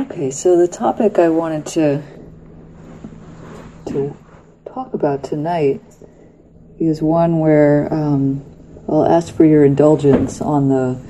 Okay, 0.00 0.30
so 0.30 0.56
the 0.56 0.68
topic 0.68 1.18
I 1.18 1.28
wanted 1.28 1.66
to 1.66 2.02
to 3.86 4.16
talk 4.64 4.94
about 4.94 5.24
tonight 5.24 5.82
is 6.78 7.02
one 7.02 7.40
where 7.40 7.92
um, 7.92 8.44
I'll 8.88 9.04
ask 9.04 9.34
for 9.34 9.44
your 9.44 9.64
indulgence 9.64 10.40
on 10.40 10.68
the 10.68 11.00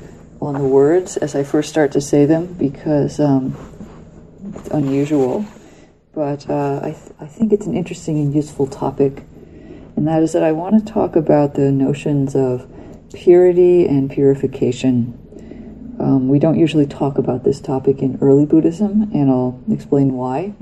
on 0.40 0.54
the 0.54 0.64
words 0.64 1.18
as 1.18 1.34
I 1.34 1.42
first 1.42 1.68
start 1.68 1.92
to 1.92 2.00
say 2.00 2.24
them 2.24 2.54
because 2.54 3.20
um, 3.20 3.54
it's 4.54 4.68
unusual, 4.68 5.44
but 6.14 6.48
uh, 6.48 6.80
I, 6.82 6.92
th- 6.92 7.12
I 7.20 7.26
think 7.26 7.52
it's 7.52 7.66
an 7.66 7.76
interesting 7.76 8.16
and 8.16 8.34
useful 8.34 8.66
topic, 8.66 9.22
and 9.96 10.08
that 10.08 10.22
is 10.22 10.32
that 10.32 10.42
I 10.42 10.52
want 10.52 10.86
to 10.86 10.92
talk 10.92 11.14
about 11.14 11.52
the 11.52 11.70
notions 11.70 12.34
of 12.34 12.66
purity 13.12 13.86
and 13.86 14.10
purification. 14.10 15.27
Um, 15.98 16.28
we 16.28 16.38
don't 16.38 16.58
usually 16.58 16.86
talk 16.86 17.18
about 17.18 17.44
this 17.44 17.60
topic 17.60 18.00
in 18.00 18.18
early 18.20 18.46
Buddhism, 18.46 19.10
and 19.12 19.30
I'll 19.30 19.60
explain 19.70 20.12
why. 20.12 20.54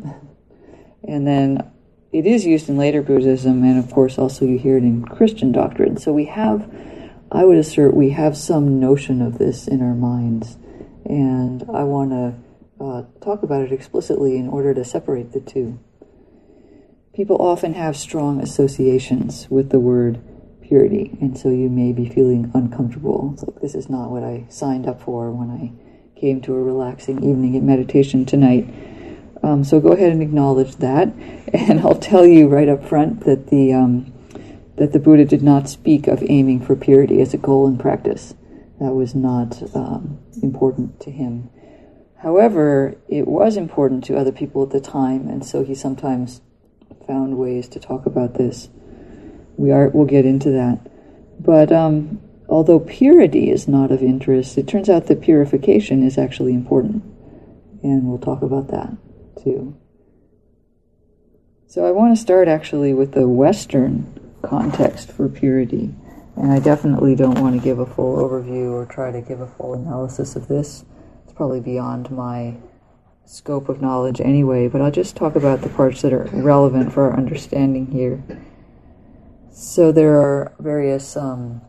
and 1.07 1.27
then 1.27 1.71
it 2.13 2.27
is 2.27 2.47
used 2.47 2.69
in 2.69 2.79
later 2.79 3.03
Buddhism, 3.03 3.63
and 3.63 3.79
of 3.79 3.91
course, 3.91 4.19
also 4.19 4.47
you 4.47 4.59
hear 4.59 4.79
it 4.79 4.83
in 4.83 5.05
Christian 5.05 5.53
doctrine. 5.53 5.99
So 5.99 6.13
we 6.13 6.25
have, 6.27 6.73
I 7.31 7.45
would 7.45 7.59
assert, 7.59 7.95
we 7.95 8.11
have 8.11 8.37
some 8.37 8.81
notion 8.81 9.21
of 9.21 9.39
this 9.39 9.69
in 9.69 9.83
our 9.83 9.95
minds, 9.95 10.57
and 11.05 11.63
I 11.73 11.83
want 11.83 12.11
to 12.11 12.35
uh, 12.83 13.03
talk 13.23 13.43
about 13.43 13.63
it 13.63 13.73
explicitly 13.73 14.39
in 14.39 14.49
order 14.49 14.73
to 14.73 14.85
separate 14.85 15.33
the 15.33 15.41
two. 15.41 15.79
People 17.15 17.37
often 17.41 17.75
have 17.75 17.97
strong 17.97 18.41
associations 18.41 19.49
with 19.51 19.71
the 19.71 19.81
word 19.81 20.23
purity, 20.67 21.17
and 21.21 21.39
so 21.39 21.49
you 21.51 21.69
may 21.69 21.93
be 21.93 22.09
feeling 22.09 22.51
uncomfortable. 22.55 23.31
It's 23.35 23.43
like, 23.43 23.61
this 23.61 23.75
is 23.75 23.89
not 23.89 24.11
what 24.11 24.25
I 24.25 24.47
signed 24.49 24.87
up 24.87 25.03
for 25.03 25.31
when 25.31 25.51
I 25.51 26.21
came 26.21 26.41
to 26.43 26.55
a 26.55 26.63
relaxing 26.63 27.23
evening 27.23 27.57
at 27.57 27.63
meditation 27.63 28.25
tonight. 28.25 28.69
Um, 29.43 29.65
so 29.65 29.81
go 29.81 29.93
ahead 29.93 30.13
and 30.13 30.23
acknowledge 30.23 30.77
that, 30.77 31.09
and 31.53 31.81
I'll 31.81 31.99
tell 31.99 32.27
you 32.27 32.49
right 32.49 32.69
up 32.69 32.85
front 32.85 33.21
that 33.25 33.49
the 33.49 33.73
um, 33.73 34.13
that 34.77 34.93
the 34.93 34.99
Buddha 34.99 35.25
did 35.25 35.43
not 35.43 35.69
speak 35.69 36.07
of 36.07 36.23
aiming 36.29 36.61
for 36.61 36.77
purity 36.77 37.21
as 37.21 37.33
a 37.33 37.39
goal 37.39 37.67
in 37.67 37.79
practice. 37.79 38.35
That 38.79 38.93
was 38.93 39.15
not 39.15 39.63
um, 39.75 40.19
important 40.43 41.01
to 41.01 41.11
him. 41.11 41.49
However, 42.19 42.97
it 43.09 43.27
was 43.27 43.57
important 43.57 44.05
to 44.05 44.17
other 44.17 44.33
people 44.33 44.63
at 44.63 44.71
the 44.71 44.81
time, 44.81 45.29
and 45.29 45.45
so 45.45 45.65
he 45.65 45.75
sometimes 45.75 46.41
found 47.07 47.39
ways 47.39 47.69
to 47.69 47.79
talk 47.79 48.05
about 48.05 48.35
this 48.35 48.69
we 49.57 49.71
are 49.71 49.89
we'll 49.89 50.07
get 50.07 50.25
into 50.25 50.51
that. 50.51 50.79
But 51.39 51.73
um, 51.73 52.21
although 52.49 52.81
purity 52.81 53.51
is 53.51 53.69
not 53.69 53.91
of 53.91 54.03
interest, 54.03 54.57
it 54.59 54.69
turns 54.69 54.89
out 54.89 55.07
that 55.07 55.21
purification 55.21 56.03
is 56.03 56.19
actually 56.19 56.55
important, 56.55 57.03
and 57.83 58.09
we'll 58.09 58.19
talk 58.19 58.43
about 58.43 58.69
that 58.69 58.97
too. 59.43 59.77
So 61.67 61.85
I 61.85 61.91
want 61.91 62.17
to 62.17 62.21
start 62.21 62.49
actually 62.49 62.95
with 62.95 63.13
the 63.13 63.29
Western 63.29 64.21
context 64.43 65.11
for 65.11 65.29
purity, 65.29 65.95
and 66.37 66.53
I 66.53 66.61
definitely 66.61 67.15
don't 67.15 67.41
want 67.41 67.57
to 67.57 67.65
give 67.65 67.79
a 67.79 67.87
full 67.87 68.17
overview 68.17 68.73
or 68.73 68.87
try 68.87 69.11
to 69.11 69.21
give 69.21 69.41
a 69.41 69.47
full 69.47 69.75
analysis 69.75 70.37
of 70.37 70.49
this. 70.49 70.85
It's 71.25 71.33
probably 71.33 71.61
beyond 71.61 72.11
my 72.11 72.57
scope 73.27 73.69
of 73.69 73.83
knowledge 73.83 74.21
anyway, 74.21 74.69
but 74.69 74.81
I'll 74.81 74.93
just 74.93 75.17
talk 75.17 75.35
about 75.35 75.63
the 75.63 75.69
parts 75.69 76.03
that 76.03 76.13
are 76.13 76.29
relevant 76.33 76.93
for 76.93 77.11
our 77.11 77.17
understanding 77.17 77.89
here. 77.89 78.23
So 79.59 79.91
there 79.91 80.21
are 80.21 80.53
various 80.61 81.17
um, 81.17 81.63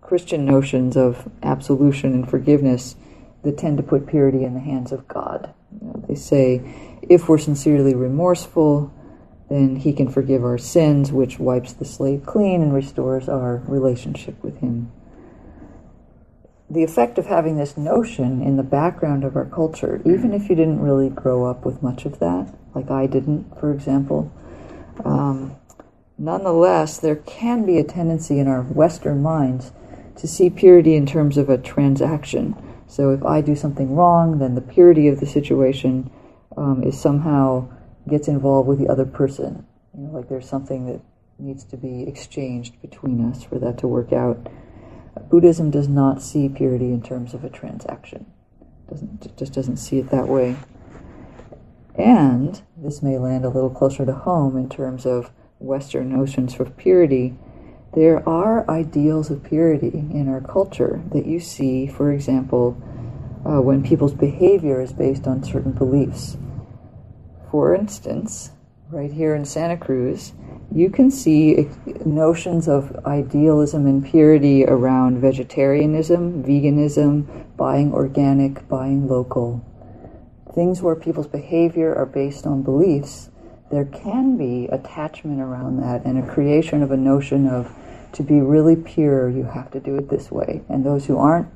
Christian 0.00 0.44
notions 0.44 0.96
of 0.96 1.30
absolution 1.40 2.14
and 2.14 2.28
forgiveness 2.28 2.96
that 3.44 3.56
tend 3.56 3.76
to 3.76 3.84
put 3.84 4.08
purity 4.08 4.42
in 4.42 4.54
the 4.54 4.60
hands 4.60 4.90
of 4.90 5.06
God. 5.06 5.54
You 5.70 5.86
know, 5.86 6.04
they 6.08 6.16
say, 6.16 6.98
if 7.00 7.28
we're 7.28 7.38
sincerely 7.38 7.94
remorseful, 7.94 8.92
then 9.48 9.76
He 9.76 9.92
can 9.92 10.10
forgive 10.10 10.42
our 10.42 10.58
sins, 10.58 11.12
which 11.12 11.38
wipes 11.38 11.72
the 11.72 11.84
slate 11.84 12.26
clean 12.26 12.60
and 12.60 12.74
restores 12.74 13.28
our 13.28 13.58
relationship 13.68 14.42
with 14.42 14.58
Him. 14.58 14.90
The 16.68 16.82
effect 16.82 17.18
of 17.18 17.26
having 17.26 17.56
this 17.56 17.76
notion 17.76 18.42
in 18.42 18.56
the 18.56 18.64
background 18.64 19.22
of 19.22 19.36
our 19.36 19.46
culture, 19.46 20.02
even 20.04 20.32
if 20.32 20.50
you 20.50 20.56
didn't 20.56 20.80
really 20.80 21.08
grow 21.08 21.44
up 21.44 21.64
with 21.64 21.84
much 21.84 22.04
of 22.04 22.18
that, 22.18 22.52
like 22.74 22.90
I 22.90 23.06
didn't, 23.06 23.60
for 23.60 23.72
example, 23.72 24.32
um, 25.04 25.56
Nonetheless, 26.22 26.98
there 26.98 27.16
can 27.16 27.66
be 27.66 27.78
a 27.78 27.82
tendency 27.82 28.38
in 28.38 28.46
our 28.46 28.62
Western 28.62 29.20
minds 29.22 29.72
to 30.14 30.28
see 30.28 30.48
purity 30.48 30.94
in 30.94 31.04
terms 31.04 31.36
of 31.36 31.50
a 31.50 31.58
transaction. 31.58 32.54
So 32.86 33.10
if 33.10 33.24
I 33.24 33.40
do 33.40 33.56
something 33.56 33.96
wrong, 33.96 34.38
then 34.38 34.54
the 34.54 34.60
purity 34.60 35.08
of 35.08 35.18
the 35.18 35.26
situation 35.26 36.12
um, 36.56 36.84
is 36.84 37.00
somehow 37.00 37.68
gets 38.08 38.28
involved 38.28 38.68
with 38.68 38.78
the 38.78 38.86
other 38.86 39.04
person. 39.04 39.66
You 39.98 40.04
know, 40.04 40.10
like 40.12 40.28
there's 40.28 40.48
something 40.48 40.86
that 40.86 41.00
needs 41.40 41.64
to 41.64 41.76
be 41.76 42.04
exchanged 42.04 42.80
between 42.80 43.28
us 43.28 43.42
for 43.42 43.58
that 43.58 43.78
to 43.78 43.88
work 43.88 44.12
out. 44.12 44.48
Buddhism 45.28 45.72
does 45.72 45.88
not 45.88 46.22
see 46.22 46.48
purity 46.48 46.92
in 46.92 47.02
terms 47.02 47.34
of 47.34 47.42
a 47.42 47.50
transaction. 47.50 48.26
Doesn't 48.88 49.36
just 49.36 49.54
doesn't 49.54 49.78
see 49.78 49.98
it 49.98 50.10
that 50.10 50.28
way. 50.28 50.54
And 51.96 52.62
this 52.76 53.02
may 53.02 53.18
land 53.18 53.44
a 53.44 53.48
little 53.48 53.70
closer 53.70 54.06
to 54.06 54.12
home 54.12 54.56
in 54.56 54.68
terms 54.68 55.04
of 55.04 55.32
Western 55.62 56.10
notions 56.10 56.58
of 56.58 56.76
purity, 56.76 57.34
there 57.94 58.26
are 58.28 58.68
ideals 58.70 59.30
of 59.30 59.44
purity 59.44 59.88
in 59.88 60.28
our 60.28 60.40
culture 60.40 61.02
that 61.12 61.26
you 61.26 61.40
see, 61.40 61.86
for 61.86 62.12
example, 62.12 62.76
uh, 63.44 63.60
when 63.60 63.82
people's 63.82 64.14
behavior 64.14 64.80
is 64.80 64.92
based 64.92 65.26
on 65.26 65.42
certain 65.42 65.72
beliefs. 65.72 66.36
For 67.50 67.74
instance, 67.74 68.50
right 68.90 69.12
here 69.12 69.34
in 69.34 69.44
Santa 69.44 69.76
Cruz, 69.76 70.32
you 70.74 70.88
can 70.88 71.10
see 71.10 71.68
notions 72.06 72.66
of 72.66 72.96
idealism 73.04 73.86
and 73.86 74.04
purity 74.04 74.64
around 74.64 75.20
vegetarianism, 75.20 76.42
veganism, 76.42 77.46
buying 77.56 77.92
organic, 77.92 78.66
buying 78.68 79.06
local. 79.06 79.62
Things 80.54 80.80
where 80.80 80.96
people's 80.96 81.26
behavior 81.26 81.94
are 81.94 82.06
based 82.06 82.46
on 82.46 82.62
beliefs 82.62 83.28
there 83.72 83.86
can 83.86 84.36
be 84.36 84.66
attachment 84.70 85.40
around 85.40 85.80
that 85.80 86.04
and 86.04 86.22
a 86.22 86.34
creation 86.34 86.82
of 86.82 86.90
a 86.90 86.96
notion 86.96 87.48
of 87.48 87.74
to 88.12 88.22
be 88.22 88.38
really 88.38 88.76
pure, 88.76 89.30
you 89.30 89.44
have 89.44 89.70
to 89.70 89.80
do 89.80 89.96
it 89.96 90.10
this 90.10 90.30
way. 90.30 90.60
And 90.68 90.84
those 90.84 91.06
who 91.06 91.16
aren't, 91.16 91.48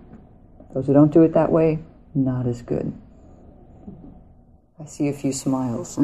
those 0.72 0.86
who 0.86 0.94
don't 0.94 1.12
do 1.12 1.22
it 1.22 1.34
that 1.34 1.52
way, 1.52 1.78
not 2.14 2.46
as 2.46 2.62
good. 2.62 2.90
I 4.80 4.86
see 4.86 5.08
a 5.08 5.12
few 5.12 5.30
smiles. 5.30 5.98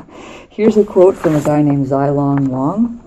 Here's 0.48 0.78
a 0.78 0.84
quote 0.84 1.16
from 1.16 1.36
a 1.36 1.42
guy 1.42 1.60
named 1.60 1.86
Zhilong 1.86 2.48
Wang, 2.48 3.04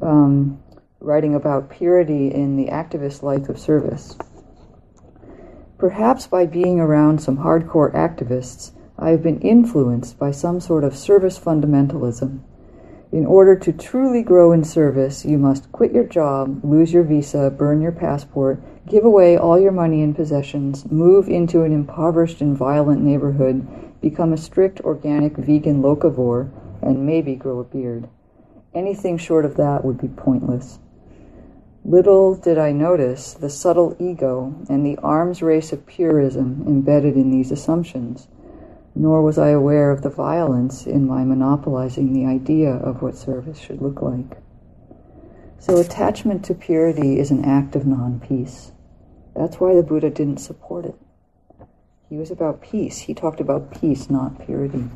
um, 0.00 0.62
writing 1.00 1.34
about 1.34 1.68
purity 1.68 2.32
in 2.32 2.56
the 2.56 2.70
activist 2.70 3.24
life 3.24 3.48
of 3.48 3.58
service. 3.58 4.16
Perhaps 5.78 6.28
by 6.28 6.46
being 6.46 6.78
around 6.78 7.20
some 7.20 7.38
hardcore 7.38 7.92
activists, 7.92 8.70
I 9.02 9.10
have 9.10 9.22
been 9.24 9.40
influenced 9.40 10.16
by 10.16 10.30
some 10.30 10.60
sort 10.60 10.84
of 10.84 10.96
service 10.96 11.36
fundamentalism. 11.36 12.38
In 13.10 13.26
order 13.26 13.56
to 13.56 13.72
truly 13.72 14.22
grow 14.22 14.52
in 14.52 14.62
service, 14.62 15.24
you 15.24 15.38
must 15.38 15.72
quit 15.72 15.90
your 15.92 16.04
job, 16.04 16.60
lose 16.62 16.92
your 16.92 17.02
visa, 17.02 17.50
burn 17.50 17.80
your 17.80 17.90
passport, 17.90 18.62
give 18.86 19.04
away 19.04 19.36
all 19.36 19.58
your 19.58 19.72
money 19.72 20.02
and 20.02 20.14
possessions, 20.14 20.88
move 20.88 21.28
into 21.28 21.64
an 21.64 21.72
impoverished 21.72 22.40
and 22.40 22.56
violent 22.56 23.02
neighborhood, 23.02 23.66
become 24.00 24.32
a 24.32 24.36
strict 24.36 24.80
organic 24.82 25.36
vegan 25.36 25.82
locavore, 25.82 26.48
and 26.80 27.04
maybe 27.04 27.34
grow 27.34 27.58
a 27.58 27.64
beard. 27.64 28.08
Anything 28.72 29.18
short 29.18 29.44
of 29.44 29.56
that 29.56 29.84
would 29.84 30.00
be 30.00 30.06
pointless. 30.06 30.78
Little 31.84 32.36
did 32.36 32.56
I 32.56 32.70
notice 32.70 33.34
the 33.34 33.50
subtle 33.50 33.96
ego 33.98 34.54
and 34.68 34.86
the 34.86 34.96
arms 34.98 35.42
race 35.42 35.72
of 35.72 35.86
purism 35.86 36.62
embedded 36.68 37.16
in 37.16 37.32
these 37.32 37.50
assumptions 37.50 38.28
nor 38.94 39.22
was 39.22 39.38
I 39.38 39.48
aware 39.48 39.90
of 39.90 40.02
the 40.02 40.10
violence 40.10 40.86
in 40.86 41.06
my 41.06 41.24
monopolizing 41.24 42.12
the 42.12 42.26
idea 42.26 42.70
of 42.70 43.02
what 43.02 43.16
service 43.16 43.58
should 43.58 43.80
look 43.80 44.02
like. 44.02 44.38
So, 45.58 45.78
attachment 45.78 46.44
to 46.46 46.54
purity 46.54 47.18
is 47.18 47.30
an 47.30 47.44
act 47.44 47.76
of 47.76 47.86
non 47.86 48.20
peace. 48.20 48.72
That's 49.34 49.56
why 49.60 49.74
the 49.74 49.82
Buddha 49.82 50.10
didn't 50.10 50.38
support 50.38 50.84
it. 50.84 50.96
He 52.10 52.16
was 52.16 52.30
about 52.30 52.60
peace. 52.60 52.98
He 52.98 53.14
talked 53.14 53.40
about 53.40 53.80
peace, 53.80 54.10
not 54.10 54.44
purity. 54.44 54.90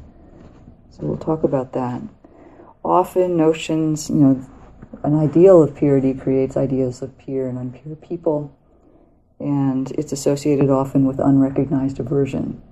So, 0.91 1.07
we'll 1.07 1.19
talk 1.19 1.45
about 1.45 1.73
that. 1.73 2.03
Often, 2.85 3.37
notions, 3.37 4.11
you 4.11 4.17
know, 4.17 4.47
an 5.03 5.15
ideal 5.15 5.63
of 5.63 5.77
purity 5.77 6.15
creates 6.15 6.57
ideas 6.57 7.01
of 7.01 7.17
pure 7.17 7.49
and 7.49 7.59
unpure 7.59 8.01
people, 8.01 8.57
and 9.39 9.91
it's 9.93 10.13
associated 10.13 10.69
often 10.69 11.07
with 11.07 11.19
unrecognized 11.19 12.01
aversion. 12.01 12.63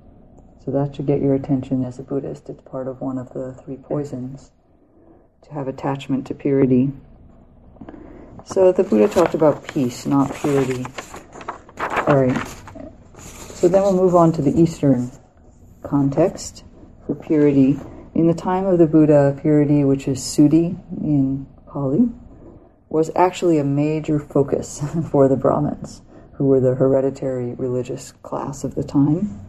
So 0.64 0.70
that 0.70 0.96
should 0.96 1.06
get 1.06 1.20
your 1.20 1.34
attention 1.34 1.84
as 1.84 1.98
a 1.98 2.02
Buddhist. 2.02 2.48
It's 2.48 2.62
part 2.62 2.88
of 2.88 3.00
one 3.00 3.18
of 3.18 3.34
the 3.34 3.52
three 3.52 3.76
poisons 3.76 4.50
to 5.42 5.52
have 5.52 5.68
attachment 5.68 6.26
to 6.28 6.34
purity. 6.34 6.90
So 8.44 8.72
the 8.72 8.82
Buddha 8.82 9.08
talked 9.08 9.34
about 9.34 9.66
peace, 9.68 10.06
not 10.06 10.34
purity. 10.34 10.86
All 12.06 12.16
right. 12.16 12.48
So 13.18 13.68
then 13.68 13.82
we'll 13.82 13.96
move 13.96 14.14
on 14.14 14.32
to 14.32 14.42
the 14.42 14.58
Eastern 14.58 15.10
context 15.82 16.64
for 17.06 17.14
purity. 17.14 17.78
In 18.14 18.26
the 18.26 18.34
time 18.34 18.64
of 18.64 18.78
the 18.78 18.86
Buddha, 18.86 19.38
purity, 19.40 19.84
which 19.84 20.08
is 20.08 20.20
suddhi 20.20 20.78
in 21.02 21.46
Pali, 21.66 22.08
was 22.88 23.10
actually 23.16 23.58
a 23.58 23.64
major 23.64 24.18
focus 24.18 24.80
for 25.10 25.28
the 25.28 25.36
Brahmins, 25.36 26.00
who 26.34 26.46
were 26.46 26.60
the 26.60 26.74
hereditary 26.74 27.54
religious 27.54 28.12
class 28.22 28.64
of 28.64 28.76
the 28.76 28.84
time. 28.84 29.43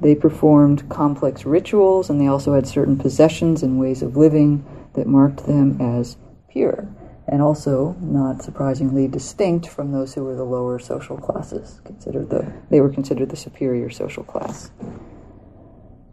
They 0.00 0.14
performed 0.14 0.88
complex 0.88 1.44
rituals 1.44 2.10
and 2.10 2.20
they 2.20 2.28
also 2.28 2.54
had 2.54 2.66
certain 2.66 2.96
possessions 2.96 3.62
and 3.62 3.80
ways 3.80 4.02
of 4.02 4.16
living 4.16 4.64
that 4.94 5.06
marked 5.06 5.46
them 5.46 5.80
as 5.80 6.16
pure 6.50 6.88
and 7.28 7.42
also, 7.42 7.94
not 8.00 8.42
surprisingly, 8.42 9.06
distinct 9.06 9.68
from 9.68 9.92
those 9.92 10.14
who 10.14 10.24
were 10.24 10.34
the 10.34 10.44
lower 10.44 10.78
social 10.78 11.18
classes. 11.18 11.80
Considered 11.84 12.30
the, 12.30 12.50
they 12.70 12.80
were 12.80 12.88
considered 12.88 13.28
the 13.28 13.36
superior 13.36 13.90
social 13.90 14.24
class. 14.24 14.70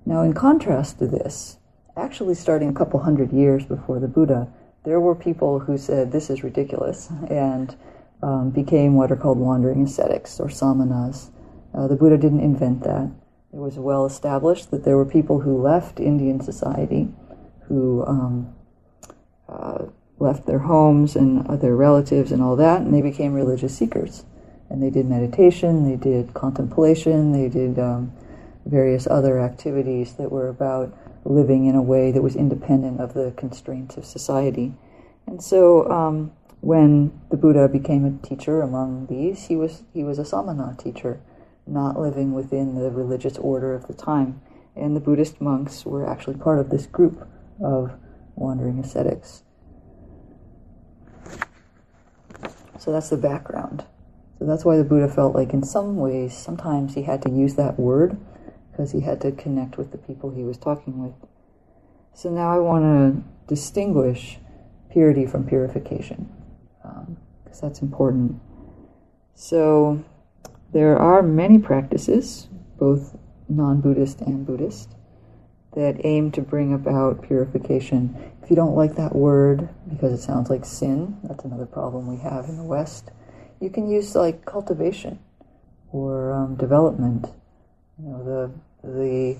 Now, 0.05 0.23
in 0.23 0.33
contrast 0.33 0.99
to 0.99 1.07
this, 1.07 1.57
actually 1.95 2.35
starting 2.35 2.67
a 2.67 2.73
couple 2.73 2.99
hundred 2.99 3.31
years 3.31 3.65
before 3.65 4.01
the 4.01 4.09
Buddha, 4.09 4.49
there 4.83 4.99
were 4.99 5.15
people 5.15 5.59
who 5.59 5.77
said 5.77 6.11
this 6.11 6.29
is 6.29 6.43
ridiculous 6.43 7.09
and 7.29 7.75
um, 8.21 8.49
became 8.49 8.95
what 8.95 9.09
are 9.09 9.15
called 9.15 9.37
wandering 9.37 9.83
ascetics 9.83 10.39
or 10.41 10.47
samanas. 10.47 11.29
Uh, 11.73 11.87
the 11.87 11.95
Buddha 11.95 12.17
didn't 12.17 12.41
invent 12.41 12.83
that. 12.83 13.09
It 13.55 13.59
was 13.59 13.79
well 13.79 14.05
established 14.05 14.69
that 14.71 14.83
there 14.83 14.97
were 14.97 15.05
people 15.05 15.39
who 15.39 15.61
left 15.61 16.01
Indian 16.01 16.41
society 16.41 17.07
who 17.69 18.05
um, 18.05 18.53
uh, 19.47 19.85
left 20.19 20.45
their 20.45 20.59
homes 20.59 21.15
and 21.15 21.45
their 21.61 21.73
relatives 21.73 22.33
and 22.33 22.43
all 22.43 22.57
that, 22.57 22.81
and 22.81 22.93
they 22.93 23.01
became 23.01 23.33
religious 23.33 23.77
seekers. 23.77 24.25
And 24.69 24.83
they 24.83 24.89
did 24.89 25.05
meditation, 25.05 25.89
they 25.89 25.95
did 25.95 26.33
contemplation, 26.33 27.31
they 27.31 27.47
did 27.47 27.79
um, 27.79 28.11
various 28.65 29.07
other 29.07 29.39
activities 29.39 30.15
that 30.15 30.33
were 30.33 30.49
about 30.49 30.93
living 31.23 31.65
in 31.65 31.75
a 31.75 31.81
way 31.81 32.11
that 32.11 32.21
was 32.21 32.35
independent 32.35 32.99
of 32.99 33.13
the 33.13 33.33
constraints 33.37 33.95
of 33.95 34.03
society. 34.03 34.73
And 35.27 35.41
so, 35.41 35.89
um, 35.89 36.33
when 36.59 37.17
the 37.29 37.37
Buddha 37.37 37.69
became 37.69 38.03
a 38.03 38.27
teacher 38.27 38.61
among 38.61 39.05
these, 39.05 39.45
he 39.45 39.55
was 39.55 39.83
he 39.93 40.03
was 40.03 40.19
a 40.19 40.25
samana 40.25 40.75
teacher, 40.77 41.21
not 41.67 41.99
living 41.99 42.33
within 42.33 42.75
the 42.75 42.91
religious 42.91 43.37
order 43.37 43.73
of 43.73 43.87
the 43.87 43.93
time. 43.93 44.41
And 44.75 44.95
the 44.95 44.99
Buddhist 44.99 45.41
monks 45.41 45.85
were 45.85 46.07
actually 46.07 46.37
part 46.37 46.59
of 46.59 46.69
this 46.69 46.85
group 46.85 47.27
of 47.63 47.93
wandering 48.35 48.79
ascetics. 48.79 49.43
So 52.77 52.91
that's 52.91 53.09
the 53.09 53.17
background. 53.17 53.85
So 54.37 54.45
that's 54.45 54.65
why 54.65 54.77
the 54.77 54.83
Buddha 54.83 55.07
felt 55.07 55.33
like, 55.33 55.53
in 55.53 55.63
some 55.63 55.95
ways, 55.95 56.37
sometimes 56.37 56.93
he 56.93 57.03
had 57.03 57.21
to 57.23 57.29
use 57.29 57.55
that 57.55 57.79
word 57.79 58.17
because 58.71 58.91
he 58.91 59.01
had 59.01 59.21
to 59.21 59.31
connect 59.31 59.77
with 59.77 59.91
the 59.91 59.97
people 59.97 60.31
he 60.31 60.43
was 60.43 60.57
talking 60.57 61.01
with. 61.01 61.13
So 62.13 62.29
now 62.29 62.53
I 62.53 62.59
want 62.59 62.83
to 62.83 63.23
distinguish 63.47 64.39
purity 64.91 65.25
from 65.25 65.47
purification 65.47 66.29
because 66.81 67.63
um, 67.63 67.69
that's 67.69 67.81
important. 67.81 68.39
So 69.33 70.03
there 70.75 70.99
are 70.99 71.21
many 71.21 71.57
practices, 71.57 72.49
both 72.77 73.15
non 73.47 73.79
Buddhist 73.79 74.19
and 74.19 74.45
Buddhist, 74.45 74.89
that 75.73 76.01
aim 76.03 76.33
to 76.33 76.41
bring 76.41 76.73
about 76.73 77.21
purification. 77.25 78.33
If 78.43 78.49
you 78.49 78.57
don't 78.57 78.75
like 78.75 78.97
that 78.97 79.15
word 79.15 79.69
because 79.89 80.11
it 80.11 80.21
sounds 80.21 80.49
like 80.49 80.65
sin, 80.65 81.17
that's 81.23 81.45
another 81.45 81.65
problem 81.65 82.07
we 82.07 82.17
have 82.17 82.49
in 82.49 82.57
the 82.57 82.63
West. 82.63 83.11
You 83.61 83.69
can 83.69 83.89
use 83.89 84.15
like 84.15 84.43
cultivation 84.43 85.19
or 85.93 86.33
um, 86.33 86.55
development. 86.55 87.27
You 87.97 88.09
know, 88.09 88.23
the 88.25 88.51
the 88.85 89.37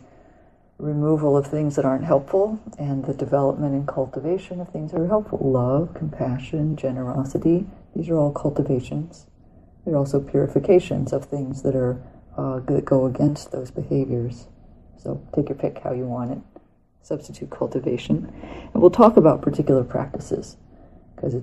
removal 0.77 1.35
of 1.35 1.47
things 1.47 1.75
that 1.75 1.83
aren't 1.83 2.05
helpful 2.05 2.61
and 2.79 3.03
the 3.03 3.13
development 3.13 3.73
and 3.73 3.85
cultivation 3.85 4.61
of 4.61 4.69
things 4.69 4.93
that 4.93 5.01
are 5.01 5.07
helpful. 5.09 5.39
Love, 5.41 5.93
compassion, 5.95 6.77
generosity. 6.77 7.65
These 7.93 8.07
are 8.07 8.15
all 8.15 8.31
cultivations. 8.31 9.25
They're 9.85 9.95
also 9.95 10.19
purifications 10.19 11.13
of 11.13 11.25
things 11.25 11.61
that 11.61 11.75
are 11.75 12.01
uh, 12.37 12.59
that 12.61 12.85
go 12.85 13.05
against 13.05 13.51
those 13.51 13.71
behaviors. 13.71 14.47
So 14.97 15.21
take 15.33 15.49
your 15.49 15.57
pick 15.57 15.79
how 15.79 15.93
you 15.93 16.05
want 16.05 16.31
it. 16.31 16.39
Substitute 17.01 17.49
cultivation. 17.49 18.33
And 18.73 18.81
we'll 18.81 18.91
talk 18.91 19.15
about 19.15 19.41
particular 19.41 19.83
practices 19.83 20.57
because 21.15 21.41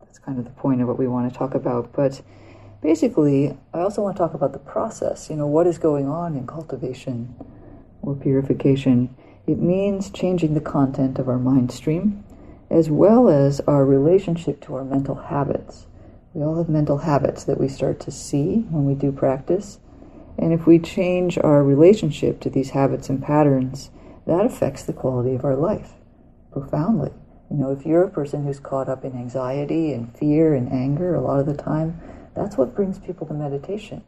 that's 0.00 0.18
kind 0.18 0.38
of 0.38 0.44
the 0.44 0.50
point 0.50 0.80
of 0.80 0.88
what 0.88 0.98
we 0.98 1.08
want 1.08 1.32
to 1.32 1.36
talk 1.36 1.54
about. 1.54 1.92
But 1.92 2.20
basically, 2.82 3.56
I 3.72 3.80
also 3.80 4.02
want 4.02 4.16
to 4.16 4.22
talk 4.22 4.34
about 4.34 4.52
the 4.52 4.58
process. 4.58 5.30
You 5.30 5.36
know, 5.36 5.46
what 5.46 5.66
is 5.66 5.78
going 5.78 6.08
on 6.08 6.36
in 6.36 6.46
cultivation 6.46 7.34
or 8.02 8.14
purification? 8.14 9.14
It 9.46 9.58
means 9.58 10.10
changing 10.10 10.54
the 10.54 10.60
content 10.60 11.18
of 11.18 11.28
our 11.28 11.38
mind 11.38 11.72
stream 11.72 12.22
as 12.70 12.90
well 12.90 13.28
as 13.28 13.60
our 13.60 13.84
relationship 13.84 14.60
to 14.60 14.74
our 14.74 14.84
mental 14.84 15.14
habits. 15.14 15.86
We 16.38 16.44
all 16.44 16.56
have 16.58 16.68
mental 16.68 16.98
habits 16.98 17.42
that 17.42 17.58
we 17.58 17.66
start 17.66 17.98
to 17.98 18.12
see 18.12 18.60
when 18.70 18.84
we 18.84 18.94
do 18.94 19.10
practice 19.10 19.80
and 20.38 20.52
if 20.52 20.68
we 20.68 20.78
change 20.78 21.36
our 21.36 21.64
relationship 21.64 22.38
to 22.42 22.48
these 22.48 22.70
habits 22.70 23.08
and 23.08 23.20
patterns, 23.20 23.90
that 24.24 24.46
affects 24.46 24.84
the 24.84 24.92
quality 24.92 25.34
of 25.34 25.44
our 25.44 25.56
life 25.56 25.94
profoundly. 26.52 27.10
You 27.50 27.56
know, 27.56 27.72
if 27.72 27.84
you're 27.84 28.04
a 28.04 28.08
person 28.08 28.44
who's 28.44 28.60
caught 28.60 28.88
up 28.88 29.04
in 29.04 29.16
anxiety 29.16 29.92
and 29.92 30.16
fear 30.16 30.54
and 30.54 30.70
anger 30.70 31.16
a 31.16 31.20
lot 31.20 31.40
of 31.40 31.46
the 31.46 31.60
time, 31.60 32.00
that's 32.36 32.56
what 32.56 32.76
brings 32.76 33.00
people 33.00 33.26
to 33.26 33.34
meditation. 33.34 34.04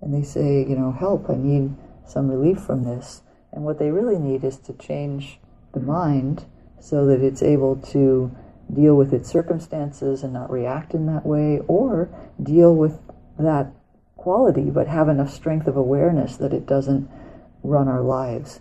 And 0.00 0.12
they 0.12 0.24
say, 0.24 0.66
you 0.68 0.74
know, 0.74 0.90
help, 0.90 1.30
I 1.30 1.36
need 1.36 1.76
some 2.04 2.28
relief 2.28 2.58
from 2.58 2.82
this. 2.82 3.22
And 3.52 3.62
what 3.62 3.78
they 3.78 3.92
really 3.92 4.18
need 4.18 4.42
is 4.42 4.56
to 4.58 4.72
change 4.72 5.38
the 5.74 5.80
mind 5.80 6.44
so 6.80 7.06
that 7.06 7.20
it's 7.20 7.42
able 7.42 7.76
to 7.76 8.36
deal 8.72 8.94
with 8.96 9.12
its 9.12 9.28
circumstances 9.28 10.22
and 10.22 10.32
not 10.32 10.50
react 10.50 10.94
in 10.94 11.06
that 11.06 11.24
way, 11.24 11.60
or 11.66 12.08
deal 12.42 12.74
with 12.74 13.00
that 13.38 13.72
quality, 14.16 14.70
but 14.70 14.88
have 14.88 15.08
enough 15.08 15.32
strength 15.32 15.66
of 15.66 15.76
awareness 15.76 16.36
that 16.36 16.52
it 16.52 16.66
doesn't 16.66 17.08
run 17.62 17.88
our 17.88 18.02
lives. 18.02 18.60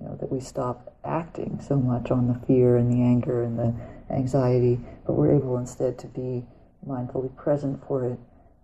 You 0.00 0.06
know, 0.06 0.16
that 0.20 0.30
we 0.30 0.40
stop 0.40 0.96
acting 1.04 1.60
so 1.60 1.76
much 1.76 2.10
on 2.10 2.28
the 2.28 2.46
fear 2.46 2.76
and 2.76 2.90
the 2.90 3.02
anger 3.02 3.42
and 3.42 3.58
the 3.58 3.74
anxiety, 4.10 4.80
but 5.06 5.14
we're 5.14 5.34
able 5.34 5.58
instead 5.58 5.98
to 5.98 6.06
be 6.06 6.44
mindfully 6.86 7.34
present 7.36 7.84
for 7.86 8.06
it 8.06 8.18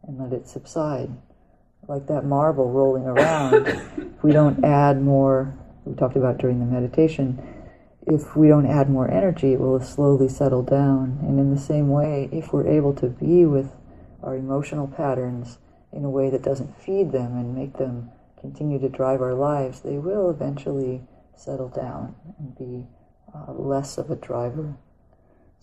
and 0.07 0.19
let 0.19 0.33
it 0.33 0.49
subside. 0.49 1.11
Like 1.87 2.07
that 2.09 2.25
marble 2.25 2.71
rolling 2.71 3.05
around, 3.05 3.67
if 3.67 4.23
we 4.23 4.33
don't 4.33 4.65
add 4.65 5.01
more, 5.01 5.57
we 5.85 5.95
talked 5.95 6.17
about 6.17 6.39
during 6.39 6.59
the 6.61 6.67
meditation, 6.67 7.43
if 8.11 8.35
we 8.35 8.49
don't 8.49 8.67
add 8.67 8.89
more 8.89 9.11
energy, 9.11 9.53
it 9.53 9.61
will 9.61 9.81
slowly 9.81 10.29
settle 10.29 10.63
down. 10.63 11.19
And 11.23 11.39
in 11.39 11.55
the 11.55 11.61
same 11.61 11.91
way, 11.91 12.29
if 12.33 12.53
we're 12.53 12.67
able 12.67 12.95
to 12.95 13.09
be 13.09 13.45
with 13.45 13.71
our 14.23 14.35
emotional 14.35 14.89
patterns 14.89 15.59
in 15.93 16.05
a 16.05 16.11
way 16.11 16.31
that 16.31 16.43
doesn't 16.43 16.81
feed 16.81 17.13
them 17.13 17.37
and 17.37 17.55
make 17.55 17.77
them 17.77 18.11
continue 18.41 18.79
to 18.79 18.89
drive 18.89 19.21
our 19.21 19.35
lives, 19.35 19.81
they 19.81 19.99
will 19.99 20.31
eventually 20.31 21.03
settle 21.37 21.69
down 21.69 22.15
and 22.39 22.57
be 22.57 22.87
uh, 23.35 23.53
less 23.53 23.99
of 23.99 24.11
a 24.11 24.17
driver. 24.17 24.75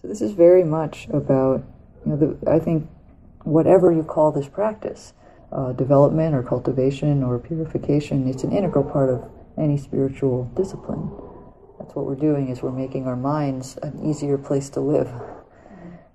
So 0.01 0.07
this 0.07 0.21
is 0.21 0.33
very 0.33 0.63
much 0.63 1.07
about, 1.11 1.63
you 2.05 2.11
know, 2.11 2.17
the, 2.17 2.51
I 2.51 2.59
think 2.59 2.87
whatever 3.43 3.91
you 3.91 4.03
call 4.03 4.31
this 4.31 4.47
practice, 4.47 5.13
uh, 5.51 5.71
development 5.71 6.35
or 6.35 6.43
cultivation 6.43 7.23
or 7.23 7.39
purification, 7.39 8.27
it's 8.27 8.43
an 8.43 8.51
integral 8.51 8.83
part 8.83 9.09
of 9.09 9.29
any 9.57 9.77
spiritual 9.77 10.51
discipline. 10.55 11.09
That's 11.85 11.95
what 11.95 12.07
we're 12.07 12.15
doing 12.15 12.49
is 12.49 12.63
we're 12.63 12.71
making 12.71 13.05
our 13.05 13.15
minds 13.15 13.77
an 13.77 14.03
easier 14.03 14.39
place 14.39 14.71
to 14.71 14.79
live, 14.79 15.07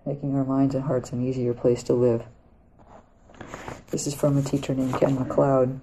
making 0.05 0.35
our 0.35 0.45
minds 0.45 0.75
and 0.75 0.83
hearts 0.83 1.13
an 1.13 1.25
easier 1.25 1.55
place 1.55 1.85
to 1.85 1.95
live. 1.95 2.25
This 3.93 4.09
is 4.09 4.13
from 4.13 4.37
a 4.37 4.43
teacher 4.43 4.75
named 4.75 4.95
Ken 4.95 5.17
McLeod. 5.17 5.79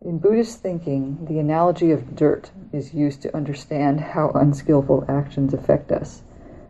In 0.00 0.20
Buddhist 0.20 0.60
thinking, 0.60 1.26
the 1.28 1.40
analogy 1.40 1.90
of 1.90 2.14
dirt 2.14 2.52
is 2.72 2.94
used 2.94 3.20
to 3.22 3.36
understand 3.36 4.00
how 4.00 4.30
unskillful 4.30 5.06
actions 5.08 5.52
affect 5.52 5.90
us. 5.90 6.22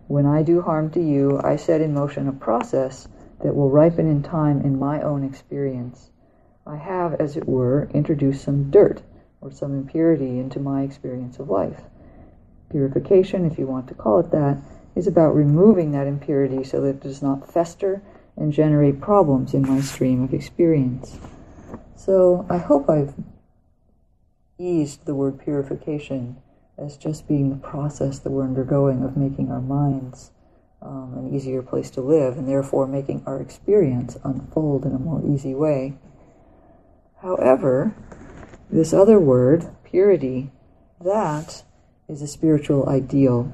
When 0.09 0.25
I 0.25 0.43
do 0.43 0.62
harm 0.62 0.90
to 0.93 1.02
you, 1.02 1.38
I 1.45 1.57
set 1.57 1.83
in 1.83 1.93
motion 1.93 2.26
a 2.26 2.33
process 2.33 3.07
that 3.43 3.54
will 3.54 3.69
ripen 3.69 4.09
in 4.09 4.23
time 4.23 4.62
in 4.62 4.78
my 4.78 5.02
own 5.02 5.25
experience. 5.25 6.09
I 6.66 6.76
have, 6.76 7.21
as 7.21 7.37
it 7.37 7.47
were, 7.47 7.90
introduced 7.93 8.45
some 8.45 8.71
dirt 8.71 9.02
or 9.43 9.52
some 9.52 9.75
impurity 9.75 10.38
into 10.38 10.59
my 10.59 10.85
experience 10.85 11.38
of 11.38 11.50
life. 11.50 11.83
Purification, 12.75 13.49
if 13.49 13.57
you 13.57 13.69
want 13.69 13.87
to 13.87 13.95
call 13.95 14.19
it 14.19 14.33
that, 14.33 14.59
is 14.97 15.07
about 15.07 15.33
removing 15.33 15.93
that 15.93 16.09
impurity 16.09 16.64
so 16.64 16.81
that 16.81 16.88
it 16.88 17.00
does 17.00 17.23
not 17.23 17.49
fester 17.49 18.02
and 18.37 18.52
generate 18.52 19.00
problems 19.00 19.54
in 19.54 19.62
my 19.62 19.81
stream 19.81 20.25
of 20.25 20.35
experience. 20.35 21.16
So 21.95 22.45
I 22.50 22.59
hope 22.59 22.90
I've 22.90 23.14
eased 24.59 25.07
the 25.07 25.14
word 25.14 25.38
purification 25.38 26.37
as 26.76 26.97
just 26.97 27.28
being 27.28 27.50
the 27.50 27.69
process 27.69 28.19
that 28.19 28.33
we're 28.33 28.43
undergoing 28.43 29.04
of 29.04 29.16
making 29.16 29.52
our 29.52 29.61
minds 29.61 30.33
um, 30.83 31.14
an 31.16 31.33
easier 31.33 31.62
place 31.62 31.90
to 31.90 32.00
live 32.00 32.37
and 32.37 32.49
therefore 32.49 32.88
making 32.88 33.23
our 33.25 33.40
experience 33.40 34.16
unfold 34.25 34.85
in 34.85 34.97
a 34.97 34.99
more 34.99 35.23
easy 35.25 35.54
way. 35.54 35.97
However, 37.23 37.95
this 38.69 38.93
other 38.93 39.21
word, 39.21 39.64
purity, 39.85 40.50
that 41.00 41.62
is 42.08 42.20
a 42.20 42.26
spiritual 42.26 42.88
ideal. 42.88 43.50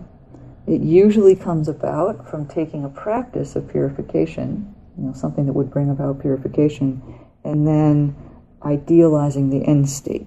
It 0.66 0.80
usually 0.80 1.36
comes 1.36 1.68
about 1.68 2.28
from 2.28 2.46
taking 2.46 2.84
a 2.84 2.88
practice 2.88 3.56
of 3.56 3.70
purification, 3.70 4.74
you 4.98 5.04
know, 5.04 5.12
something 5.12 5.46
that 5.46 5.52
would 5.52 5.70
bring 5.70 5.90
about 5.90 6.20
purification, 6.20 7.02
and 7.44 7.66
then 7.66 8.16
idealizing 8.62 9.50
the 9.50 9.66
end 9.66 9.88
state. 9.88 10.26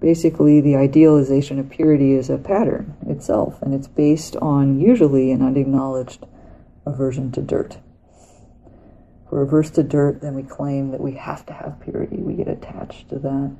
Basically, 0.00 0.60
the 0.60 0.76
idealization 0.76 1.58
of 1.58 1.70
purity 1.70 2.12
is 2.12 2.30
a 2.30 2.38
pattern 2.38 2.94
itself, 3.06 3.60
and 3.62 3.74
it's 3.74 3.88
based 3.88 4.36
on 4.36 4.80
usually 4.80 5.32
an 5.32 5.42
unacknowledged 5.42 6.26
aversion 6.86 7.32
to 7.32 7.40
dirt. 7.40 7.78
If 9.24 9.32
we're 9.32 9.42
averse 9.42 9.70
to 9.70 9.82
dirt, 9.82 10.20
then 10.20 10.34
we 10.34 10.42
claim 10.42 10.90
that 10.90 11.00
we 11.00 11.12
have 11.12 11.46
to 11.46 11.52
have 11.52 11.80
purity. 11.80 12.16
We 12.16 12.34
get 12.34 12.48
attached 12.48 13.08
to 13.10 13.18
that. 13.18 13.56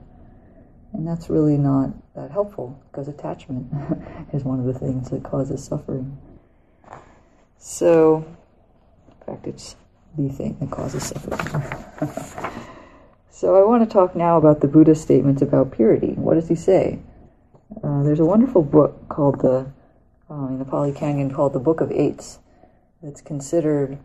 And 0.94 1.06
that's 1.06 1.28
really 1.28 1.58
not 1.58 1.90
that 2.14 2.30
helpful 2.30 2.80
because 2.90 3.08
attachment 3.08 3.66
is 4.32 4.44
one 4.44 4.60
of 4.60 4.66
the 4.66 4.78
things 4.78 5.10
that 5.10 5.24
causes 5.24 5.62
suffering. 5.62 6.16
So, 7.58 8.24
in 9.08 9.26
fact, 9.26 9.46
it's 9.46 9.74
the 10.16 10.28
thing 10.28 10.56
that 10.60 10.70
causes 10.70 11.02
suffering. 11.02 12.52
so, 13.30 13.56
I 13.56 13.66
want 13.66 13.88
to 13.88 13.92
talk 13.92 14.14
now 14.14 14.36
about 14.38 14.60
the 14.60 14.68
Buddha's 14.68 15.00
statements 15.00 15.42
about 15.42 15.72
purity. 15.72 16.12
What 16.12 16.34
does 16.34 16.48
he 16.48 16.54
say? 16.54 17.00
Uh, 17.82 18.04
there's 18.04 18.20
a 18.20 18.24
wonderful 18.24 18.62
book 18.62 19.08
called 19.08 19.40
the, 19.40 19.66
uh, 20.30 20.46
in 20.46 20.60
the 20.60 20.64
Pali 20.64 20.92
Canon, 20.92 21.34
called 21.34 21.54
the 21.54 21.58
Book 21.58 21.80
of 21.80 21.90
Eights. 21.90 22.38
It's 23.02 23.20
considered 23.20 23.98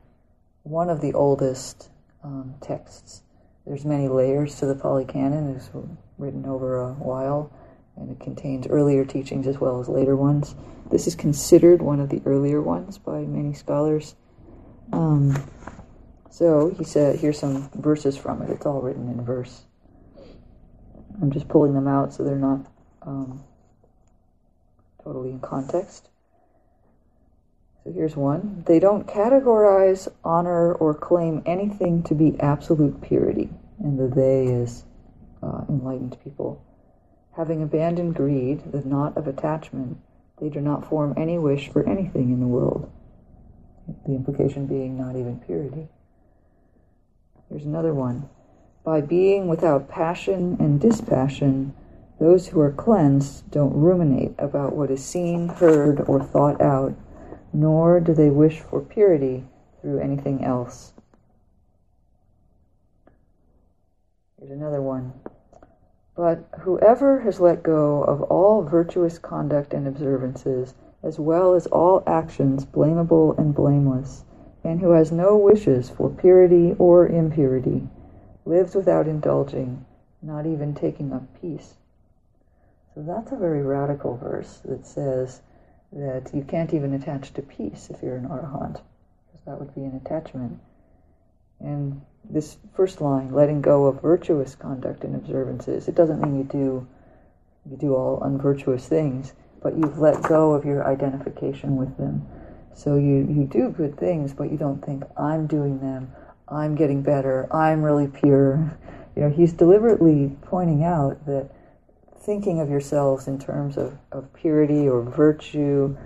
one 0.63 0.89
of 0.89 1.01
the 1.01 1.13
oldest 1.13 1.89
um, 2.24 2.55
texts. 2.62 3.22
There's 3.67 3.86
many 3.86 4.08
layers 4.08 4.55
to 4.60 4.65
the 4.65 4.75
Pali 4.75 5.05
Canon. 5.05 5.55
It's 5.55 5.69
written 6.19 6.45
over 6.45 6.79
a 6.79 6.93
while, 6.93 7.51
and 7.95 8.11
it 8.11 8.19
contains 8.19 8.67
earlier 8.67 9.05
teachings 9.05 9.47
as 9.47 9.59
well 9.59 9.79
as 9.79 9.88
later 9.88 10.15
ones. 10.15 10.55
This 10.91 11.07
is 11.07 11.15
considered 11.15 11.81
one 11.81 11.99
of 11.99 12.09
the 12.09 12.21
earlier 12.25 12.61
ones 12.61 12.97
by 12.97 13.21
many 13.21 13.53
scholars. 13.53 14.15
Um, 14.91 15.49
so 16.29 16.69
he 16.77 16.83
said, 16.83 17.19
here's 17.19 17.39
some 17.39 17.69
verses 17.75 18.17
from 18.17 18.41
it. 18.41 18.49
It's 18.49 18.65
all 18.65 18.81
written 18.81 19.09
in 19.09 19.23
verse. 19.23 19.63
I'm 21.21 21.31
just 21.31 21.47
pulling 21.47 21.73
them 21.73 21.88
out 21.88 22.13
so 22.13 22.23
they're 22.23 22.35
not 22.35 22.65
um, 23.01 23.43
totally 25.03 25.31
in 25.31 25.39
context. 25.39 26.09
So 27.83 27.91
here's 27.91 28.15
one. 28.15 28.63
They 28.65 28.79
don't 28.79 29.07
categorize, 29.07 30.07
honor, 30.23 30.73
or 30.73 30.93
claim 30.93 31.43
anything 31.45 32.03
to 32.03 32.15
be 32.15 32.39
absolute 32.39 33.01
purity. 33.01 33.49
And 33.79 33.99
the 33.99 34.07
they 34.13 34.47
is 34.47 34.83
uh, 35.41 35.62
enlightened 35.69 36.17
people. 36.24 36.63
Having 37.36 37.63
abandoned 37.63 38.15
greed, 38.15 38.72
the 38.72 38.81
knot 38.81 39.15
of 39.17 39.27
attachment, 39.27 39.98
they 40.41 40.50
do 40.50 40.62
not 40.62 40.88
form 40.88 41.13
any 41.17 41.38
wish 41.38 41.69
for 41.69 41.88
anything 41.88 42.31
in 42.31 42.39
the 42.39 42.48
world. 42.48 42.91
The 44.05 44.13
implication 44.13 44.67
being 44.67 44.98
not 44.98 45.15
even 45.15 45.39
purity. 45.39 45.88
Here's 47.50 47.65
another 47.65 47.93
one. 47.93 48.29
By 48.84 49.01
being 49.01 49.48
without 49.48 49.89
passion 49.89 50.58
and 50.60 50.79
dispassion, 50.79 51.74
those 52.19 52.48
who 52.48 52.60
are 52.60 52.72
cleansed 52.72 53.50
don't 53.50 53.74
ruminate 53.74 54.36
about 54.38 54.75
what 54.75 54.91
is 54.91 55.03
seen, 55.03 55.48
heard, 55.48 56.01
or 56.08 56.22
thought 56.22 56.62
out, 56.62 56.93
nor 57.53 58.00
do 58.00 58.13
they 58.13 58.29
wish 58.29 58.60
for 58.60 58.81
purity 58.81 59.46
through 59.81 60.00
anything 60.00 60.43
else. 60.43 60.93
Here's 64.38 64.51
another 64.51 64.81
one. 64.81 65.13
But 66.19 66.43
whoever 66.59 67.21
has 67.21 67.39
let 67.39 67.63
go 67.63 68.03
of 68.03 68.23
all 68.23 68.61
virtuous 68.61 69.17
conduct 69.17 69.73
and 69.73 69.88
observances, 69.88 70.73
as 71.01 71.17
well 71.17 71.53
as 71.53 71.65
all 71.67 72.03
actions 72.05 72.65
blamable 72.65 73.38
and 73.38 73.55
blameless, 73.55 74.25
and 74.61 74.81
who 74.81 74.89
has 74.89 75.13
no 75.13 75.38
wishes 75.38 75.89
for 75.89 76.09
purity 76.09 76.75
or 76.77 77.07
impurity, 77.07 77.88
lives 78.43 78.75
without 78.75 79.07
indulging, 79.07 79.85
not 80.21 80.45
even 80.45 80.75
taking 80.75 81.13
up 81.13 81.23
peace. 81.39 81.75
So 82.93 83.01
that's 83.01 83.31
a 83.31 83.38
very 83.38 83.61
radical 83.61 84.17
verse 84.17 84.57
that 84.65 84.85
says 84.85 85.41
that 85.93 86.31
you 86.33 86.43
can't 86.43 86.73
even 86.73 86.93
attach 86.93 87.33
to 87.35 87.41
peace 87.41 87.89
if 87.89 88.03
you're 88.03 88.17
an 88.17 88.27
arahant, 88.27 88.81
because 89.31 89.45
that 89.45 89.57
would 89.57 89.73
be 89.73 89.85
an 89.85 89.95
attachment. 89.95 90.59
And 91.61 92.01
this 92.29 92.57
first 92.75 93.01
line, 93.01 93.31
letting 93.31 93.61
go 93.61 93.85
of 93.85 94.01
virtuous 94.01 94.55
conduct 94.55 95.03
and 95.03 95.15
observances, 95.15 95.88
it 95.88 95.95
doesn't 95.95 96.21
mean 96.21 96.38
you 96.38 96.43
do 96.43 96.88
you 97.69 97.77
do 97.77 97.95
all 97.95 98.21
unvirtuous 98.23 98.88
things, 98.88 99.33
but 99.61 99.77
you've 99.77 99.99
let 99.99 100.23
go 100.23 100.53
of 100.53 100.65
your 100.65 100.88
identification 100.88 101.75
with 101.75 101.97
them. 101.97 102.25
So 102.73 102.95
you, 102.95 103.27
you 103.29 103.45
do 103.45 103.69
good 103.69 103.97
things, 103.97 104.33
but 104.33 104.51
you 104.51 104.57
don't 104.57 104.83
think, 104.83 105.03
I'm 105.17 105.47
doing 105.47 105.79
them, 105.79 106.11
I'm 106.47 106.75
getting 106.75 107.01
better, 107.01 107.47
I'm 107.53 107.83
really 107.83 108.07
pure. 108.07 108.77
You 109.15 109.25
know, 109.25 109.31
he's 109.31 109.51
deliberately 109.51 110.38
pointing 110.43 110.85
out 110.85 111.25
that 111.25 111.49
thinking 112.21 112.61
of 112.61 112.69
yourselves 112.69 113.27
in 113.27 113.38
terms 113.38 113.75
of, 113.75 113.97
of 114.13 114.31
purity 114.33 114.88
or 114.88 115.01
virtue 115.01 115.97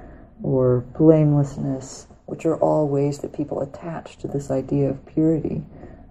or 0.41 0.79
blamelessness, 0.97 2.07
which 2.25 2.43
are 2.47 2.55
all 2.55 2.87
ways 2.87 3.19
that 3.19 3.31
people 3.31 3.61
attach 3.61 4.17
to 4.17 4.27
this 4.27 4.49
idea 4.49 4.89
of 4.89 5.05
purity, 5.05 5.63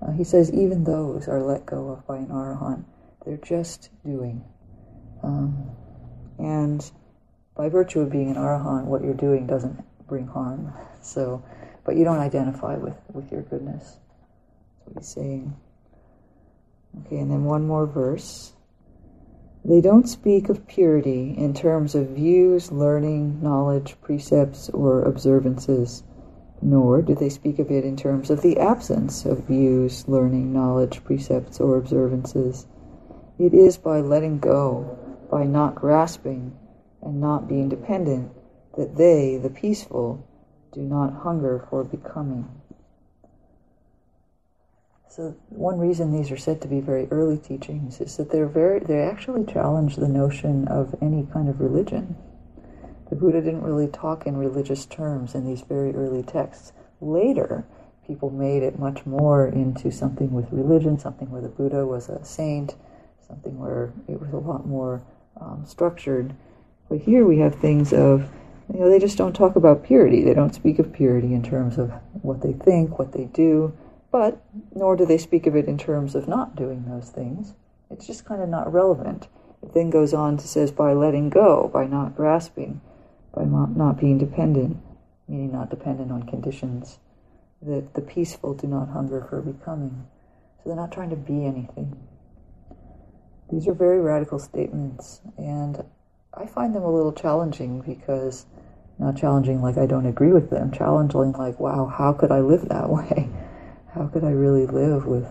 uh, 0.02 0.12
he 0.12 0.24
says 0.24 0.52
even 0.52 0.84
those 0.84 1.28
are 1.28 1.42
let 1.42 1.66
go 1.66 1.90
of 1.90 2.06
by 2.06 2.16
an 2.16 2.28
arahant. 2.28 2.84
They're 3.24 3.36
just 3.36 3.90
doing. 4.04 4.44
Um, 5.22 5.70
and 6.38 6.90
by 7.56 7.68
virtue 7.68 8.00
of 8.00 8.10
being 8.10 8.30
an 8.30 8.36
arahant, 8.36 8.84
what 8.84 9.02
you're 9.02 9.14
doing 9.14 9.46
doesn't 9.46 9.84
bring 10.06 10.26
harm. 10.26 10.72
So, 11.04 11.44
but 11.84 11.96
you 11.96 12.04
don't 12.04 12.20
identify 12.20 12.76
with, 12.76 12.94
with 13.12 13.32
your 13.32 13.42
goodness. 13.42 13.82
That's 13.82 14.86
what 14.86 14.96
he's 14.98 15.08
saying. 15.08 15.56
Okay, 17.00 17.18
and 17.18 17.28
then 17.28 17.42
one 17.42 17.66
more 17.66 17.86
verse. 17.86 18.52
They 19.64 19.80
don't 19.80 20.08
speak 20.08 20.48
of 20.48 20.68
purity 20.68 21.34
in 21.36 21.54
terms 21.54 21.96
of 21.96 22.10
views, 22.10 22.70
learning, 22.70 23.42
knowledge, 23.42 23.96
precepts, 24.00 24.68
or 24.68 25.02
observances 25.02 26.04
nor 26.62 27.02
do 27.02 27.14
they 27.14 27.28
speak 27.28 27.58
of 27.58 27.70
it 27.70 27.84
in 27.84 27.96
terms 27.96 28.30
of 28.30 28.40
the 28.40 28.58
absence 28.58 29.24
of 29.24 29.46
views, 29.46 30.06
learning, 30.08 30.52
knowledge, 30.52 31.02
precepts, 31.04 31.60
or 31.60 31.76
observances. 31.76 32.66
It 33.38 33.52
is 33.52 33.76
by 33.76 34.00
letting 34.00 34.38
go, 34.38 34.98
by 35.30 35.44
not 35.44 35.74
grasping, 35.74 36.56
and 37.02 37.20
not 37.20 37.48
being 37.48 37.68
dependent, 37.68 38.30
that 38.76 38.96
they, 38.96 39.36
the 39.36 39.50
peaceful, 39.50 40.26
do 40.72 40.80
not 40.80 41.22
hunger 41.22 41.66
for 41.68 41.84
becoming. 41.84 42.48
So 45.08 45.36
one 45.50 45.78
reason 45.78 46.10
these 46.10 46.30
are 46.30 46.38
said 46.38 46.62
to 46.62 46.68
be 46.68 46.80
very 46.80 47.06
early 47.10 47.36
teachings 47.36 48.00
is 48.00 48.16
that 48.16 48.30
they're 48.30 48.46
very 48.46 48.78
they 48.80 49.02
actually 49.02 49.44
challenge 49.44 49.96
the 49.96 50.08
notion 50.08 50.66
of 50.68 50.94
any 51.02 51.26
kind 51.30 51.50
of 51.50 51.60
religion. 51.60 52.16
The 53.12 53.18
Buddha 53.18 53.42
didn't 53.42 53.60
really 53.60 53.88
talk 53.88 54.26
in 54.26 54.38
religious 54.38 54.86
terms 54.86 55.34
in 55.34 55.44
these 55.44 55.60
very 55.60 55.94
early 55.94 56.22
texts. 56.22 56.72
Later, 57.02 57.66
people 58.06 58.30
made 58.30 58.62
it 58.62 58.78
much 58.78 59.04
more 59.04 59.46
into 59.46 59.90
something 59.90 60.32
with 60.32 60.50
religion, 60.50 60.98
something 60.98 61.30
where 61.30 61.42
the 61.42 61.50
Buddha 61.50 61.84
was 61.84 62.08
a 62.08 62.24
saint, 62.24 62.74
something 63.28 63.58
where 63.58 63.92
it 64.08 64.18
was 64.18 64.32
a 64.32 64.38
lot 64.38 64.66
more 64.66 65.02
um, 65.38 65.62
structured. 65.66 66.32
But 66.88 67.00
here 67.00 67.26
we 67.26 67.38
have 67.40 67.56
things 67.56 67.92
of, 67.92 68.30
you 68.72 68.80
know, 68.80 68.88
they 68.88 68.98
just 68.98 69.18
don't 69.18 69.36
talk 69.36 69.56
about 69.56 69.84
purity. 69.84 70.22
They 70.22 70.32
don't 70.32 70.54
speak 70.54 70.78
of 70.78 70.90
purity 70.90 71.34
in 71.34 71.42
terms 71.42 71.76
of 71.76 71.92
what 72.22 72.40
they 72.40 72.54
think, 72.54 72.98
what 72.98 73.12
they 73.12 73.26
do, 73.26 73.76
but 74.10 74.42
nor 74.74 74.96
do 74.96 75.04
they 75.04 75.18
speak 75.18 75.46
of 75.46 75.54
it 75.54 75.66
in 75.66 75.76
terms 75.76 76.14
of 76.14 76.28
not 76.28 76.56
doing 76.56 76.86
those 76.86 77.10
things. 77.10 77.52
It's 77.90 78.06
just 78.06 78.24
kind 78.24 78.40
of 78.40 78.48
not 78.48 78.72
relevant. 78.72 79.28
It 79.62 79.74
then 79.74 79.90
goes 79.90 80.14
on 80.14 80.38
to 80.38 80.48
says 80.48 80.72
by 80.72 80.94
letting 80.94 81.28
go, 81.28 81.68
by 81.70 81.86
not 81.86 82.16
grasping, 82.16 82.80
by 83.34 83.44
not 83.44 83.98
being 83.98 84.18
dependent, 84.18 84.76
meaning 85.28 85.52
not 85.52 85.70
dependent 85.70 86.12
on 86.12 86.24
conditions, 86.24 86.98
that 87.62 87.94
the 87.94 88.00
peaceful 88.00 88.54
do 88.54 88.66
not 88.66 88.90
hunger 88.90 89.26
for 89.28 89.40
becoming. 89.40 90.06
So 90.58 90.62
they're 90.66 90.76
not 90.76 90.92
trying 90.92 91.10
to 91.10 91.16
be 91.16 91.44
anything. 91.44 91.96
These 93.50 93.68
are 93.68 93.74
very 93.74 94.00
radical 94.00 94.38
statements, 94.38 95.20
and 95.36 95.84
I 96.34 96.46
find 96.46 96.74
them 96.74 96.82
a 96.82 96.90
little 96.90 97.12
challenging 97.12 97.80
because, 97.80 98.46
not 98.98 99.16
challenging 99.16 99.60
like 99.60 99.76
I 99.76 99.86
don't 99.86 100.06
agree 100.06 100.32
with 100.32 100.50
them, 100.50 100.70
challenging 100.70 101.32
like, 101.32 101.60
wow, 101.60 101.86
how 101.86 102.12
could 102.12 102.30
I 102.30 102.40
live 102.40 102.68
that 102.68 102.88
way? 102.90 103.28
How 103.94 104.06
could 104.06 104.24
I 104.24 104.30
really 104.30 104.66
live 104.66 105.06
with 105.06 105.28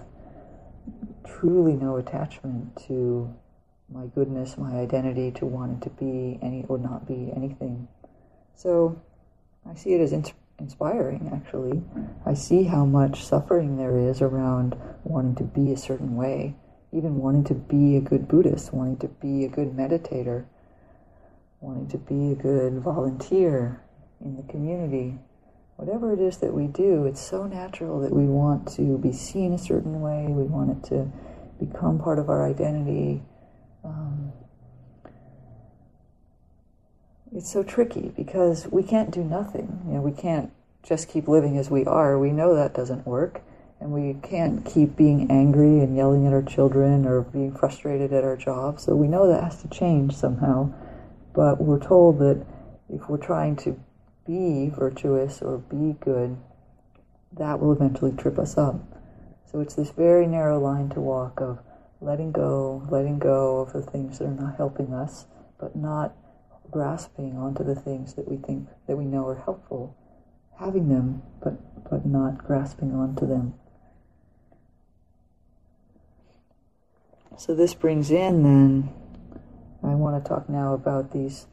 truly 1.26 1.74
no 1.74 1.98
attachment 1.98 2.76
to 2.88 3.34
my 3.92 4.06
goodness, 4.08 4.58
my 4.58 4.80
identity 4.80 5.32
to 5.32 5.46
wanting 5.46 5.80
to 5.82 5.90
be 5.90 6.40
any 6.42 6.66
or 6.68 6.78
not 6.78 7.08
be 7.08 7.32
anything. 7.36 7.88
So 8.56 9.02
I 9.70 9.76
see 9.76 9.94
it 9.94 10.02
as 10.02 10.14
in- 10.14 10.26
inspiring, 10.60 11.30
actually. 11.34 11.82
I 12.26 12.34
see 12.34 12.64
how 12.64 12.86
much 12.86 13.24
suffering 13.24 13.78
there 13.78 13.98
is 13.98 14.22
around 14.22 14.76
wanting 15.04 15.36
to 15.36 15.44
be 15.44 15.72
a 15.72 15.78
certain 15.78 16.16
way 16.16 16.56
even 16.92 17.18
wanting 17.18 17.44
to 17.46 17.54
be 17.54 17.96
a 17.96 18.02
good 18.02 18.28
Buddhist, 18.28 18.74
wanting 18.74 18.98
to 18.98 19.08
be 19.08 19.46
a 19.46 19.50
good 19.50 19.76
meditator, 19.76 20.46
wanting 21.62 21.88
to 21.88 21.98
be 21.98 22.32
a 22.32 22.36
good 22.36 22.80
volunteer 22.80 23.82
in 24.24 24.36
the 24.36 24.44
community. 24.44 25.18
Whatever 25.78 26.14
it 26.14 26.20
is 26.20 26.38
that 26.38 26.54
we 26.54 26.68
do, 26.68 27.06
it's 27.06 27.22
so 27.22 27.48
natural 27.48 28.02
that 28.02 28.14
we 28.14 28.26
want 28.26 28.68
to 28.76 28.98
be 28.98 29.14
seen 29.14 29.54
a 29.54 29.58
certain 29.58 30.02
way, 30.02 30.26
we 30.28 30.44
want 30.44 30.72
it 30.72 30.90
to 30.90 31.10
become 31.64 31.98
part 31.98 32.20
of 32.20 32.30
our 32.30 32.46
identity. 32.48 33.24
It's 37.36 37.52
so 37.52 37.64
tricky 37.64 38.12
because 38.16 38.68
we 38.68 38.84
can't 38.84 39.12
do 39.12 39.24
nothing. 39.24 39.82
You 39.88 39.94
know, 39.94 40.02
we 40.02 40.12
can't 40.12 40.52
just 40.84 41.10
keep 41.10 41.28
living 41.28 41.58
as 41.58 41.70
we 41.70 41.86
are. 41.86 42.18
We 42.20 42.32
know 42.32 42.56
that 42.56 42.74
doesn't 42.74 43.06
work. 43.08 43.42
And 43.80 43.92
we 43.92 44.20
can't 44.22 44.64
keep 44.64 44.96
being 44.96 45.32
angry 45.32 45.80
and 45.80 45.96
yelling 45.96 46.28
at 46.28 46.34
our 46.34 46.44
children 46.44 47.08
or 47.08 47.22
being 47.22 47.56
frustrated 47.56 48.14
at 48.14 48.24
our 48.24 48.38
job. 48.38 48.80
So 48.80 48.96
we 48.96 49.08
know 49.08 49.28
that 49.28 49.44
has 49.44 49.62
to 49.64 49.70
change 49.70 50.16
somehow. 50.16 50.72
But 51.34 51.60
we're 51.60 51.80
told 51.80 52.20
that 52.20 52.46
if 52.90 53.10
we're 53.10 53.18
trying 53.18 53.56
to 53.58 53.80
be 54.28 54.70
virtuous 54.70 55.42
or 55.42 55.58
be 55.58 55.96
good, 56.00 56.38
that 57.38 57.60
will 57.60 57.72
eventually 57.72 58.12
trip 58.12 58.38
us 58.38 58.58
up. 58.58 58.76
So 59.52 59.62
it's 59.62 59.76
this 59.76 59.90
very 59.90 60.28
narrow 60.28 60.60
line 60.60 60.90
to 60.90 61.00
walk 61.00 61.42
of 61.42 61.60
letting 62.02 62.32
go, 62.32 62.86
letting 62.90 63.18
go 63.18 63.60
of 63.62 63.74
the 63.74 63.82
things 63.82 64.20
that 64.20 64.26
are 64.26 64.32
not 64.32 64.58
helping 64.58 64.94
us, 64.94 65.26
but 65.60 65.76
not 65.76 66.14
grasping 66.72 67.38
onto 67.38 67.64
the 67.64 67.76
things 67.76 68.14
that 68.16 68.28
we 68.28 68.38
think 68.38 68.70
that 68.88 68.96
we 68.96 69.06
know 69.06 69.28
are 69.28 69.36
helpful, 69.36 69.96
having 70.60 70.90
them, 70.90 71.22
but 71.44 71.90
but 71.90 72.06
not 72.06 72.38
grasping 72.38 72.94
onto 72.94 73.28
them. 73.28 73.54
So 77.38 77.56
this 77.56 77.74
brings 77.74 78.12
in 78.12 78.44
then, 78.44 78.94
I 79.84 79.96
want 79.96 80.24
to 80.24 80.30
talk 80.30 80.48
now 80.48 80.74
about 80.74 81.12
these 81.12 81.48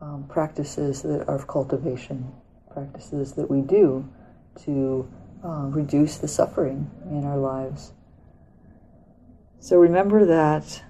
um, 0.00 0.26
practices 0.28 1.02
that 1.02 1.28
are 1.28 1.34
of 1.34 1.46
cultivation, 1.46 2.32
practices 2.72 3.32
that 3.32 3.50
we 3.50 3.60
do 3.60 4.08
to 4.64 5.08
uh, 5.44 5.66
reduce 5.66 6.18
the 6.18 6.28
suffering 6.28 6.90
in 7.10 7.24
our 7.24 7.38
lives. 7.38 7.92
So 9.58 9.78
remember 9.78 10.24
that 10.26 10.82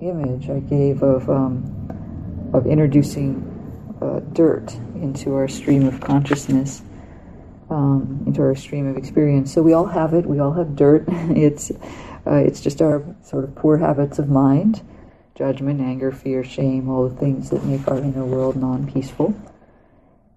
image 0.00 0.48
I 0.48 0.60
gave 0.60 1.02
of 1.02 1.28
um, 1.28 2.07
of 2.52 2.66
introducing 2.66 3.54
uh, 4.00 4.20
dirt 4.32 4.74
into 4.96 5.34
our 5.34 5.48
stream 5.48 5.86
of 5.86 6.00
consciousness, 6.00 6.82
um, 7.70 8.22
into 8.26 8.40
our 8.42 8.54
stream 8.54 8.86
of 8.86 8.96
experience. 8.96 9.52
So 9.52 9.62
we 9.62 9.72
all 9.72 9.86
have 9.86 10.14
it. 10.14 10.26
We 10.26 10.38
all 10.38 10.52
have 10.52 10.76
dirt. 10.76 11.04
it's 11.08 11.70
uh, 12.26 12.34
it's 12.34 12.60
just 12.60 12.82
our 12.82 13.04
sort 13.22 13.44
of 13.44 13.54
poor 13.54 13.78
habits 13.78 14.18
of 14.18 14.28
mind 14.28 14.82
judgment, 15.38 15.80
anger, 15.80 16.10
fear, 16.10 16.42
shame, 16.42 16.88
all 16.88 17.08
the 17.08 17.14
things 17.14 17.48
that 17.50 17.64
make 17.64 17.86
our 17.86 17.98
inner 17.98 18.24
world 18.24 18.56
non 18.56 18.90
peaceful. 18.90 19.32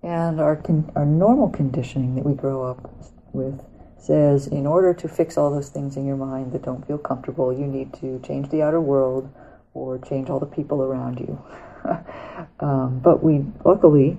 And 0.04 0.40
our, 0.40 0.56
con- 0.56 0.92
our 0.96 1.06
normal 1.06 1.50
conditioning 1.50 2.16
that 2.16 2.26
we 2.26 2.36
grow 2.36 2.64
up 2.64 2.94
with 3.34 3.60
says 3.98 4.46
in 4.48 4.68
order 4.68 4.94
to 4.94 5.08
fix 5.08 5.38
all 5.38 5.50
those 5.50 5.70
things 5.70 5.98
in 5.98 6.06
your 6.06 6.18
mind 6.18 6.52
that 6.54 6.62
don't 6.62 6.86
feel 6.86 7.00
comfortable, 7.00 7.52
you 7.52 7.66
need 7.66 7.94
to 7.96 8.20
change 8.26 8.50
the 8.50 8.62
outer 8.62 8.80
world 8.80 9.32
or 9.74 9.98
change 9.98 10.30
all 10.30 10.40
the 10.40 10.46
people 10.46 10.84
around 10.84 11.20
you. 11.20 11.44
um, 12.60 13.00
but 13.00 13.24
we, 13.24 13.46
luckily, 13.66 14.18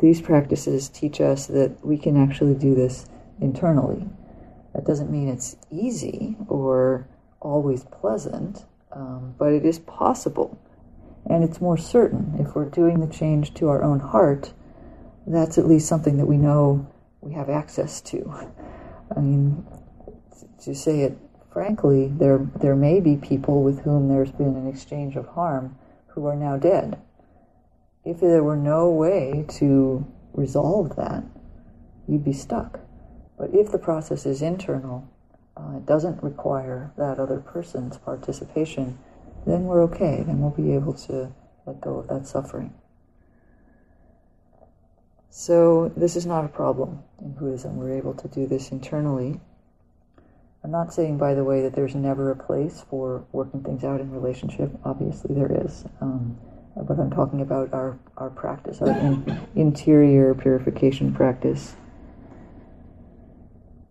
these 0.00 0.20
practices 0.20 0.88
teach 0.88 1.20
us 1.20 1.46
that 1.46 1.84
we 1.84 1.98
can 1.98 2.16
actually 2.16 2.54
do 2.54 2.74
this 2.74 3.06
internally. 3.40 4.08
That 4.74 4.84
doesn't 4.84 5.10
mean 5.10 5.28
it's 5.28 5.56
easy 5.70 6.36
or 6.48 7.08
always 7.40 7.84
pleasant, 7.84 8.64
um, 8.92 9.34
but 9.38 9.52
it 9.52 9.64
is 9.64 9.78
possible. 9.78 10.60
And 11.26 11.44
it's 11.44 11.60
more 11.60 11.76
certain. 11.76 12.36
If 12.38 12.54
we're 12.54 12.68
doing 12.68 13.00
the 13.00 13.12
change 13.12 13.54
to 13.54 13.68
our 13.68 13.82
own 13.82 14.00
heart, 14.00 14.52
that's 15.26 15.58
at 15.58 15.66
least 15.66 15.88
something 15.88 16.16
that 16.16 16.26
we 16.26 16.36
know 16.36 16.86
we 17.20 17.34
have 17.34 17.50
access 17.50 18.00
to. 18.02 18.32
I 19.16 19.20
mean, 19.20 19.66
to 20.62 20.74
say 20.74 21.00
it 21.00 21.18
frankly, 21.58 22.06
there, 22.06 22.38
there 22.60 22.76
may 22.76 23.00
be 23.00 23.16
people 23.16 23.64
with 23.64 23.80
whom 23.80 24.08
there's 24.08 24.30
been 24.30 24.54
an 24.54 24.68
exchange 24.68 25.16
of 25.16 25.26
harm 25.26 25.76
who 26.18 26.26
are 26.26 26.36
now 26.36 26.56
dead. 26.56 27.00
If 28.04 28.18
there 28.20 28.42
were 28.42 28.56
no 28.56 28.90
way 28.90 29.44
to 29.58 30.04
resolve 30.32 30.96
that, 30.96 31.22
you'd 32.08 32.24
be 32.24 32.32
stuck. 32.32 32.80
But 33.38 33.54
if 33.54 33.70
the 33.70 33.78
process 33.78 34.26
is 34.26 34.42
internal, 34.42 35.08
uh, 35.56 35.76
it 35.76 35.86
doesn't 35.86 36.22
require 36.22 36.92
that 36.96 37.20
other 37.20 37.38
person's 37.38 37.98
participation, 37.98 38.98
then 39.46 39.64
we're 39.64 39.82
okay. 39.84 40.24
Then 40.26 40.40
we'll 40.40 40.50
be 40.50 40.72
able 40.74 40.94
to 40.94 41.32
let 41.66 41.80
go 41.80 41.98
of 41.98 42.08
that 42.08 42.26
suffering. 42.26 42.74
So, 45.30 45.92
this 45.96 46.16
is 46.16 46.26
not 46.26 46.44
a 46.44 46.48
problem 46.48 47.04
in 47.20 47.32
Buddhism. 47.34 47.76
We're 47.76 47.96
able 47.96 48.14
to 48.14 48.26
do 48.26 48.48
this 48.48 48.72
internally. 48.72 49.40
I'm 50.64 50.70
not 50.70 50.92
saying, 50.92 51.18
by 51.18 51.34
the 51.34 51.44
way, 51.44 51.62
that 51.62 51.74
there's 51.74 51.94
never 51.94 52.30
a 52.30 52.36
place 52.36 52.84
for 52.90 53.24
working 53.32 53.62
things 53.62 53.84
out 53.84 54.00
in 54.00 54.10
relationship. 54.10 54.70
Obviously, 54.84 55.34
there 55.34 55.64
is. 55.64 55.84
Um, 56.00 56.36
but 56.76 56.98
I'm 56.98 57.10
talking 57.10 57.40
about 57.40 57.72
our, 57.72 57.98
our 58.16 58.30
practice, 58.30 58.80
our 58.80 58.88
in, 58.88 59.48
interior 59.54 60.34
purification 60.34 61.14
practice 61.14 61.76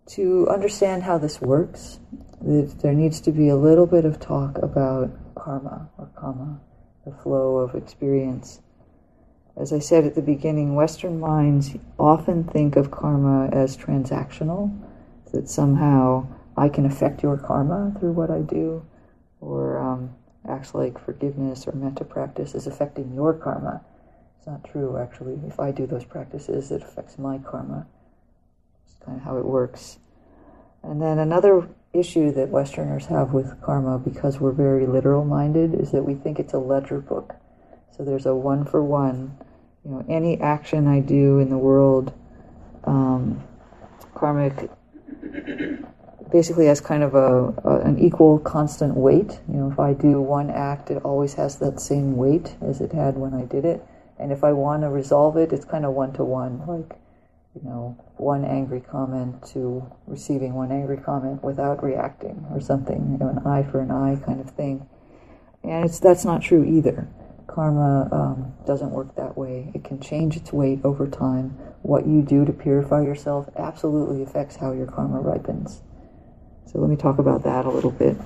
to 0.08 0.48
understand 0.48 1.02
how 1.02 1.18
this 1.18 1.40
works, 1.40 2.00
there 2.40 2.94
needs 2.94 3.20
to 3.20 3.32
be 3.32 3.48
a 3.48 3.56
little 3.56 3.86
bit 3.86 4.04
of 4.04 4.18
talk 4.18 4.56
about 4.58 5.10
karma 5.34 5.88
or 5.98 6.08
kamma, 6.16 6.58
the 7.04 7.12
flow 7.22 7.56
of 7.58 7.74
experience. 7.74 8.60
As 9.56 9.72
I 9.72 9.80
said 9.80 10.04
at 10.04 10.14
the 10.14 10.22
beginning, 10.22 10.74
Western 10.74 11.20
minds 11.20 11.76
often 11.98 12.44
think 12.44 12.76
of 12.76 12.90
karma 12.90 13.48
as 13.52 13.76
transactional, 13.76 14.74
that 15.32 15.48
somehow 15.48 16.26
I 16.58 16.68
can 16.68 16.84
affect 16.86 17.22
your 17.22 17.36
karma 17.36 17.94
through 17.98 18.12
what 18.12 18.30
I 18.30 18.40
do, 18.40 18.84
or 19.40 19.78
um, 19.78 20.14
acts 20.48 20.74
like 20.74 20.98
forgiveness 21.02 21.66
or 21.68 21.72
metta 21.72 22.04
practice 22.04 22.54
is 22.54 22.66
affecting 22.66 23.14
your 23.14 23.32
karma. 23.32 23.82
It's 24.36 24.46
not 24.46 24.64
true, 24.64 24.98
actually. 24.98 25.38
If 25.46 25.60
I 25.60 25.70
do 25.70 25.86
those 25.86 26.04
practices, 26.04 26.70
it 26.70 26.82
affects 26.82 27.18
my 27.18 27.38
karma 27.38 27.86
It's 28.84 28.96
kind 29.04 29.18
of 29.18 29.24
how 29.24 29.36
it 29.38 29.44
works. 29.44 29.98
And 30.82 31.00
then 31.00 31.18
another 31.18 31.68
issue 31.92 32.32
that 32.32 32.48
Westerners 32.48 33.06
have 33.06 33.32
with 33.32 33.60
karma, 33.62 33.98
because 33.98 34.40
we're 34.40 34.52
very 34.52 34.86
literal 34.86 35.24
minded, 35.24 35.74
is 35.74 35.92
that 35.92 36.02
we 36.02 36.14
think 36.14 36.38
it's 36.38 36.54
a 36.54 36.58
ledger 36.58 37.00
book. 37.00 37.34
So 37.96 38.04
there's 38.04 38.26
a 38.26 38.34
one 38.34 38.64
for 38.64 38.82
one. 38.82 39.36
You 39.84 39.92
know, 39.92 40.04
any 40.08 40.40
action 40.40 40.86
I 40.86 41.00
do 41.00 41.38
in 41.38 41.50
the 41.50 41.58
world, 41.58 42.12
um, 42.84 43.42
karmic 44.14 44.70
basically 46.30 46.66
has 46.66 46.80
kind 46.80 47.02
of 47.02 47.14
a, 47.14 47.54
a, 47.64 47.80
an 47.80 47.98
equal 47.98 48.38
constant 48.38 48.96
weight. 48.96 49.40
You 49.48 49.56
know, 49.56 49.70
if 49.70 49.78
I 49.78 49.92
do 49.92 50.20
one 50.20 50.50
act, 50.50 50.90
it 50.90 51.02
always 51.04 51.34
has 51.34 51.58
that 51.58 51.80
same 51.80 52.16
weight 52.16 52.56
as 52.60 52.80
it 52.80 52.92
had 52.92 53.16
when 53.16 53.34
I 53.34 53.44
did 53.44 53.64
it. 53.64 53.84
And 54.18 54.32
if 54.32 54.44
I 54.44 54.52
want 54.52 54.82
to 54.82 54.88
resolve 54.88 55.36
it, 55.36 55.52
it's 55.52 55.64
kind 55.64 55.84
of 55.84 55.92
one 55.92 56.12
to 56.14 56.24
one. 56.24 56.66
Like 56.66 56.98
you 57.62 57.68
know, 57.68 57.96
one 58.16 58.44
angry 58.44 58.80
comment 58.80 59.44
to 59.52 59.84
receiving 60.06 60.54
one 60.54 60.70
angry 60.70 60.96
comment 60.96 61.42
without 61.42 61.82
reacting 61.82 62.46
or 62.52 62.60
something, 62.60 63.10
you 63.12 63.18
know, 63.18 63.28
an 63.28 63.38
eye 63.46 63.68
for 63.70 63.80
an 63.80 63.90
eye 63.90 64.20
kind 64.24 64.40
of 64.40 64.50
thing. 64.50 64.86
And 65.64 65.84
it's 65.84 65.98
that's 65.98 66.24
not 66.24 66.42
true 66.42 66.64
either. 66.64 67.08
Karma 67.46 68.08
um, 68.12 68.52
doesn't 68.66 68.90
work 68.90 69.16
that 69.16 69.36
way. 69.36 69.72
It 69.74 69.82
can 69.82 70.00
change 70.00 70.36
its 70.36 70.52
weight 70.52 70.80
over 70.84 71.06
time. 71.08 71.58
What 71.82 72.06
you 72.06 72.22
do 72.22 72.44
to 72.44 72.52
purify 72.52 73.02
yourself 73.02 73.48
absolutely 73.56 74.22
affects 74.22 74.56
how 74.56 74.72
your 74.72 74.86
karma 74.86 75.20
ripens. 75.20 75.82
So 76.70 76.78
let 76.78 76.90
me 76.90 76.96
talk 76.96 77.18
about 77.18 77.44
that 77.44 77.64
a 77.64 77.70
little 77.70 77.90
bit. 77.90 78.16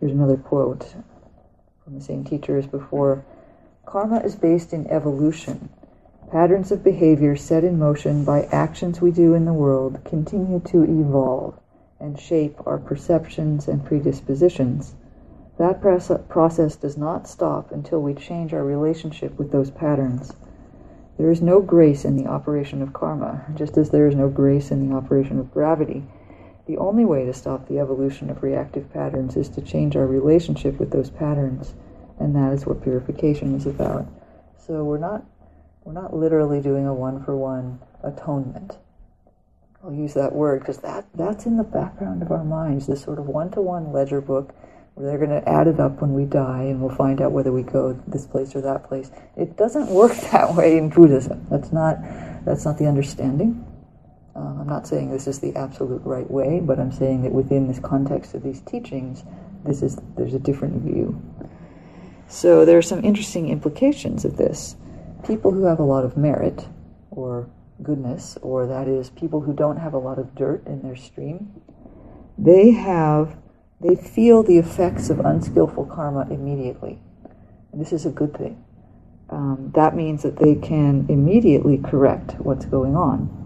Here's 0.00 0.12
another 0.12 0.36
quote 0.36 0.94
from 1.84 1.94
the 1.94 2.04
same 2.04 2.24
teacher 2.24 2.58
as 2.58 2.66
before. 2.66 3.24
Karma 3.86 4.20
is 4.20 4.34
based 4.34 4.72
in 4.72 4.86
evolution 4.88 5.68
Patterns 6.34 6.72
of 6.72 6.82
behavior 6.82 7.36
set 7.36 7.62
in 7.62 7.78
motion 7.78 8.24
by 8.24 8.42
actions 8.50 9.00
we 9.00 9.12
do 9.12 9.34
in 9.34 9.44
the 9.44 9.52
world 9.52 10.00
continue 10.04 10.58
to 10.58 10.82
evolve 10.82 11.54
and 12.00 12.18
shape 12.18 12.58
our 12.66 12.78
perceptions 12.78 13.68
and 13.68 13.84
predispositions. 13.84 14.96
That 15.58 15.80
process 15.80 16.74
does 16.74 16.96
not 16.96 17.28
stop 17.28 17.70
until 17.70 18.02
we 18.02 18.14
change 18.14 18.52
our 18.52 18.64
relationship 18.64 19.38
with 19.38 19.52
those 19.52 19.70
patterns. 19.70 20.32
There 21.18 21.30
is 21.30 21.40
no 21.40 21.60
grace 21.60 22.04
in 22.04 22.16
the 22.16 22.26
operation 22.26 22.82
of 22.82 22.92
karma, 22.92 23.44
just 23.54 23.76
as 23.76 23.90
there 23.90 24.08
is 24.08 24.16
no 24.16 24.28
grace 24.28 24.72
in 24.72 24.88
the 24.88 24.96
operation 24.96 25.38
of 25.38 25.52
gravity. 25.52 26.02
The 26.66 26.78
only 26.78 27.04
way 27.04 27.24
to 27.26 27.34
stop 27.34 27.68
the 27.68 27.78
evolution 27.78 28.30
of 28.30 28.42
reactive 28.42 28.92
patterns 28.92 29.36
is 29.36 29.48
to 29.50 29.60
change 29.60 29.96
our 29.96 30.06
relationship 30.06 30.78
with 30.78 30.90
those 30.90 31.10
patterns, 31.10 31.74
and 32.18 32.34
that 32.34 32.52
is 32.52 32.64
what 32.64 32.82
purification 32.82 33.54
is 33.54 33.66
about. 33.66 34.06
So 34.56 34.82
we're 34.84 34.98
not 34.98 35.24
we're 35.84 35.92
not 35.92 36.14
literally 36.16 36.62
doing 36.62 36.86
a 36.86 36.94
one 36.94 37.22
for 37.22 37.36
one 37.36 37.80
atonement. 38.02 38.78
I'll 39.84 39.92
use 39.92 40.14
that 40.14 40.32
word 40.32 40.60
because 40.60 40.78
that, 40.78 41.06
that's 41.14 41.44
in 41.44 41.58
the 41.58 41.62
background 41.62 42.22
of 42.22 42.32
our 42.32 42.44
minds, 42.44 42.86
this 42.86 43.02
sort 43.02 43.18
of 43.18 43.26
one 43.26 43.50
to 43.50 43.60
one 43.60 43.92
ledger 43.92 44.22
book 44.22 44.54
where 44.94 45.06
they're 45.06 45.18
going 45.18 45.42
to 45.42 45.46
add 45.46 45.66
it 45.66 45.78
up 45.78 46.00
when 46.00 46.14
we 46.14 46.24
die 46.24 46.62
and 46.62 46.80
we'll 46.80 46.94
find 46.94 47.20
out 47.20 47.32
whether 47.32 47.52
we 47.52 47.62
go 47.62 47.92
this 48.06 48.26
place 48.26 48.56
or 48.56 48.62
that 48.62 48.88
place. 48.88 49.10
It 49.36 49.58
doesn't 49.58 49.88
work 49.88 50.14
that 50.32 50.54
way 50.54 50.78
in 50.78 50.88
Buddhism. 50.88 51.46
That's 51.50 51.70
not, 51.70 51.98
that's 52.46 52.64
not 52.64 52.78
the 52.78 52.86
understanding. 52.86 53.66
Um, 54.36 54.60
I'm 54.60 54.68
not 54.68 54.86
saying 54.86 55.10
this 55.10 55.26
is 55.26 55.38
the 55.38 55.54
absolute 55.54 56.02
right 56.04 56.28
way, 56.28 56.60
but 56.60 56.80
I'm 56.80 56.92
saying 56.92 57.22
that 57.22 57.32
within 57.32 57.68
this 57.68 57.78
context 57.78 58.34
of 58.34 58.42
these 58.42 58.60
teachings, 58.62 59.22
this 59.64 59.82
is 59.82 59.96
there's 60.16 60.34
a 60.34 60.38
different 60.38 60.82
view. 60.82 61.20
So 62.28 62.64
there 62.64 62.78
are 62.78 62.82
some 62.82 63.04
interesting 63.04 63.48
implications 63.48 64.24
of 64.24 64.36
this. 64.36 64.76
People 65.24 65.52
who 65.52 65.64
have 65.64 65.78
a 65.78 65.84
lot 65.84 66.04
of 66.04 66.16
merit 66.16 66.66
or 67.10 67.48
goodness, 67.82 68.36
or 68.42 68.66
that 68.66 68.88
is 68.88 69.10
people 69.10 69.40
who 69.40 69.52
don't 69.52 69.76
have 69.76 69.94
a 69.94 69.98
lot 69.98 70.18
of 70.18 70.34
dirt 70.34 70.66
in 70.66 70.82
their 70.82 70.96
stream, 70.96 71.52
they 72.36 72.72
have 72.72 73.36
they 73.80 73.94
feel 73.94 74.42
the 74.42 74.58
effects 74.58 75.10
of 75.10 75.20
unskillful 75.20 75.84
karma 75.86 76.26
immediately. 76.30 76.98
And 77.72 77.80
this 77.80 77.92
is 77.92 78.06
a 78.06 78.10
good 78.10 78.36
thing. 78.36 78.64
Um, 79.28 79.72
that 79.74 79.94
means 79.94 80.22
that 80.22 80.38
they 80.38 80.54
can 80.54 81.06
immediately 81.08 81.78
correct 81.78 82.32
what's 82.38 82.64
going 82.64 82.96
on. 82.96 83.43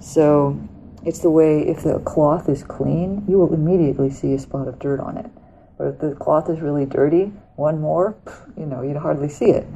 So 0.00 0.58
it's 1.04 1.20
the 1.20 1.30
way 1.30 1.60
if 1.60 1.82
the 1.82 2.00
cloth 2.00 2.48
is 2.48 2.62
clean, 2.62 3.24
you 3.28 3.38
will 3.38 3.52
immediately 3.54 4.10
see 4.10 4.34
a 4.34 4.38
spot 4.38 4.68
of 4.68 4.78
dirt 4.78 5.00
on 5.00 5.16
it. 5.16 5.30
But 5.78 5.88
if 5.88 5.98
the 5.98 6.14
cloth 6.14 6.48
is 6.48 6.60
really 6.60 6.86
dirty, 6.86 7.32
one 7.56 7.80
more, 7.80 8.16
you 8.56 8.66
know, 8.66 8.82
you'd 8.82 8.96
hardly 8.96 9.28
see 9.28 9.50
it. 9.50 9.66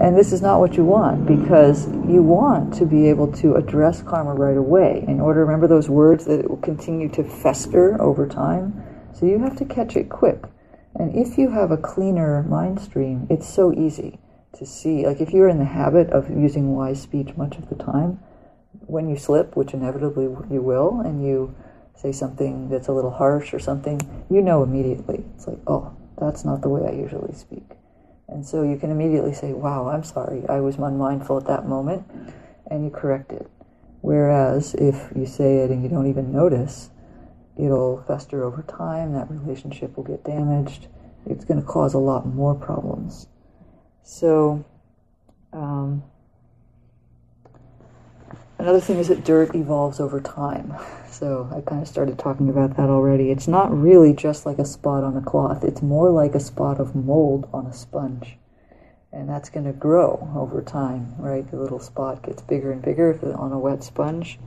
And 0.00 0.16
this 0.16 0.32
is 0.32 0.42
not 0.42 0.58
what 0.58 0.76
you 0.76 0.84
want 0.84 1.26
because 1.26 1.86
you 1.86 2.22
want 2.22 2.74
to 2.74 2.86
be 2.86 3.08
able 3.08 3.30
to 3.34 3.54
address 3.54 4.02
karma 4.02 4.34
right 4.34 4.56
away 4.56 5.04
in 5.06 5.20
order, 5.20 5.44
remember 5.44 5.68
those 5.68 5.88
words 5.88 6.24
that 6.24 6.40
it 6.40 6.48
will 6.48 6.56
continue 6.56 7.08
to 7.10 7.22
fester 7.22 8.00
over 8.00 8.26
time? 8.26 8.82
So 9.12 9.26
you 9.26 9.38
have 9.38 9.56
to 9.56 9.64
catch 9.64 9.96
it 9.96 10.08
quick. 10.08 10.42
And 10.94 11.14
if 11.14 11.38
you 11.38 11.50
have 11.50 11.70
a 11.70 11.76
cleaner 11.76 12.42
mind 12.42 12.80
stream, 12.80 13.26
it's 13.30 13.48
so 13.48 13.72
easy 13.72 14.18
to 14.54 14.66
see. 14.66 15.06
Like 15.06 15.20
if 15.20 15.30
you're 15.30 15.48
in 15.48 15.58
the 15.58 15.64
habit 15.64 16.10
of 16.10 16.30
using 16.30 16.74
wise 16.74 17.00
speech 17.00 17.36
much 17.36 17.56
of 17.56 17.68
the 17.68 17.76
time, 17.76 18.18
when 18.80 19.08
you 19.08 19.16
slip, 19.16 19.56
which 19.56 19.74
inevitably 19.74 20.24
you 20.50 20.62
will, 20.62 21.00
and 21.00 21.24
you 21.24 21.54
say 21.94 22.12
something 22.12 22.68
that's 22.68 22.88
a 22.88 22.92
little 22.92 23.10
harsh 23.10 23.54
or 23.54 23.58
something, 23.58 24.00
you 24.30 24.42
know 24.42 24.62
immediately. 24.62 25.24
It's 25.34 25.46
like, 25.46 25.60
oh, 25.66 25.94
that's 26.18 26.44
not 26.44 26.62
the 26.62 26.68
way 26.68 26.88
I 26.88 26.92
usually 26.92 27.34
speak. 27.34 27.64
And 28.28 28.46
so 28.46 28.62
you 28.62 28.76
can 28.76 28.90
immediately 28.90 29.34
say, 29.34 29.52
wow, 29.52 29.88
I'm 29.88 30.04
sorry, 30.04 30.44
I 30.48 30.60
was 30.60 30.76
unmindful 30.76 31.38
at 31.38 31.46
that 31.46 31.68
moment, 31.68 32.04
and 32.66 32.84
you 32.84 32.90
correct 32.90 33.32
it. 33.32 33.48
Whereas 34.00 34.74
if 34.74 35.10
you 35.14 35.26
say 35.26 35.58
it 35.58 35.70
and 35.70 35.82
you 35.82 35.88
don't 35.88 36.08
even 36.08 36.32
notice, 36.32 36.90
it'll 37.56 38.02
fester 38.06 38.42
over 38.42 38.62
time, 38.62 39.12
that 39.12 39.30
relationship 39.30 39.96
will 39.96 40.04
get 40.04 40.24
damaged, 40.24 40.88
it's 41.26 41.44
going 41.44 41.60
to 41.60 41.66
cause 41.66 41.94
a 41.94 41.98
lot 41.98 42.26
more 42.26 42.54
problems. 42.54 43.28
So, 44.02 44.64
um, 45.52 46.02
Another 48.62 48.80
thing 48.80 48.98
is 48.98 49.08
that 49.08 49.24
dirt 49.24 49.56
evolves 49.56 49.98
over 49.98 50.20
time. 50.20 50.74
So 51.12 51.48
I 51.54 51.60
kind 51.60 51.82
of 51.82 51.86
started 51.86 52.18
talking 52.18 52.48
about 52.48 52.76
that 52.78 52.88
already. 52.88 53.30
It's 53.30 53.46
not 53.46 53.70
really 53.70 54.12
just 54.14 54.44
like 54.44 54.58
a 54.58 54.64
spot 54.64 55.04
on 55.04 55.14
a 55.16 55.20
cloth, 55.20 55.62
it's 55.62 55.82
more 55.82 56.10
like 56.10 56.34
a 56.34 56.40
spot 56.40 56.80
of 56.80 56.96
mold 56.96 57.48
on 57.52 57.66
a 57.66 57.72
sponge. 57.72 58.38
And 59.12 59.28
that's 59.28 59.50
going 59.50 59.66
to 59.66 59.72
grow 59.72 60.32
over 60.34 60.62
time, 60.62 61.14
right? 61.18 61.48
The 61.48 61.58
little 61.58 61.78
spot 61.78 62.24
gets 62.24 62.42
bigger 62.42 62.72
and 62.72 62.82
bigger 62.82 63.36
on 63.36 63.52
a 63.52 63.58
wet 63.58 63.84
sponge. 63.84 64.40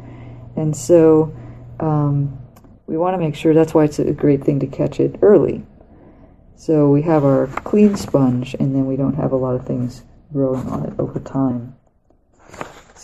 And 0.57 0.75
so 0.75 1.33
um, 1.79 2.39
we 2.87 2.97
want 2.97 3.13
to 3.13 3.19
make 3.19 3.35
sure 3.35 3.53
that's 3.53 3.75
why 3.75 3.83
it's 3.85 3.99
a 3.99 4.11
great 4.11 4.43
thing 4.43 4.59
to 4.59 4.67
catch 4.67 4.99
it 4.99 5.19
early. 5.21 5.63
So 6.57 6.89
we 6.89 7.03
have 7.03 7.23
our 7.23 7.45
clean 7.47 7.95
sponge, 7.95 8.55
and 8.55 8.75
then 8.75 8.87
we 8.87 8.97
don't 8.97 9.15
have 9.15 9.31
a 9.31 9.37
lot 9.37 9.55
of 9.55 9.65
things 9.67 10.03
growing 10.33 10.67
on 10.67 10.83
it 10.87 10.99
over 10.99 11.19
time. 11.19 11.74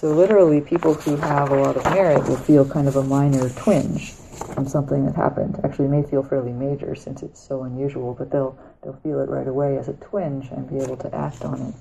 So 0.02 0.08
literally, 0.08 0.62
people 0.62 0.96
who 0.96 1.16
have 1.18 1.52
a 1.52 1.62
lot 1.62 1.78
of 1.78 1.84
merit 1.84 2.28
will 2.28 2.36
feel 2.36 2.68
kind 2.68 2.88
of 2.88 2.96
a 2.96 3.04
minor 3.04 3.50
twinge 3.50 4.14
from 4.56 4.68
something 4.68 5.06
that 5.06 5.16
happened. 5.16 5.60
Actually, 5.64 5.90
may 5.90 6.02
feel 6.02 6.24
fairly 6.24 6.52
major 6.52 6.96
since 6.96 7.22
it's 7.22 7.40
so 7.40 7.62
unusual, 7.62 8.16
but 8.16 8.32
they'll 8.32 8.58
they'll 8.82 9.00
feel 9.04 9.20
it 9.20 9.30
right 9.30 9.48
away 9.48 9.78
as 9.78 9.90
a 9.90 9.94
twinge 9.94 10.50
and 10.50 10.68
be 10.68 10.80
able 10.84 10.98
to 10.98 11.16
act 11.16 11.46
on 11.46 11.62
it. 11.62 11.76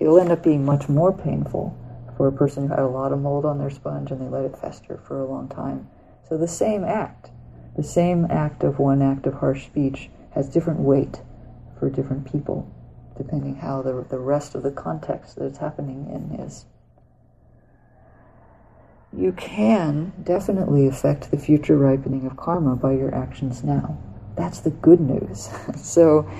It'll 0.00 0.18
end 0.18 0.32
up 0.32 0.42
being 0.42 0.64
much 0.64 0.88
more 0.88 1.12
painful 1.12 1.76
for 2.16 2.26
a 2.26 2.32
person 2.32 2.62
who 2.62 2.70
had 2.70 2.78
a 2.78 2.88
lot 2.88 3.12
of 3.12 3.20
mold 3.20 3.44
on 3.44 3.58
their 3.58 3.68
sponge 3.68 4.10
and 4.10 4.18
they 4.18 4.28
let 4.34 4.46
it 4.46 4.56
fester 4.56 4.98
for 5.06 5.20
a 5.20 5.26
long 5.26 5.48
time. 5.48 5.90
So 6.26 6.38
the 6.38 6.48
same 6.48 6.84
act, 6.84 7.32
the 7.76 7.84
same 7.84 8.24
act 8.30 8.64
of 8.64 8.78
one 8.78 9.02
act 9.02 9.26
of 9.26 9.34
harsh 9.34 9.66
speech 9.66 10.08
has 10.30 10.48
different 10.48 10.80
weight 10.80 11.20
for 11.78 11.90
different 11.90 12.32
people 12.32 12.72
depending 13.16 13.56
how 13.56 13.82
the, 13.82 14.04
the 14.08 14.18
rest 14.18 14.54
of 14.54 14.62
the 14.62 14.70
context 14.70 15.36
that 15.36 15.44
it's 15.46 15.58
happening 15.58 16.08
in 16.10 16.40
is. 16.40 16.66
You 19.16 19.32
can 19.32 20.12
definitely 20.22 20.86
affect 20.86 21.30
the 21.30 21.38
future 21.38 21.76
ripening 21.76 22.26
of 22.26 22.36
karma 22.36 22.76
by 22.76 22.92
your 22.92 23.14
actions 23.14 23.64
now. 23.64 23.98
That's 24.36 24.60
the 24.60 24.70
good 24.70 25.00
news. 25.00 25.48
so, 25.76 26.30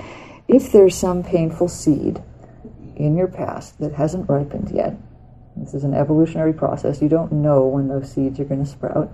if 0.47 0.71
there's 0.71 0.95
some 0.95 1.23
painful 1.23 1.67
seed 1.67 2.21
in 2.95 3.17
your 3.17 3.27
past 3.27 3.79
that 3.79 3.93
hasn't 3.93 4.29
ripened 4.29 4.69
yet, 4.69 4.95
this 5.55 5.73
is 5.73 5.83
an 5.83 5.93
evolutionary 5.93 6.53
process, 6.53 7.01
you 7.01 7.09
don't 7.09 7.31
know 7.31 7.65
when 7.65 7.87
those 7.87 8.11
seeds 8.11 8.39
are 8.39 8.45
going 8.45 8.63
to 8.63 8.69
sprout. 8.69 9.11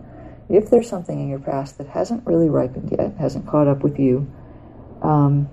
If 0.49 0.69
there's 0.69 0.89
something 0.89 1.19
in 1.19 1.29
your 1.29 1.39
past 1.39 1.77
that 1.77 1.87
hasn't 1.87 2.27
really 2.27 2.49
ripened 2.49 2.91
yet, 2.91 3.15
hasn't 3.17 3.47
caught 3.47 3.67
up 3.67 3.81
with 3.81 3.97
you, 3.97 4.31
um, 5.01 5.49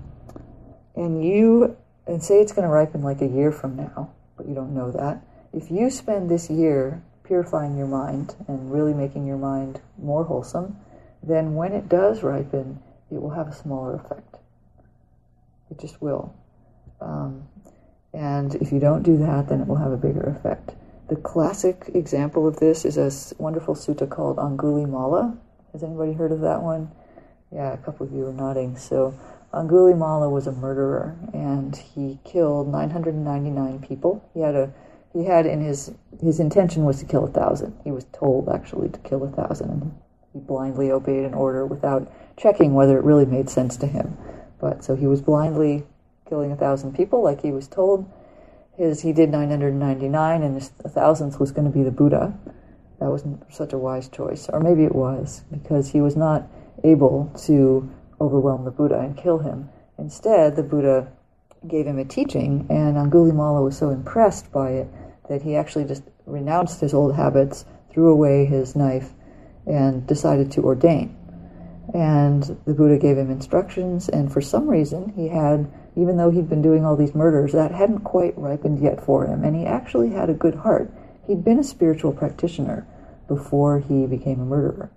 and 0.95 1.25
you 1.25 1.77
and 2.07 2.23
say 2.23 2.41
it's 2.41 2.51
going 2.51 2.67
to 2.67 2.73
ripen 2.73 3.01
like 3.01 3.21
a 3.21 3.27
year 3.27 3.51
from 3.51 3.75
now, 3.75 4.11
but 4.37 4.47
you 4.47 4.55
don't 4.55 4.73
know 4.73 4.91
that. 4.91 5.23
If 5.53 5.69
you 5.69 5.89
spend 5.89 6.29
this 6.29 6.49
year 6.49 7.03
purifying 7.23 7.77
your 7.77 7.87
mind 7.87 8.35
and 8.47 8.71
really 8.71 8.93
making 8.93 9.25
your 9.25 9.37
mind 9.37 9.81
more 9.97 10.23
wholesome, 10.23 10.77
then 11.23 11.55
when 11.55 11.73
it 11.73 11.87
does 11.87 12.23
ripen, 12.23 12.79
it 13.11 13.21
will 13.21 13.29
have 13.31 13.47
a 13.47 13.53
smaller 13.53 13.95
effect. 13.95 14.37
It 15.69 15.79
just 15.79 16.01
will. 16.01 16.33
Um, 16.99 17.47
and 18.13 18.55
if 18.55 18.71
you 18.71 18.79
don't 18.79 19.03
do 19.03 19.17
that, 19.17 19.47
then 19.47 19.61
it 19.61 19.67
will 19.67 19.77
have 19.77 19.91
a 19.91 19.97
bigger 19.97 20.23
effect. 20.23 20.75
The 21.09 21.15
classic 21.15 21.91
example 21.93 22.47
of 22.47 22.57
this 22.59 22.85
is 22.85 22.97
a 22.97 23.11
wonderful 23.41 23.75
sutta 23.75 24.09
called 24.09 24.37
Angulimala. 24.37 25.37
Has 25.73 25.83
anybody 25.83 26.13
heard 26.13 26.31
of 26.31 26.41
that 26.41 26.61
one? 26.61 26.91
Yeah, 27.51 27.73
a 27.73 27.77
couple 27.77 28.05
of 28.05 28.13
you 28.13 28.27
are 28.27 28.33
nodding. 28.33 28.77
So 28.77 29.17
Angulimala 29.53 30.31
was 30.31 30.47
a 30.47 30.51
murderer, 30.51 31.17
and 31.33 31.75
he 31.75 32.19
killed 32.23 32.69
999 32.69 33.79
people. 33.79 34.23
He 34.33 34.39
had 34.41 34.55
a 34.55 34.71
he 35.13 35.25
had 35.25 35.45
in 35.45 35.59
his 35.59 35.93
his 36.21 36.39
intention 36.39 36.85
was 36.85 36.99
to 36.99 37.05
kill 37.05 37.25
a 37.25 37.31
thousand. 37.31 37.77
He 37.83 37.91
was 37.91 38.05
told 38.13 38.47
actually 38.47 38.89
to 38.89 38.99
kill 38.99 39.23
a 39.23 39.29
thousand, 39.29 39.69
and 39.69 39.95
he 40.31 40.39
blindly 40.39 40.89
obeyed 40.89 41.25
an 41.25 41.33
order 41.33 41.65
without 41.65 42.09
checking 42.37 42.73
whether 42.73 42.97
it 42.97 43.03
really 43.03 43.25
made 43.25 43.49
sense 43.49 43.75
to 43.77 43.87
him. 43.87 44.17
But 44.59 44.85
so 44.85 44.95
he 44.95 45.07
was 45.07 45.21
blindly 45.21 45.83
killing 46.29 46.51
a 46.53 46.55
thousand 46.55 46.95
people, 46.95 47.21
like 47.21 47.41
he 47.41 47.51
was 47.51 47.67
told. 47.67 48.09
His 48.77 49.01
he 49.01 49.11
did 49.11 49.29
999, 49.29 50.43
and 50.43 50.55
his 50.55 50.69
thousandth 50.69 51.41
was 51.41 51.51
going 51.51 51.69
to 51.69 51.77
be 51.77 51.83
the 51.83 51.91
Buddha. 51.91 52.33
That 52.99 53.09
wasn't 53.09 53.43
such 53.53 53.73
a 53.73 53.77
wise 53.77 54.07
choice, 54.07 54.47
or 54.47 54.61
maybe 54.61 54.85
it 54.85 54.95
was 54.95 55.43
because 55.51 55.89
he 55.89 55.99
was 55.99 56.15
not 56.15 56.47
able 56.83 57.31
to 57.45 57.91
overwhelm 58.21 58.63
the 58.63 58.71
Buddha 58.71 58.99
and 58.99 59.17
kill 59.17 59.39
him. 59.39 59.69
Instead, 59.97 60.55
the 60.55 60.63
Buddha 60.63 61.11
gave 61.67 61.85
him 61.85 61.99
a 61.99 62.05
teaching, 62.05 62.65
and 62.69 62.95
Angulimala 62.95 63.63
was 63.63 63.77
so 63.77 63.89
impressed 63.89 64.51
by 64.51 64.71
it 64.71 64.87
that 65.27 65.41
he 65.41 65.55
actually 65.55 65.85
just 65.85 66.03
renounced 66.25 66.79
his 66.79 66.93
old 66.93 67.15
habits, 67.15 67.65
threw 67.91 68.11
away 68.11 68.45
his 68.45 68.75
knife, 68.75 69.11
and 69.65 70.07
decided 70.07 70.51
to 70.51 70.63
ordain. 70.63 71.15
And 71.93 72.43
the 72.65 72.73
Buddha 72.73 72.97
gave 72.97 73.17
him 73.17 73.29
instructions, 73.29 74.07
and 74.09 74.31
for 74.31 74.41
some 74.41 74.67
reason, 74.67 75.09
he 75.15 75.27
had, 75.27 75.71
even 75.95 76.17
though 76.17 76.31
he'd 76.31 76.49
been 76.49 76.61
doing 76.61 76.85
all 76.85 76.95
these 76.95 77.15
murders, 77.15 77.51
that 77.51 77.71
hadn't 77.71 78.01
quite 78.01 78.37
ripened 78.37 78.79
yet 78.79 79.03
for 79.03 79.25
him, 79.25 79.43
and 79.43 79.55
he 79.55 79.65
actually 79.65 80.11
had 80.11 80.29
a 80.29 80.33
good 80.33 80.55
heart. 80.55 80.91
He'd 81.27 81.43
been 81.43 81.59
a 81.59 81.63
spiritual 81.63 82.13
practitioner 82.13 82.87
before 83.27 83.79
he 83.79 84.05
became 84.07 84.39
a 84.39 84.45
murderer. 84.45 84.91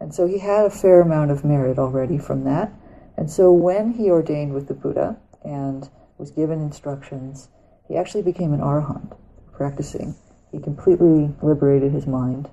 And 0.00 0.14
so 0.14 0.26
he 0.26 0.38
had 0.38 0.64
a 0.64 0.70
fair 0.70 1.02
amount 1.02 1.30
of 1.30 1.44
merit 1.44 1.78
already 1.78 2.18
from 2.18 2.44
that. 2.44 2.72
And 3.16 3.30
so 3.30 3.52
when 3.52 3.92
he 3.92 4.10
ordained 4.10 4.54
with 4.54 4.66
the 4.66 4.74
Buddha 4.74 5.18
and 5.44 5.88
was 6.16 6.30
given 6.30 6.60
instructions, 6.60 7.48
he 7.86 7.96
actually 7.96 8.22
became 8.22 8.52
an 8.52 8.60
arahant, 8.60 9.16
practicing. 9.52 10.14
He 10.50 10.58
completely 10.58 11.34
liberated 11.42 11.92
his 11.92 12.06
mind. 12.06 12.48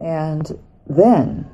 And 0.00 0.58
then 0.86 1.50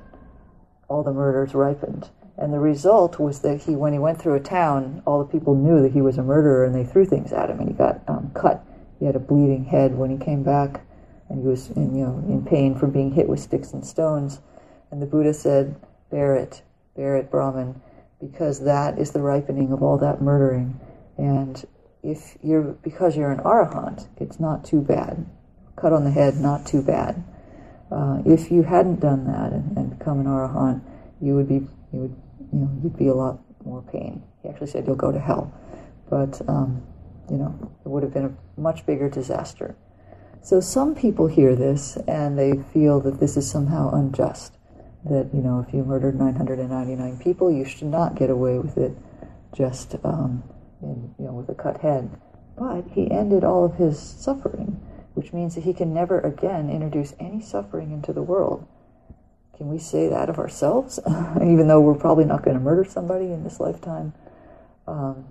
all 0.89 1.03
the 1.03 1.13
murders 1.13 1.55
ripened. 1.55 2.11
And 2.39 2.53
the 2.53 2.59
result 2.59 3.19
was 3.19 3.41
that 3.41 3.63
he, 3.63 3.77
when 3.77 3.93
he 3.93 3.99
went 3.99 4.21
through 4.21 4.35
a 4.35 4.41
town, 4.41 5.03
all 5.05 5.19
the 5.19 5.31
people 5.31 5.55
knew 5.55 5.83
that 5.83 5.93
he 5.93 6.01
was 6.01 6.19
a 6.19 6.23
murderer 6.23 6.65
and 6.65 6.75
they 6.75 6.85
threw 6.85 7.05
things 7.05 7.33
at 7.33 7.51
him 7.51 7.59
and 7.61 7.69
he 7.69 7.75
got 7.75 8.01
um, 8.09 8.31
cut. 8.35 8.65
He 8.99 9.07
had 9.07 9.17
a 9.17 9.21
bleeding 9.21 9.65
head 9.65 9.97
when 9.97 10.11
he 10.11 10.25
came 10.25 10.43
back 10.43 10.85
and 11.29 11.41
he 11.41 11.47
was 11.47 11.71
in, 11.71 11.95
you 11.97 12.05
know 12.05 12.25
in 12.29 12.45
pain 12.45 12.75
from 12.77 12.91
being 12.91 13.13
hit 13.13 13.29
with 13.29 13.41
sticks 13.41 13.73
and 13.73 13.85
stones, 13.85 14.41
and 14.93 15.03
the 15.03 15.07
Buddha 15.07 15.35
said, 15.35 15.75
"Bear 16.11 16.37
it, 16.37 16.63
bear 16.95 17.17
it, 17.17 17.31
Brahman, 17.31 17.81
because 18.21 18.61
that 18.61 18.99
is 18.99 19.11
the 19.11 19.23
ripening 19.23 19.73
of 19.73 19.83
all 19.83 19.99
that 19.99 20.23
murdering, 20.23 20.79
and 21.17 21.65
if 22.03 22.37
you're 22.43 22.63
because 22.63 23.17
you're 23.17 23.33
an 23.33 23.41
arahant, 23.41 24.07
it's 24.19 24.39
not 24.39 24.65
too 24.65 24.81
bad. 24.81 25.27
Cut 25.77 25.93
on 25.93 26.05
the 26.05 26.11
head, 26.11 26.37
not 26.37 26.67
too 26.67 26.83
bad. 26.83 27.25
Uh, 27.91 28.23
if 28.25 28.51
you 28.51 28.63
hadn't 28.63 29.01
done 29.01 29.27
that 29.27 29.53
and, 29.53 29.77
and 29.77 29.99
become 29.99 30.21
an 30.21 30.27
arahant, 30.27 30.83
you 31.21 31.35
would 31.35 31.49
be 31.49 31.67
you 31.93 32.01
would 32.01 32.17
you 32.53 32.59
know 32.59 32.71
you'd 32.83 32.97
be 32.97 33.09
a 33.09 33.15
lot 33.15 33.41
more 33.65 33.83
pain. 33.83 34.23
He 34.43 34.49
actually 34.49 34.67
said 34.67 34.87
you'll 34.87 34.97
go 34.97 35.13
to 35.13 35.21
hell, 35.21 35.53
but 36.11 36.41
um, 36.49 36.83
you 37.31 37.37
know 37.39 37.73
it 37.85 37.89
would 37.89 38.03
have 38.03 38.13
been 38.13 38.27
a 38.27 38.61
much 38.61 38.85
bigger 38.85 39.09
disaster. 39.09 39.75
So 40.43 40.59
some 40.59 40.97
people 40.97 41.29
hear 41.29 41.55
this 41.55 41.97
and 42.09 42.37
they 42.37 42.55
feel 42.75 42.99
that 43.01 43.21
this 43.21 43.37
is 43.37 43.49
somehow 43.49 43.93
unjust. 43.95 44.59
That 45.05 45.31
you 45.35 45.41
know 45.41 45.65
if 45.67 45.75
you 45.75 45.85
murdered 45.85 46.19
999 46.19 47.19
people, 47.19 47.51
you 47.51 47.65
should 47.65 47.89
not 47.89 48.15
get 48.15 48.31
away 48.31 48.59
with 48.59 48.79
it 48.79 48.97
just 49.57 49.97
um, 50.05 50.45
in, 50.81 51.15
you 51.19 51.27
know 51.27 51.33
with 51.33 51.49
a 51.49 51.55
cut 51.55 51.81
head. 51.81 52.11
But 52.57 52.85
he 52.93 53.11
ended 53.11 53.45
all 53.45 53.65
of 53.65 53.77
his 53.77 53.99
suffering, 53.99 54.81
which 55.15 55.33
means 55.33 55.55
that 55.55 55.65
he 55.65 55.73
can 55.73 55.93
never 55.93 56.21
again 56.21 56.71
introduce 56.71 57.15
any 57.19 57.41
suffering 57.41 57.93
into 57.93 58.13
the 58.13 58.23
world. 58.23 58.67
Can 59.57 59.69
we 59.69 59.79
say 59.79 60.09
that 60.09 60.29
of 60.29 60.39
ourselves? 60.39 60.99
Even 61.37 61.69
though 61.69 61.81
we're 61.81 61.95
probably 61.95 62.25
not 62.25 62.43
going 62.43 62.57
to 62.57 62.63
murder 62.63 62.85
somebody 62.85 63.27
in 63.27 63.45
this 63.45 63.61
lifetime. 63.61 64.13
Um, 64.87 65.27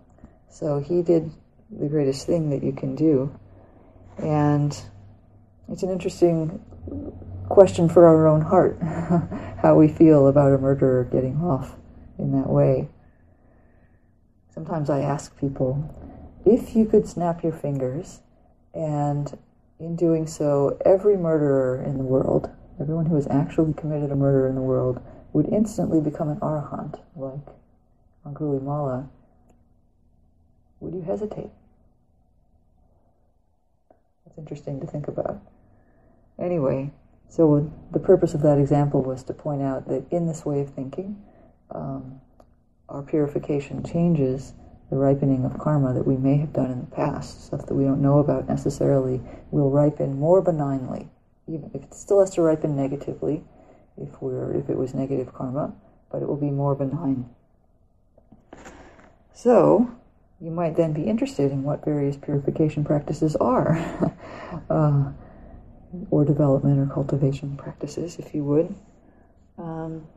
so 0.49 0.79
he 0.79 1.01
did 1.01 1.31
the 1.69 1.87
greatest 1.87 2.25
thing 2.27 2.49
that 2.49 2.63
you 2.63 2.73
can 2.73 2.95
do. 2.95 3.37
And 4.17 4.77
it's 5.69 5.83
an 5.83 5.89
interesting 5.89 6.61
question 7.51 7.89
for 7.89 8.07
our 8.07 8.27
own 8.27 8.41
heart 8.41 8.81
how 9.61 9.75
we 9.75 9.87
feel 9.87 10.27
about 10.27 10.53
a 10.53 10.57
murderer 10.57 11.03
getting 11.03 11.37
off 11.37 11.75
in 12.17 12.31
that 12.31 12.49
way. 12.49 12.87
Sometimes 14.53 14.89
I 14.89 15.01
ask 15.01 15.37
people 15.39 15.93
if 16.45 16.75
you 16.75 16.85
could 16.85 17.07
snap 17.07 17.43
your 17.43 17.53
fingers 17.53 18.21
and 18.73 19.37
in 19.79 19.95
doing 19.95 20.27
so, 20.27 20.77
every 20.85 21.17
murderer 21.17 21.83
in 21.83 21.97
the 21.97 22.03
world 22.03 22.49
everyone 22.81 23.05
who 23.05 23.15
has 23.15 23.27
actually 23.27 23.73
committed 23.73 24.11
a 24.11 24.15
murder 24.15 24.47
in 24.47 24.55
the 24.55 24.61
world 24.61 24.99
would 25.33 25.47
instantly 25.49 26.01
become 26.01 26.29
an 26.29 26.37
arahant, 26.37 26.99
like 27.15 27.55
Angulimala, 28.25 29.07
would 30.79 30.93
you 30.93 31.01
hesitate? 31.01 31.51
That's 34.25 34.37
interesting 34.37 34.79
to 34.79 34.87
think 34.87 35.07
about. 35.07 35.41
Anyway, 36.39 36.91
so 37.31 37.71
the 37.91 37.99
purpose 37.99 38.35
of 38.35 38.41
that 38.43 38.59
example 38.59 39.01
was 39.01 39.23
to 39.23 39.33
point 39.33 39.63
out 39.63 39.87
that 39.87 40.05
in 40.11 40.27
this 40.27 40.45
way 40.45 40.61
of 40.61 40.69
thinking, 40.69 41.19
um, 41.71 42.21
our 42.87 43.01
purification 43.01 43.83
changes 43.83 44.53
the 44.91 44.97
ripening 44.97 45.45
of 45.45 45.57
karma 45.57 45.93
that 45.93 46.05
we 46.05 46.17
may 46.17 46.37
have 46.37 46.53
done 46.53 46.69
in 46.69 46.81
the 46.81 46.95
past, 46.95 47.45
stuff 47.45 47.65
that 47.65 47.73
we 47.73 47.85
don't 47.85 48.01
know 48.01 48.19
about 48.19 48.47
necessarily, 48.47 49.21
will 49.49 49.71
ripen 49.71 50.19
more 50.19 50.41
benignly 50.41 51.09
even 51.47 51.71
if 51.73 51.83
it 51.83 51.93
still 51.93 52.19
has 52.19 52.29
to 52.31 52.41
ripen 52.41 52.75
negatively, 52.75 53.43
if 53.97 54.21
we're 54.21 54.53
if 54.53 54.69
it 54.69 54.77
was 54.77 54.93
negative 54.93 55.33
karma, 55.33 55.73
but 56.11 56.21
it 56.21 56.27
will 56.27 56.37
be 56.37 56.49
more 56.49 56.75
benign. 56.75 57.29
So 59.33 59.91
you 60.39 60.51
might 60.51 60.75
then 60.75 60.93
be 60.93 61.03
interested 61.03 61.51
in 61.51 61.63
what 61.63 61.83
various 61.83 62.17
purification 62.17 62.83
practices 62.83 63.35
are, 63.35 63.77
uh, 64.69 65.11
or 66.09 66.25
development 66.25 66.79
or 66.79 66.93
cultivation 66.93 67.57
practices, 67.57 68.17
if 68.17 68.33
you 68.33 68.43
would. 68.43 68.73
Um, 69.57 70.07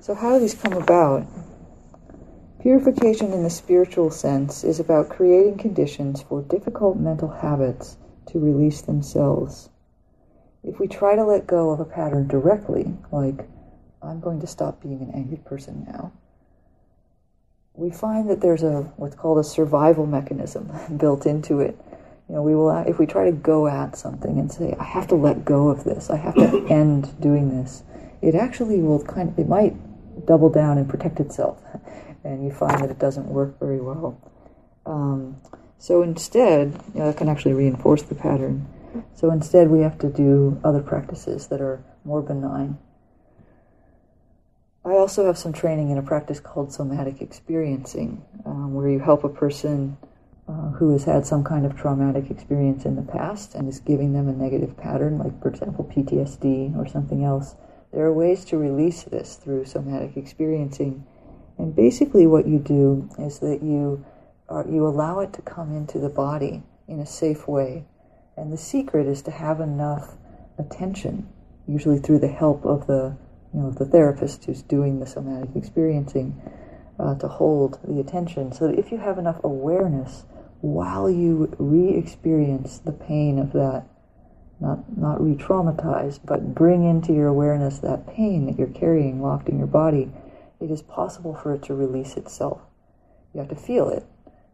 so, 0.00 0.14
how 0.14 0.34
do 0.34 0.40
these 0.40 0.54
come 0.54 0.74
about? 0.74 1.26
Purification 2.60 3.32
in 3.32 3.44
the 3.44 3.50
spiritual 3.50 4.10
sense 4.10 4.64
is 4.64 4.80
about 4.80 5.08
creating 5.08 5.58
conditions 5.58 6.22
for 6.22 6.42
difficult 6.42 6.98
mental 6.98 7.28
habits 7.28 7.96
to 8.26 8.38
release 8.38 8.80
themselves. 8.82 9.70
If 10.64 10.80
we 10.80 10.88
try 10.88 11.14
to 11.14 11.24
let 11.24 11.46
go 11.46 11.70
of 11.70 11.80
a 11.80 11.84
pattern 11.84 12.26
directly, 12.26 12.94
like, 13.12 13.48
I'm 14.02 14.20
going 14.20 14.40
to 14.40 14.46
stop 14.46 14.82
being 14.82 15.00
an 15.00 15.12
angry 15.14 15.38
person 15.38 15.86
now, 15.86 16.12
we 17.74 17.90
find 17.90 18.28
that 18.28 18.40
there's 18.40 18.64
a 18.64 18.82
what's 18.96 19.14
called 19.14 19.38
a 19.38 19.44
survival 19.44 20.06
mechanism 20.06 20.70
built 20.96 21.26
into 21.26 21.60
it. 21.60 21.78
You 22.28 22.34
know, 22.34 22.42
we 22.42 22.54
will 22.54 22.70
if 22.86 22.98
we 22.98 23.06
try 23.06 23.24
to 23.24 23.32
go 23.32 23.66
at 23.66 23.96
something 23.96 24.38
and 24.38 24.52
say, 24.52 24.74
I 24.78 24.84
have 24.84 25.06
to 25.08 25.14
let 25.14 25.44
go 25.44 25.68
of 25.68 25.84
this, 25.84 26.10
I 26.10 26.16
have 26.16 26.34
to 26.34 26.66
end 26.70 27.18
doing 27.20 27.48
this, 27.48 27.82
it 28.20 28.34
actually 28.34 28.80
will 28.80 29.02
kind 29.02 29.30
of, 29.30 29.38
it 29.38 29.48
might 29.48 29.74
double 30.26 30.50
down 30.50 30.78
and 30.78 30.88
protect 30.88 31.20
itself. 31.20 31.62
And 32.24 32.44
you 32.44 32.52
find 32.52 32.82
that 32.82 32.90
it 32.90 32.98
doesn't 32.98 33.26
work 33.26 33.58
very 33.58 33.80
well. 33.80 34.20
Um, 34.84 35.40
so 35.78 36.02
instead, 36.02 36.72
you 36.92 37.00
know, 37.00 37.06
that 37.06 37.16
can 37.16 37.28
actually 37.28 37.54
reinforce 37.54 38.02
the 38.02 38.14
pattern. 38.14 38.66
So 39.14 39.30
instead, 39.30 39.68
we 39.68 39.80
have 39.80 39.98
to 39.98 40.08
do 40.08 40.60
other 40.64 40.82
practices 40.82 41.46
that 41.48 41.60
are 41.60 41.82
more 42.04 42.20
benign. 42.20 42.78
I 44.84 44.92
also 44.92 45.26
have 45.26 45.38
some 45.38 45.52
training 45.52 45.90
in 45.90 45.98
a 45.98 46.02
practice 46.02 46.40
called 46.40 46.72
somatic 46.72 47.20
experiencing, 47.20 48.24
um, 48.44 48.74
where 48.74 48.88
you 48.88 48.98
help 48.98 49.22
a 49.24 49.28
person 49.28 49.98
uh, 50.48 50.70
who 50.70 50.92
has 50.92 51.04
had 51.04 51.26
some 51.26 51.44
kind 51.44 51.66
of 51.66 51.76
traumatic 51.76 52.30
experience 52.30 52.86
in 52.86 52.96
the 52.96 53.02
past 53.02 53.54
and 53.54 53.68
is 53.68 53.80
giving 53.80 54.14
them 54.14 54.28
a 54.28 54.32
negative 54.32 54.74
pattern, 54.78 55.18
like, 55.18 55.42
for 55.42 55.48
example, 55.48 55.84
PTSD 55.84 56.74
or 56.74 56.86
something 56.86 57.22
else. 57.22 57.54
There 57.92 58.04
are 58.04 58.12
ways 58.12 58.46
to 58.46 58.56
release 58.56 59.02
this 59.02 59.36
through 59.36 59.66
somatic 59.66 60.16
experiencing. 60.16 61.04
And 61.58 61.76
basically, 61.76 62.26
what 62.26 62.48
you 62.48 62.58
do 62.58 63.10
is 63.18 63.40
that 63.40 63.62
you 63.62 64.04
or 64.48 64.66
you 64.66 64.86
allow 64.86 65.20
it 65.20 65.34
to 65.34 65.42
come 65.42 65.76
into 65.76 65.98
the 65.98 66.08
body 66.08 66.62
in 66.86 66.98
a 67.00 67.06
safe 67.06 67.46
way. 67.46 67.84
And 68.34 68.50
the 68.50 68.56
secret 68.56 69.06
is 69.06 69.20
to 69.22 69.30
have 69.30 69.60
enough 69.60 70.16
attention, 70.58 71.28
usually 71.66 71.98
through 71.98 72.20
the 72.20 72.28
help 72.28 72.64
of 72.64 72.86
the 72.86 73.16
you 73.52 73.60
know 73.60 73.70
the 73.70 73.84
therapist 73.84 74.44
who's 74.46 74.62
doing 74.62 75.00
the 75.00 75.06
somatic 75.06 75.50
experiencing, 75.54 76.40
uh, 76.98 77.16
to 77.16 77.28
hold 77.28 77.78
the 77.86 78.00
attention. 78.00 78.52
So 78.52 78.68
that 78.68 78.78
if 78.78 78.90
you 78.90 78.96
have 78.96 79.18
enough 79.18 79.40
awareness 79.44 80.24
while 80.60 81.10
you 81.10 81.54
re-experience 81.58 82.78
the 82.78 82.92
pain 82.92 83.38
of 83.38 83.52
that, 83.52 83.84
not 84.60 84.98
not 84.98 85.20
re-traumatize, 85.20 86.18
but 86.24 86.54
bring 86.54 86.84
into 86.84 87.12
your 87.12 87.28
awareness 87.28 87.78
that 87.78 88.06
pain 88.06 88.46
that 88.46 88.58
you're 88.58 88.68
carrying 88.68 89.22
locked 89.22 89.48
in 89.48 89.58
your 89.58 89.66
body, 89.66 90.10
it 90.60 90.70
is 90.70 90.82
possible 90.82 91.34
for 91.34 91.54
it 91.54 91.62
to 91.64 91.74
release 91.74 92.16
itself. 92.16 92.60
You 93.32 93.40
have 93.40 93.50
to 93.50 93.56
feel 93.56 93.88
it 93.88 94.04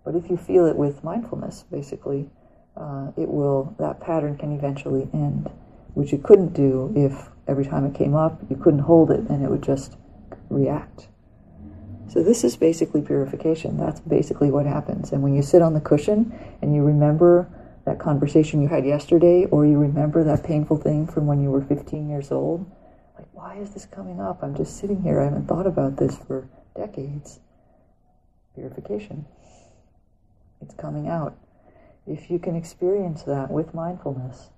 but 0.05 0.15
if 0.15 0.29
you 0.31 0.37
feel 0.37 0.67
it 0.67 0.77
with 0.77 1.03
mindfulness, 1.03 1.65
basically, 1.71 2.29
uh, 2.77 3.11
it 3.17 3.29
will, 3.29 3.75
that 3.79 4.01
pattern 4.01 4.37
can 4.37 4.53
eventually 4.53 5.09
end, 5.15 5.51
which 5.95 6.13
you 6.13 6.19
couldn't 6.19 6.53
do 6.53 6.93
if 6.95 7.31
every 7.49 7.65
time 7.65 7.87
it 7.87 7.95
came 7.95 8.15
up, 8.15 8.41
you 8.51 8.57
couldn't 8.57 8.81
hold 8.81 9.11
it 9.11 9.21
and 9.31 9.43
it 9.43 9.51
would 9.51 9.63
just 9.63 9.97
react. 10.51 11.09
So 12.09 12.23
this 12.23 12.45
is 12.45 12.57
basically 12.57 13.03
purification. 13.03 13.77
That's 13.77 14.01
basically 14.01 14.51
what 14.51 14.67
happens. 14.67 15.13
And 15.13 15.23
when 15.23 15.35
you 15.35 15.43
sit 15.43 15.63
on 15.63 15.75
the 15.75 15.81
cushion 15.81 16.33
and 16.63 16.75
you 16.75 16.83
remember 16.83 17.49
that 17.85 17.99
conversation 17.99 18.63
you 18.63 18.69
had 18.69 18.87
yesterday, 18.87 19.47
or 19.47 19.67
you 19.67 19.79
remember 19.79 20.25
that 20.25 20.43
painful 20.45 20.79
thing 20.79 21.07
from 21.07 21.27
when 21.27 21.43
you 21.43 21.51
were 21.51 21.63
15 21.63 22.09
years 22.09 22.31
old, 22.31 22.71
like, 23.17 23.27
why 23.33 23.57
is 23.57 23.71
this 23.71 23.87
coming 23.87 24.21
up? 24.21 24.43
I'm 24.43 24.57
just 24.57 24.79
sitting 24.79 25.03
here. 25.03 25.21
I 25.21 25.25
haven't 25.25 25.47
thought 25.47 25.67
about 25.67 25.97
this 25.97 26.17
for 26.17 26.49
decades. 26.77 27.41
Purification. 28.55 29.27
It's 30.63 30.75
coming 30.75 31.09
out. 31.09 31.37
If 32.07 32.31
you 32.31 32.39
can 32.39 32.57
experience 32.57 33.23
that 33.23 33.51
with 33.51 33.75
mindfulness, 33.75 34.51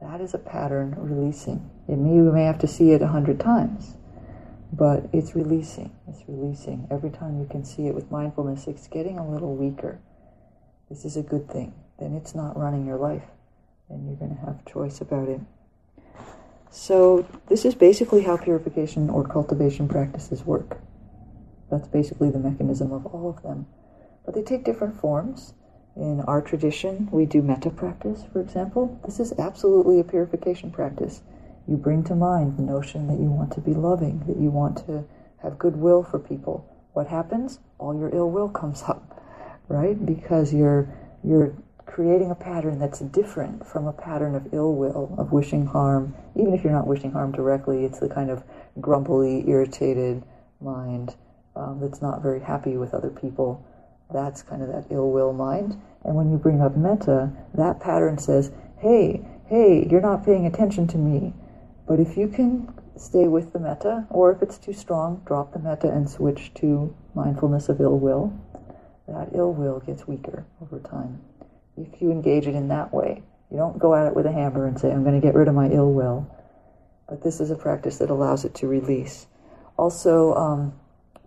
that 0.00 0.20
is 0.20 0.34
a 0.34 0.38
pattern 0.38 0.94
releasing. 0.98 1.70
It 1.88 1.96
may, 1.96 2.14
you 2.14 2.32
may 2.32 2.44
have 2.44 2.58
to 2.60 2.66
see 2.66 2.92
it 2.92 3.02
a 3.02 3.08
hundred 3.08 3.40
times, 3.40 3.96
but 4.76 5.08
it's 5.12 5.36
releasing. 5.36 5.92
It's 6.08 6.22
releasing. 6.26 6.88
Every 6.90 7.10
time 7.10 7.38
you 7.38 7.46
can 7.46 7.64
see 7.64 7.86
it 7.86 7.94
with 7.94 8.10
mindfulness, 8.10 8.66
it's 8.66 8.88
getting 8.88 9.18
a 9.18 9.28
little 9.28 9.54
weaker. 9.54 10.00
This 10.88 11.04
is 11.04 11.16
a 11.16 11.22
good 11.22 11.48
thing. 11.48 11.74
Then 11.98 12.14
it's 12.14 12.34
not 12.34 12.58
running 12.58 12.84
your 12.84 12.98
life, 12.98 13.24
and 13.88 14.06
you're 14.06 14.16
going 14.16 14.34
to 14.34 14.44
have 14.44 14.64
choice 14.64 15.00
about 15.00 15.28
it. 15.28 15.40
So, 16.70 17.24
this 17.46 17.64
is 17.64 17.76
basically 17.76 18.22
how 18.22 18.36
purification 18.36 19.08
or 19.08 19.22
cultivation 19.22 19.86
practices 19.86 20.44
work. 20.44 20.78
That's 21.70 21.86
basically 21.86 22.30
the 22.30 22.40
mechanism 22.40 22.92
of 22.92 23.06
all 23.06 23.30
of 23.30 23.42
them. 23.44 23.66
But 24.24 24.34
they 24.34 24.42
take 24.42 24.64
different 24.64 25.00
forms. 25.00 25.54
In 25.94 26.22
our 26.22 26.42
tradition, 26.42 27.08
we 27.12 27.26
do 27.26 27.42
metta 27.42 27.70
practice, 27.70 28.24
for 28.32 28.40
example. 28.40 28.98
This 29.04 29.20
is 29.20 29.32
absolutely 29.38 30.00
a 30.00 30.04
purification 30.04 30.72
practice. 30.72 31.22
You 31.66 31.76
bring 31.76 32.04
to 32.04 32.14
mind 32.14 32.56
the 32.56 32.62
notion 32.62 33.06
that 33.08 33.18
you 33.18 33.30
want 33.30 33.52
to 33.52 33.60
be 33.60 33.72
loving, 33.72 34.20
that 34.26 34.36
you 34.36 34.50
want 34.50 34.76
to 34.86 35.04
have 35.42 35.58
goodwill 35.58 36.02
for 36.02 36.18
people. 36.18 36.68
What 36.92 37.06
happens? 37.06 37.58
All 37.78 37.98
your 37.98 38.14
ill 38.14 38.30
will 38.30 38.48
comes 38.48 38.82
up, 38.82 39.20
right? 39.68 40.04
Because 40.04 40.52
you're 40.52 40.88
you're 41.22 41.54
creating 41.86 42.30
a 42.30 42.34
pattern 42.34 42.78
that's 42.78 43.00
different 43.00 43.66
from 43.66 43.86
a 43.86 43.92
pattern 43.92 44.34
of 44.34 44.52
ill 44.52 44.74
will, 44.74 45.14
of 45.16 45.32
wishing 45.32 45.64
harm. 45.64 46.14
Even 46.34 46.52
if 46.52 46.64
you're 46.64 46.72
not 46.72 46.86
wishing 46.86 47.12
harm 47.12 47.32
directly, 47.32 47.84
it's 47.84 48.00
the 48.00 48.08
kind 48.08 48.30
of 48.30 48.42
grumpily, 48.80 49.48
irritated 49.48 50.22
mind 50.60 51.14
um, 51.56 51.78
that's 51.80 52.02
not 52.02 52.22
very 52.22 52.40
happy 52.40 52.76
with 52.76 52.94
other 52.94 53.10
people. 53.10 53.64
That's 54.12 54.42
kind 54.42 54.62
of 54.62 54.68
that 54.68 54.86
ill 54.90 55.10
will 55.10 55.32
mind. 55.32 55.80
And 56.04 56.14
when 56.14 56.30
you 56.30 56.36
bring 56.36 56.60
up 56.60 56.76
metta, 56.76 57.30
that 57.54 57.80
pattern 57.80 58.18
says, 58.18 58.50
hey, 58.78 59.24
hey, 59.46 59.86
you're 59.90 60.00
not 60.00 60.24
paying 60.24 60.46
attention 60.46 60.86
to 60.88 60.98
me. 60.98 61.32
But 61.86 62.00
if 62.00 62.16
you 62.16 62.28
can 62.28 62.72
stay 62.96 63.28
with 63.28 63.52
the 63.52 63.58
metta, 63.58 64.06
or 64.10 64.32
if 64.32 64.42
it's 64.42 64.58
too 64.58 64.72
strong, 64.72 65.22
drop 65.26 65.52
the 65.52 65.58
metta 65.58 65.90
and 65.90 66.08
switch 66.08 66.52
to 66.54 66.94
mindfulness 67.14 67.68
of 67.68 67.80
ill 67.80 67.98
will, 67.98 68.32
that 69.08 69.28
ill 69.34 69.52
will 69.52 69.80
gets 69.80 70.08
weaker 70.08 70.46
over 70.62 70.78
time. 70.80 71.20
If 71.76 72.00
you 72.00 72.10
engage 72.10 72.46
it 72.46 72.54
in 72.54 72.68
that 72.68 72.94
way, 72.94 73.22
you 73.50 73.58
don't 73.58 73.78
go 73.78 73.94
at 73.94 74.06
it 74.06 74.16
with 74.16 74.26
a 74.26 74.32
hammer 74.32 74.66
and 74.66 74.80
say, 74.80 74.90
I'm 74.90 75.02
going 75.02 75.20
to 75.20 75.24
get 75.24 75.34
rid 75.34 75.48
of 75.48 75.54
my 75.54 75.68
ill 75.68 75.92
will. 75.92 76.26
But 77.08 77.22
this 77.22 77.40
is 77.40 77.50
a 77.50 77.56
practice 77.56 77.98
that 77.98 78.10
allows 78.10 78.44
it 78.44 78.54
to 78.56 78.66
release. 78.66 79.26
Also, 79.76 80.34
um, 80.34 80.72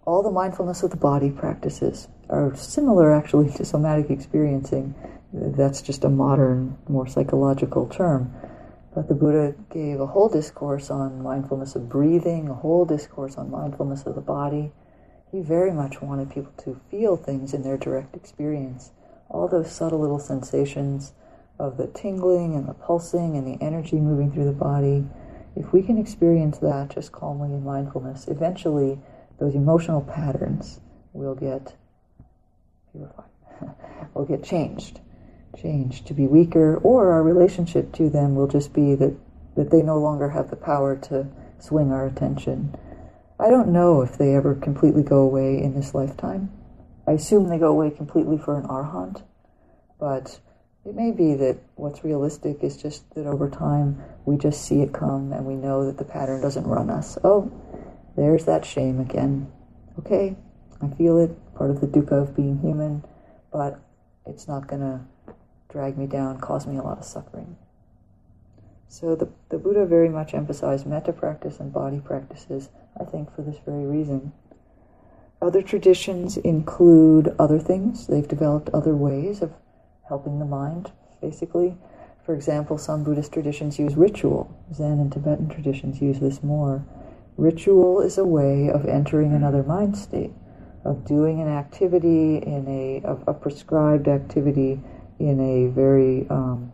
all 0.06 0.24
the 0.24 0.32
mindfulness 0.32 0.84
of 0.84 0.90
the 0.90 0.98
body 0.98 1.30
practices 1.30 2.08
are 2.30 2.56
similar 2.56 3.14
actually 3.14 3.52
to 3.52 3.66
somatic 3.66 4.10
experiencing. 4.10 4.96
That's 5.32 5.82
just 5.82 6.04
a 6.04 6.10
modern, 6.10 6.78
more 6.88 7.06
psychological 7.08 7.88
term. 7.88 8.34
But 8.98 9.10
the 9.10 9.14
Buddha 9.14 9.54
gave 9.70 10.00
a 10.00 10.08
whole 10.08 10.28
discourse 10.28 10.90
on 10.90 11.22
mindfulness 11.22 11.76
of 11.76 11.88
breathing, 11.88 12.50
a 12.50 12.56
whole 12.56 12.84
discourse 12.84 13.38
on 13.38 13.52
mindfulness 13.52 14.08
of 14.08 14.16
the 14.16 14.22
body. 14.22 14.72
He 15.32 15.40
very 15.40 15.72
much 15.72 16.02
wanted 16.02 16.32
people 16.32 16.52
to 16.64 16.82
feel 16.90 17.16
things 17.16 17.54
in 17.54 17.62
their 17.62 17.78
direct 17.78 18.16
experience. 18.16 18.94
All 19.30 19.48
those 19.48 19.72
subtle 19.72 20.00
little 20.00 20.18
sensations 20.18 21.14
of 21.60 21.78
the 21.78 21.86
tingling 21.86 22.56
and 22.56 22.68
the 22.68 22.74
pulsing 22.74 23.38
and 23.38 23.46
the 23.46 23.64
energy 23.64 23.98
moving 23.98 24.32
through 24.32 24.46
the 24.46 24.52
body. 24.52 25.06
If 25.56 25.72
we 25.72 25.84
can 25.84 26.00
experience 26.00 26.58
that 26.58 26.90
just 26.90 27.12
calmly 27.12 27.54
in 27.54 27.64
mindfulness, 27.64 28.28
eventually 28.28 28.98
those 29.38 29.54
emotional 29.54 30.02
patterns 30.02 30.80
will 31.14 31.36
get 31.36 31.76
purified, 32.92 33.30
will 34.16 34.26
get 34.26 34.44
changed, 34.44 35.02
changed 35.62 36.08
to 36.08 36.14
be 36.14 36.28
weaker, 36.28 36.78
or 36.78 37.12
our 37.12 37.24
relationship 37.24 37.92
to 37.94 38.10
them 38.10 38.36
will 38.36 38.48
just 38.48 38.74
be 38.74 38.96
that, 38.96 39.16
that 39.56 39.72
they 39.72 39.82
no 39.82 39.98
longer 39.98 40.30
have 40.30 40.50
the 40.50 40.56
power 40.56 40.96
to 40.96 41.28
swing 41.60 41.92
our 41.92 42.06
attention. 42.06 42.76
I 43.40 43.50
don't 43.50 43.70
know 43.70 44.02
if 44.02 44.18
they 44.18 44.36
ever 44.36 44.56
completely 44.56 45.04
go 45.04 45.20
away 45.20 45.62
in 45.62 45.76
this 45.76 45.94
lifetime. 45.94 46.52
I 47.08 47.12
assume 47.14 47.50
they 47.50 47.60
go 47.60 47.70
away 47.70 47.92
completely 47.92 48.38
for 48.38 48.58
an 48.58 48.68
arhat, 48.68 49.24
but 50.00 50.40
it 50.86 50.96
may 50.96 51.12
be 51.12 51.36
that 51.36 51.58
what's 51.76 52.04
realistic 52.04 52.64
is 52.64 52.78
just 52.78 53.14
that 53.16 53.28
over 53.28 53.50
time 53.50 54.02
we 54.26 54.38
just 54.38 54.66
see 54.66 54.82
it 54.82 54.94
come 54.94 55.34
and 55.34 55.46
we 55.46 55.56
know 55.56 55.86
that 55.86 55.98
the 55.98 56.06
pattern 56.06 56.42
doesn't 56.42 56.66
run 56.66 56.90
us. 56.90 57.18
Oh, 57.24 57.52
there's 58.16 58.46
that 58.46 58.66
shame 58.66 59.00
again. 59.00 59.52
Okay, 60.00 60.36
I 60.82 60.88
feel 60.96 61.18
it, 61.18 61.32
part 61.56 61.72
of 61.72 61.82
the 61.82 61.88
dukkha 61.88 62.22
of 62.22 62.36
being 62.36 62.60
human, 62.60 63.04
but 63.52 63.80
it's 64.26 64.48
not 64.48 64.68
going 64.68 64.82
to 64.82 65.02
drag 65.70 65.98
me 65.98 66.08
down, 66.08 66.40
cause 66.40 66.66
me 66.66 66.78
a 66.78 66.82
lot 66.82 67.00
of 67.00 67.06
suffering. 67.06 67.58
So 68.88 69.16
the, 69.16 69.30
the 69.50 69.58
Buddha 69.58 69.86
very 69.86 70.10
much 70.10 70.34
emphasized 70.34 70.86
metta 70.86 71.12
practice 71.12 71.60
and 71.60 71.74
body 71.74 72.00
practices, 72.00 72.70
I 73.00 73.04
think, 73.04 73.36
for 73.36 73.42
this 73.42 73.58
very 73.66 73.86
reason. 73.86 74.32
Other 75.42 75.62
traditions 75.62 76.38
include 76.38 77.36
other 77.38 77.60
things. 77.60 78.08
They've 78.08 78.28
developed 78.28 78.70
other 78.74 78.96
ways 78.96 79.42
of 79.42 79.54
helping 80.08 80.40
the 80.40 80.46
mind, 80.46 80.92
basically. 81.22 81.78
For 82.26 82.34
example, 82.34 82.78
some 82.78 83.04
Buddhist 83.04 83.34
traditions 83.34 83.78
use 83.78 83.96
ritual. 83.96 84.50
Zen 84.74 85.00
and 85.00 85.12
Tibetan 85.12 85.50
traditions 85.50 86.02
use 86.02 86.20
this 86.20 86.42
more. 86.42 86.86
Ritual 87.38 88.02
is 88.02 88.18
a 88.18 88.26
way 88.26 88.70
of 88.70 88.86
entering 88.86 89.34
another 89.34 89.64
mind 89.64 89.96
state, 89.96 90.34
of 90.84 91.06
doing 91.06 91.40
an 91.40 91.48
activity 91.48 92.38
in 92.38 92.66
a, 92.68 93.08
of 93.08 93.24
a 93.28 93.34
prescribed 93.34 94.08
activity 94.08 94.82
in 95.20 95.40
a 95.40 95.68
very 95.72 96.28
um, 96.30 96.74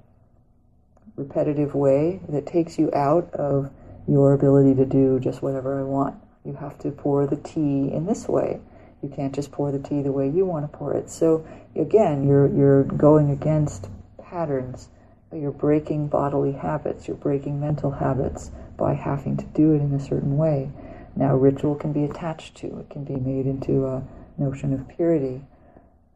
repetitive 1.16 1.76
way 1.76 2.20
that 2.30 2.46
takes 2.46 2.78
you 2.78 2.92
out 2.94 3.32
of 3.34 3.72
your 4.08 4.34
ability 4.34 4.76
to 4.76 4.86
do 4.86 5.20
just 5.20 5.42
whatever 5.42 5.80
I 5.80 5.84
want. 5.84 6.16
You 6.46 6.54
have 6.56 6.78
to 6.80 6.92
pour 6.92 7.26
the 7.26 7.38
tea 7.38 7.92
in 7.92 8.06
this 8.06 8.28
way. 8.28 8.60
You 9.02 9.10
can't 9.10 9.34
just 9.34 9.52
pour 9.52 9.72
the 9.72 9.80
tea 9.80 10.02
the 10.02 10.12
way 10.12 10.30
you 10.30 10.46
want 10.46 10.70
to 10.70 10.78
pour 10.78 10.94
it. 10.94 11.10
So 11.10 11.46
again, 11.76 12.28
you're 12.28 12.48
you're 12.48 12.84
going 12.84 13.30
against 13.30 13.90
patterns. 14.22 14.90
You're 15.32 15.52
breaking 15.52 16.08
bodily 16.08 16.52
habits. 16.52 17.08
You're 17.08 17.18
breaking 17.18 17.60
mental 17.60 17.92
habits 17.92 18.52
by 18.78 18.94
having 18.94 19.38
to 19.38 19.46
do 19.46 19.74
it 19.74 19.82
in 19.82 19.94
a 19.94 20.00
certain 20.00 20.38
way. 20.38 20.70
Now, 21.16 21.36
ritual 21.36 21.76
can 21.76 21.94
be 21.94 22.04
attached 22.04 22.56
to, 22.58 22.80
it 22.80 22.90
can 22.90 23.04
be 23.04 23.16
made 23.16 23.46
into 23.46 23.86
a 23.86 24.04
notion 24.38 24.74
of 24.74 24.88
purity. 24.88 25.42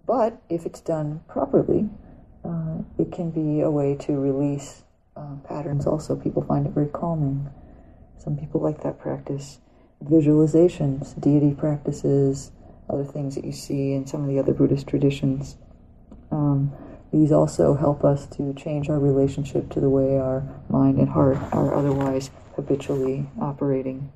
But 0.05 0.41
if 0.49 0.65
it's 0.65 0.81
done 0.81 1.21
properly, 1.27 1.89
uh, 2.47 2.77
it 2.97 3.11
can 3.11 3.29
be 3.29 3.61
a 3.61 3.69
way 3.69 3.95
to 3.95 4.13
release 4.13 4.83
uh, 5.15 5.35
patterns 5.47 5.85
also. 5.85 6.15
People 6.15 6.43
find 6.43 6.65
it 6.65 6.73
very 6.73 6.87
calming. 6.87 7.49
Some 8.17 8.37
people 8.37 8.61
like 8.61 8.81
that 8.83 8.99
practice. 8.99 9.59
Visualizations, 10.03 11.19
deity 11.19 11.53
practices, 11.53 12.51
other 12.89 13.03
things 13.03 13.35
that 13.35 13.43
you 13.43 13.51
see 13.51 13.93
in 13.93 14.05
some 14.05 14.21
of 14.21 14.27
the 14.27 14.39
other 14.39 14.53
Buddhist 14.53 14.87
traditions. 14.87 15.57
Um, 16.31 16.71
these 17.11 17.31
also 17.31 17.73
help 17.73 18.03
us 18.03 18.27
to 18.37 18.53
change 18.53 18.89
our 18.89 18.99
relationship 18.99 19.69
to 19.71 19.79
the 19.79 19.89
way 19.89 20.17
our 20.17 20.43
mind 20.69 20.97
and 20.99 21.09
heart 21.09 21.37
are 21.51 21.73
otherwise 21.73 22.29
habitually 22.55 23.27
operating. 23.39 24.11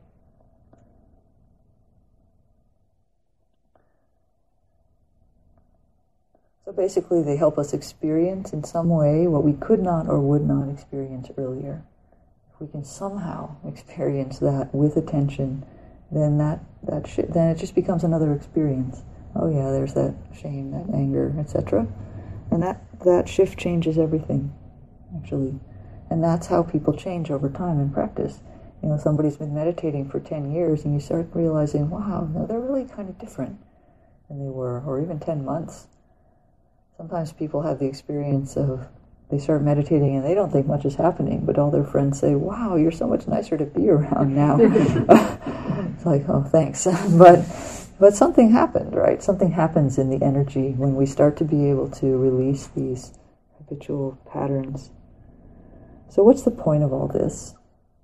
So 6.65 6.71
basically, 6.71 7.23
they 7.23 7.37
help 7.37 7.57
us 7.57 7.73
experience 7.73 8.53
in 8.53 8.63
some 8.63 8.89
way 8.89 9.25
what 9.27 9.43
we 9.43 9.53
could 9.53 9.81
not 9.81 10.07
or 10.07 10.19
would 10.19 10.43
not 10.43 10.69
experience 10.69 11.29
earlier. 11.37 11.83
If 12.53 12.61
we 12.61 12.67
can 12.67 12.83
somehow 12.83 13.55
experience 13.67 14.37
that 14.39 14.73
with 14.73 14.95
attention, 14.95 15.65
then 16.11 16.37
that, 16.37 16.59
that 16.83 17.07
sh- 17.07 17.27
then 17.27 17.49
it 17.49 17.57
just 17.57 17.73
becomes 17.73 18.03
another 18.03 18.33
experience. 18.33 19.01
Oh 19.35 19.49
yeah, 19.49 19.71
there's 19.71 19.93
that 19.95 20.13
shame, 20.39 20.71
that 20.71 20.93
anger, 20.93 21.33
etc. 21.39 21.87
And 22.51 22.61
that, 22.61 22.83
that 23.05 23.27
shift 23.27 23.57
changes 23.57 23.97
everything, 23.97 24.53
actually. 25.17 25.59
And 26.09 26.23
that's 26.23 26.47
how 26.47 26.61
people 26.61 26.93
change 26.93 27.31
over 27.31 27.49
time 27.49 27.79
in 27.79 27.89
practice. 27.89 28.41
You 28.83 28.89
know, 28.89 28.97
somebody's 28.97 29.37
been 29.37 29.55
meditating 29.55 30.09
for 30.09 30.19
10 30.19 30.51
years 30.51 30.83
and 30.83 30.93
you 30.93 30.99
start 30.99 31.29
realizing, 31.33 31.89
wow, 31.89 32.29
no, 32.33 32.45
they're 32.45 32.59
really 32.59 32.85
kind 32.85 33.07
of 33.09 33.17
different 33.17 33.57
than 34.27 34.39
they 34.39 34.49
were, 34.49 34.81
or 34.81 35.01
even 35.01 35.19
10 35.19 35.45
months. 35.45 35.87
Sometimes 37.01 37.33
people 37.33 37.63
have 37.63 37.79
the 37.79 37.87
experience 37.87 38.55
of 38.55 38.87
they 39.31 39.39
start 39.39 39.63
meditating 39.63 40.17
and 40.17 40.23
they 40.23 40.35
don't 40.35 40.51
think 40.51 40.67
much 40.67 40.85
is 40.85 40.93
happening, 40.93 41.43
but 41.47 41.57
all 41.57 41.71
their 41.71 41.83
friends 41.83 42.19
say, 42.19 42.35
wow, 42.35 42.75
you're 42.75 42.91
so 42.91 43.07
much 43.07 43.27
nicer 43.27 43.57
to 43.57 43.65
be 43.65 43.89
around 43.89 44.35
now. 44.35 44.55
it's 45.95 46.05
like, 46.05 46.29
oh, 46.29 46.43
thanks. 46.43 46.85
but 47.17 47.43
but 47.99 48.13
something 48.13 48.51
happened, 48.51 48.95
right? 48.95 49.23
Something 49.23 49.49
happens 49.49 49.97
in 49.97 50.11
the 50.11 50.23
energy 50.23 50.73
when 50.77 50.93
we 50.93 51.07
start 51.07 51.37
to 51.37 51.43
be 51.43 51.71
able 51.71 51.89
to 51.89 52.05
release 52.17 52.67
these 52.67 53.17
habitual 53.57 54.19
patterns. 54.31 54.91
So, 56.07 56.21
what's 56.21 56.43
the 56.43 56.51
point 56.51 56.83
of 56.83 56.93
all 56.93 57.07
this? 57.07 57.55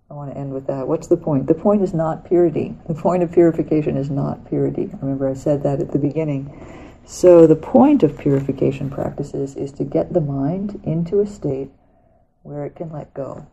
I 0.09 0.15
want 0.15 0.33
to 0.33 0.37
end 0.39 0.53
with 0.53 0.65
that. 0.67 0.87
What's 0.87 1.05
the 1.05 1.17
point? 1.17 1.45
The 1.45 1.53
point 1.53 1.83
is 1.83 1.93
not 1.93 2.25
purity. 2.25 2.75
The 2.87 2.95
point 2.95 3.21
of 3.21 3.31
purification 3.31 3.95
is 3.95 4.09
not 4.09 4.49
purity. 4.49 4.89
Remember, 5.03 5.29
I 5.29 5.35
said 5.35 5.61
that 5.61 5.81
at 5.81 5.91
the 5.91 5.99
beginning. 5.99 6.86
So, 7.09 7.47
the 7.47 7.55
point 7.55 8.03
of 8.03 8.17
purification 8.17 8.89
practices 8.89 9.55
is 9.55 9.71
to 9.73 9.85
get 9.85 10.11
the 10.11 10.19
mind 10.19 10.81
into 10.83 11.21
a 11.21 11.25
state 11.25 11.69
where 12.43 12.65
it 12.65 12.75
can 12.75 12.91
let 12.91 13.13
go. 13.13 13.47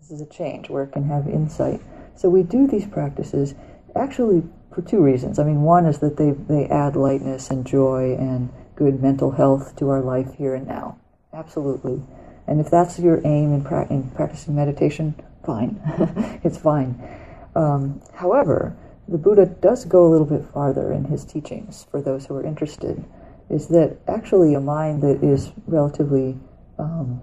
This 0.00 0.12
is 0.12 0.20
a 0.20 0.26
change 0.26 0.70
where 0.70 0.84
it 0.84 0.92
can 0.92 1.08
have 1.08 1.26
insight. 1.26 1.80
So, 2.14 2.28
we 2.28 2.44
do 2.44 2.68
these 2.68 2.86
practices 2.86 3.56
actually 3.96 4.44
for 4.72 4.82
two 4.82 5.02
reasons. 5.02 5.40
I 5.40 5.44
mean, 5.44 5.62
one 5.62 5.84
is 5.84 5.98
that 5.98 6.16
they, 6.16 6.30
they 6.30 6.66
add 6.66 6.94
lightness 6.94 7.50
and 7.50 7.66
joy 7.66 8.14
and 8.20 8.50
good 8.76 9.02
mental 9.02 9.32
health 9.32 9.74
to 9.76 9.88
our 9.88 10.00
life 10.00 10.34
here 10.34 10.54
and 10.54 10.68
now. 10.68 11.00
Absolutely. 11.32 12.00
And 12.46 12.60
if 12.60 12.70
that's 12.70 13.00
your 13.00 13.20
aim 13.26 13.52
in, 13.52 13.64
pra- 13.64 13.88
in 13.90 14.10
practicing 14.10 14.54
meditation, 14.54 15.20
fine. 15.44 15.80
it's 16.44 16.58
fine. 16.58 17.02
Um, 17.56 18.00
however, 18.14 18.76
the 19.06 19.18
Buddha 19.18 19.46
does 19.46 19.84
go 19.84 20.06
a 20.06 20.10
little 20.10 20.26
bit 20.26 20.44
farther 20.52 20.92
in 20.92 21.04
his 21.04 21.24
teachings 21.24 21.86
for 21.90 22.00
those 22.00 22.26
who 22.26 22.36
are 22.36 22.44
interested, 22.44 23.04
is 23.50 23.68
that 23.68 23.98
actually 24.08 24.54
a 24.54 24.60
mind 24.60 25.02
that 25.02 25.22
is 25.22 25.52
relatively 25.66 26.38
um, 26.78 27.22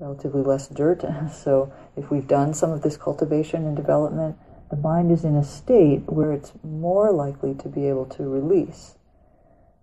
relatively 0.00 0.42
less 0.42 0.66
dirt. 0.68 1.04
so 1.32 1.72
if 1.96 2.10
we've 2.10 2.26
done 2.26 2.54
some 2.54 2.70
of 2.70 2.82
this 2.82 2.96
cultivation 2.96 3.66
and 3.66 3.76
development, 3.76 4.36
the 4.70 4.76
mind 4.76 5.12
is 5.12 5.24
in 5.24 5.36
a 5.36 5.44
state 5.44 6.02
where 6.06 6.32
it's 6.32 6.52
more 6.62 7.12
likely 7.12 7.54
to 7.54 7.68
be 7.68 7.86
able 7.86 8.06
to 8.06 8.22
release. 8.22 8.94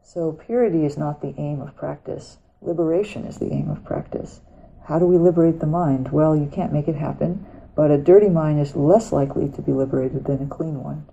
So 0.02 0.32
purity 0.32 0.86
is 0.86 0.98
not 0.98 1.22
the 1.22 1.36
aim 1.38 1.62
of 1.62 1.76
practice. 1.76 2.38
Liberation 2.62 3.26
is 3.26 3.38
the 3.38 3.52
aim 3.52 3.70
of 3.70 3.84
practice. 3.84 4.42
How 4.86 5.00
do 5.00 5.06
we 5.06 5.18
liberate 5.18 5.60
the 5.60 5.68
mind? 5.68 6.12
Well, 6.12 6.36
you 6.36 6.50
can't 6.52 6.72
make 6.72 6.88
it 6.88 6.96
happen, 6.96 7.46
but 7.78 7.92
a 7.92 7.98
dirty 7.98 8.28
mind 8.28 8.60
is 8.60 8.76
less 8.76 9.12
likely 9.12 9.48
to 9.48 9.62
be 9.62 9.72
liberated 9.72 10.26
than 10.26 10.42
a 10.42 10.48
clean 10.48 10.84
one. 10.84 11.06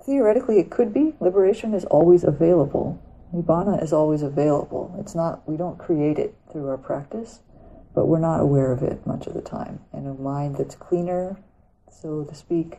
Theoretically, 0.00 0.60
it 0.60 0.70
could 0.70 0.94
be. 0.94 1.14
Liberation 1.18 1.74
is 1.74 1.84
always 1.86 2.22
available. 2.22 3.02
Nibbana 3.34 3.82
is 3.82 3.92
always 3.92 4.22
available. 4.22 4.94
It's 5.00 5.16
not, 5.16 5.46
we 5.48 5.56
don't 5.56 5.76
create 5.76 6.18
it 6.18 6.36
through 6.52 6.68
our 6.68 6.78
practice, 6.78 7.40
but 7.96 8.06
we're 8.06 8.20
not 8.20 8.38
aware 8.38 8.70
of 8.70 8.84
it 8.84 9.04
much 9.04 9.26
of 9.26 9.34
the 9.34 9.40
time. 9.40 9.80
And 9.92 10.06
a 10.06 10.14
mind 10.14 10.56
that's 10.56 10.76
cleaner, 10.76 11.36
so 11.90 12.22
to 12.22 12.34
speak, 12.34 12.78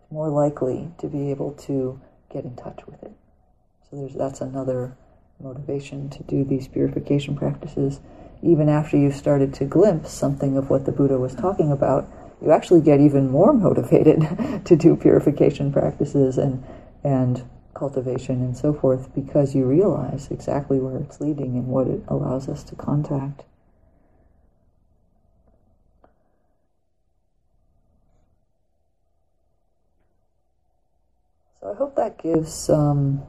is 0.00 0.10
more 0.10 0.28
likely 0.28 0.90
to 0.98 1.06
be 1.06 1.30
able 1.30 1.52
to 1.52 2.00
get 2.32 2.44
in 2.44 2.56
touch 2.56 2.80
with 2.84 3.00
it. 3.04 3.12
So 3.88 4.10
that's 4.12 4.40
another 4.40 4.96
motivation 5.40 6.10
to 6.10 6.24
do 6.24 6.44
these 6.44 6.66
purification 6.66 7.36
practices. 7.36 8.00
Even 8.42 8.68
after 8.68 8.96
you've 8.96 9.16
started 9.16 9.52
to 9.54 9.64
glimpse 9.64 10.12
something 10.12 10.56
of 10.56 10.70
what 10.70 10.86
the 10.86 10.92
Buddha 10.92 11.18
was 11.18 11.34
talking 11.34 11.72
about, 11.72 12.08
you 12.40 12.52
actually 12.52 12.80
get 12.80 13.00
even 13.00 13.30
more 13.30 13.52
motivated 13.68 14.62
to 14.64 14.76
do 14.76 14.96
purification 14.96 15.72
practices 15.72 16.38
and 16.38 16.64
and 17.04 17.44
cultivation 17.74 18.42
and 18.42 18.56
so 18.56 18.72
forth 18.72 19.14
because 19.14 19.54
you 19.54 19.64
realize 19.64 20.28
exactly 20.30 20.80
where 20.80 20.98
it's 20.98 21.20
leading 21.20 21.56
and 21.56 21.68
what 21.68 21.86
it 21.86 22.02
allows 22.08 22.48
us 22.48 22.64
to 22.64 22.74
contact. 22.74 23.44
So 31.60 31.70
I 31.70 31.74
hope 31.74 31.94
that 31.96 32.20
gives 32.20 32.52
some 32.52 33.22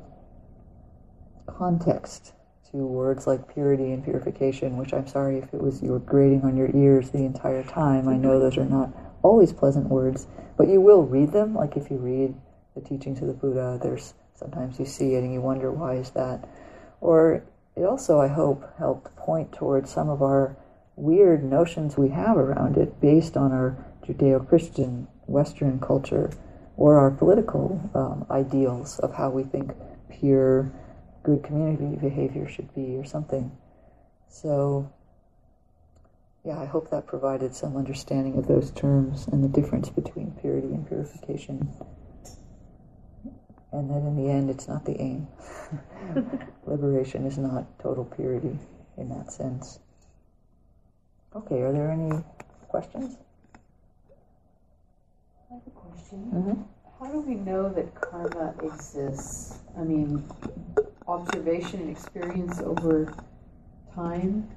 context 1.46 2.34
to 2.72 2.78
words 2.78 3.26
like 3.26 3.54
purity 3.54 3.92
and 3.92 4.04
purification, 4.04 4.78
which 4.78 4.94
I'm 4.94 5.08
sorry 5.08 5.38
if 5.38 5.54
it 5.54 5.62
was 5.62 5.82
you 5.82 5.92
were 5.92 6.00
grating 6.00 6.42
on 6.44 6.56
your 6.56 6.70
ears 6.76 7.10
the 7.10 7.20
entire 7.20 7.64
time. 7.64 8.08
I 8.08 8.18
know 8.18 8.40
those 8.40 8.58
are 8.58 8.66
not 8.66 8.92
always 9.24 9.54
pleasant 9.54 9.88
words, 9.88 10.28
but 10.58 10.68
you 10.68 10.82
will 10.82 11.04
read 11.04 11.32
them. 11.32 11.56
Like 11.56 11.78
if 11.78 11.90
you 11.90 11.98
read 11.98 12.36
the 12.76 12.82
teachings 12.82 13.22
of 13.22 13.28
the 13.28 13.34
Buddha, 13.34 13.80
there's 13.82 14.14
sometimes 14.36 14.80
you 14.80 14.86
see 14.86 15.16
it 15.16 15.24
and 15.24 15.34
you 15.34 15.42
wonder 15.42 15.72
why 15.72 15.96
is 15.96 16.12
that. 16.12 16.48
Or 17.02 17.44
it 17.76 17.84
also, 17.84 18.20
I 18.20 18.28
hope, 18.28 18.64
helped 18.78 19.16
point 19.16 19.52
towards 19.52 19.90
some 19.92 20.10
of 20.10 20.22
our 20.22 20.56
weird 20.96 21.44
notions 21.44 21.98
we 21.98 22.10
have 22.10 22.38
around 22.38 22.78
it 22.78 23.00
based 23.00 23.38
on 23.38 23.52
our 23.52 23.78
Judeo-Christian 24.06 25.08
Western 25.28 25.80
culture 25.80 26.32
or 26.78 26.98
our 26.98 27.12
political 27.12 27.82
um, 27.94 28.26
ideals 28.30 29.00
of 29.00 29.14
how 29.14 29.30
we 29.30 29.44
think 29.44 29.72
pure 30.10 30.72
good 31.24 31.44
community 31.44 31.96
behavior 31.98 32.48
should 32.48 32.74
be 32.74 32.96
or 32.96 33.06
something. 33.06 33.52
So, 34.30 34.92
yeah, 36.46 36.60
I 36.60 36.66
hope 36.66 36.90
that 36.92 37.08
provided 37.08 37.54
some 37.56 37.76
understanding 37.76 38.38
of 38.38 38.48
those 38.48 38.72
terms 38.72 39.28
and 39.28 39.44
the 39.44 39.50
difference 39.50 39.90
between 39.90 40.32
purity 40.40 40.68
and 40.68 40.88
purification. 40.88 41.70
And 43.72 43.90
that 43.90 43.98
in 43.98 44.16
the 44.16 44.32
end, 44.32 44.50
it's 44.50 44.68
not 44.68 44.86
the 44.86 45.00
aim. 45.00 45.28
Liberation 46.66 47.26
is 47.26 47.38
not 47.38 47.80
total 47.80 48.06
purity 48.06 48.58
in 48.98 49.10
that 49.10 49.32
sense. 49.32 49.80
Okay, 51.36 51.62
are 51.62 51.72
there 51.72 51.92
any 51.92 52.24
questions? 52.68 53.18
I 55.52 55.56
have 55.56 55.62
a 55.68 55.70
question. 55.70 56.32
Mm-hmm. 56.34 56.62
How 57.00 57.12
do 57.12 57.22
we 57.22 57.36
know 57.36 57.70
that 57.70 57.94
karma 58.02 58.54
exists? 58.64 59.60
I 59.78 59.84
mean, 59.84 60.28
observation 61.10 61.82
and 61.82 61.90
experience 61.90 62.60
over 62.60 63.12
time 63.96 64.48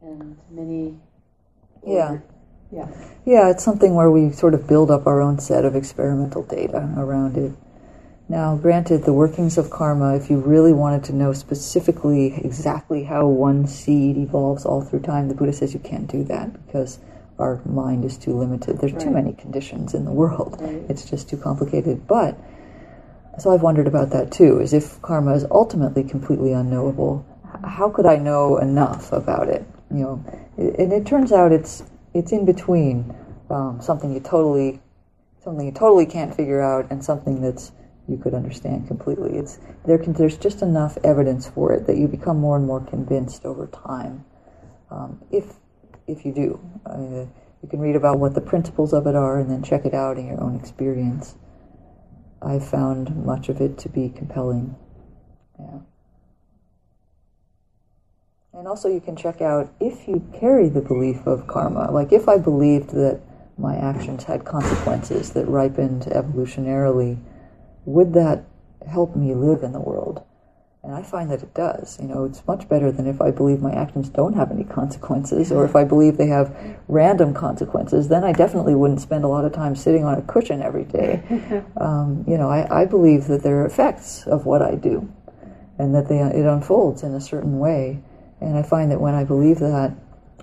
and 0.00 0.38
many. 0.50 0.96
Yeah. 1.86 2.18
Yeah. 2.70 2.88
Yeah, 3.24 3.50
it's 3.50 3.64
something 3.64 3.94
where 3.94 4.10
we 4.10 4.30
sort 4.30 4.54
of 4.54 4.68
build 4.68 4.90
up 4.90 5.06
our 5.06 5.20
own 5.20 5.38
set 5.38 5.64
of 5.64 5.74
experimental 5.74 6.44
data 6.44 6.94
around 6.96 7.36
it. 7.36 7.52
Now, 8.28 8.56
granted, 8.56 9.04
the 9.04 9.12
workings 9.12 9.56
of 9.56 9.70
karma, 9.70 10.14
if 10.14 10.28
you 10.30 10.38
really 10.38 10.74
wanted 10.74 11.02
to 11.04 11.14
know 11.14 11.32
specifically 11.32 12.34
exactly 12.44 13.04
how 13.04 13.26
one 13.26 13.66
seed 13.66 14.18
evolves 14.18 14.66
all 14.66 14.82
through 14.82 15.00
time, 15.00 15.28
the 15.28 15.34
Buddha 15.34 15.54
says 15.54 15.72
you 15.72 15.80
can't 15.80 16.06
do 16.06 16.24
that 16.24 16.66
because 16.66 16.98
our 17.38 17.62
mind 17.64 18.04
is 18.04 18.18
too 18.18 18.34
limited. 18.34 18.78
There's 18.78 18.92
right. 18.92 19.02
too 19.02 19.10
many 19.10 19.32
conditions 19.32 19.94
in 19.94 20.04
the 20.04 20.12
world. 20.12 20.58
Right. 20.60 20.82
It's 20.90 21.08
just 21.08 21.30
too 21.30 21.38
complicated. 21.38 22.06
But 22.06 22.38
so 23.38 23.52
I've 23.52 23.62
wondered 23.62 23.86
about 23.86 24.10
that 24.10 24.30
too. 24.30 24.60
Is 24.60 24.72
if 24.72 25.00
karma 25.02 25.34
is 25.34 25.44
ultimately 25.50 26.04
completely 26.04 26.52
unknowable, 26.52 27.24
how 27.64 27.90
could 27.90 28.06
I 28.06 28.16
know 28.16 28.58
enough 28.58 29.12
about 29.12 29.48
it? 29.48 29.64
You 29.90 29.98
know, 29.98 30.24
and 30.56 30.92
it 30.92 31.06
turns 31.06 31.32
out 31.32 31.52
it's 31.52 31.82
it's 32.14 32.32
in 32.32 32.44
between 32.44 33.14
um, 33.50 33.80
something 33.80 34.12
you 34.12 34.20
totally 34.20 34.80
something 35.42 35.64
you 35.64 35.72
totally 35.72 36.06
can't 36.06 36.34
figure 36.34 36.60
out 36.60 36.90
and 36.90 37.04
something 37.04 37.40
that's 37.40 37.72
you 38.08 38.16
could 38.16 38.34
understand 38.34 38.88
completely. 38.88 39.38
It's 39.38 39.58
there 39.86 39.98
can, 39.98 40.14
there's 40.14 40.38
just 40.38 40.62
enough 40.62 40.98
evidence 41.04 41.48
for 41.48 41.72
it 41.72 41.86
that 41.86 41.96
you 41.96 42.08
become 42.08 42.38
more 42.38 42.56
and 42.56 42.66
more 42.66 42.80
convinced 42.80 43.44
over 43.44 43.66
time. 43.66 44.24
Um, 44.90 45.22
if 45.30 45.44
if 46.06 46.24
you 46.24 46.32
do, 46.32 46.60
I 46.86 46.96
mean, 46.96 47.30
you 47.62 47.68
can 47.68 47.80
read 47.80 47.96
about 47.96 48.18
what 48.18 48.34
the 48.34 48.40
principles 48.40 48.92
of 48.92 49.06
it 49.06 49.14
are 49.14 49.38
and 49.38 49.50
then 49.50 49.62
check 49.62 49.84
it 49.84 49.94
out 49.94 50.16
in 50.16 50.26
your 50.26 50.42
own 50.42 50.56
experience. 50.56 51.34
I've 52.40 52.66
found 52.66 53.24
much 53.24 53.48
of 53.48 53.60
it 53.60 53.78
to 53.78 53.88
be 53.88 54.08
compelling. 54.08 54.76
Yeah. 55.58 55.78
And 58.52 58.66
also, 58.66 58.88
you 58.88 59.00
can 59.00 59.16
check 59.16 59.40
out 59.40 59.72
if 59.80 60.08
you 60.08 60.26
carry 60.38 60.68
the 60.68 60.80
belief 60.80 61.26
of 61.26 61.46
karma. 61.46 61.90
Like, 61.90 62.12
if 62.12 62.28
I 62.28 62.38
believed 62.38 62.90
that 62.90 63.20
my 63.56 63.76
actions 63.76 64.24
had 64.24 64.44
consequences 64.44 65.30
that 65.32 65.46
ripened 65.46 66.02
evolutionarily, 66.02 67.18
would 67.84 68.14
that 68.14 68.44
help 68.88 69.16
me 69.16 69.34
live 69.34 69.62
in 69.62 69.72
the 69.72 69.80
world? 69.80 70.22
And 70.88 70.96
I 70.96 71.02
find 71.02 71.30
that 71.30 71.42
it 71.42 71.52
does. 71.52 71.98
You 72.00 72.08
know, 72.08 72.24
it's 72.24 72.46
much 72.46 72.66
better 72.66 72.90
than 72.90 73.06
if 73.06 73.20
I 73.20 73.30
believe 73.30 73.60
my 73.60 73.72
actions 73.72 74.08
don't 74.08 74.32
have 74.32 74.50
any 74.50 74.64
consequences, 74.64 75.52
or 75.52 75.66
if 75.66 75.76
I 75.76 75.84
believe 75.84 76.16
they 76.16 76.28
have 76.28 76.56
random 76.88 77.34
consequences. 77.34 78.08
Then 78.08 78.24
I 78.24 78.32
definitely 78.32 78.74
wouldn't 78.74 79.02
spend 79.02 79.22
a 79.22 79.28
lot 79.28 79.44
of 79.44 79.52
time 79.52 79.76
sitting 79.76 80.06
on 80.06 80.16
a 80.16 80.22
cushion 80.22 80.62
every 80.62 80.84
day. 80.84 81.22
Um, 81.76 82.24
you 82.26 82.38
know, 82.38 82.48
I, 82.48 82.82
I 82.82 82.84
believe 82.86 83.26
that 83.28 83.42
there 83.42 83.60
are 83.60 83.66
effects 83.66 84.26
of 84.26 84.46
what 84.46 84.62
I 84.62 84.74
do, 84.74 85.08
and 85.78 85.94
that 85.94 86.08
they, 86.08 86.18
it 86.18 86.46
unfolds 86.46 87.02
in 87.02 87.14
a 87.14 87.20
certain 87.20 87.58
way. 87.58 88.00
And 88.40 88.56
I 88.56 88.62
find 88.62 88.90
that 88.90 89.00
when 89.00 89.14
I 89.14 89.24
believe 89.24 89.58
that, 89.58 89.94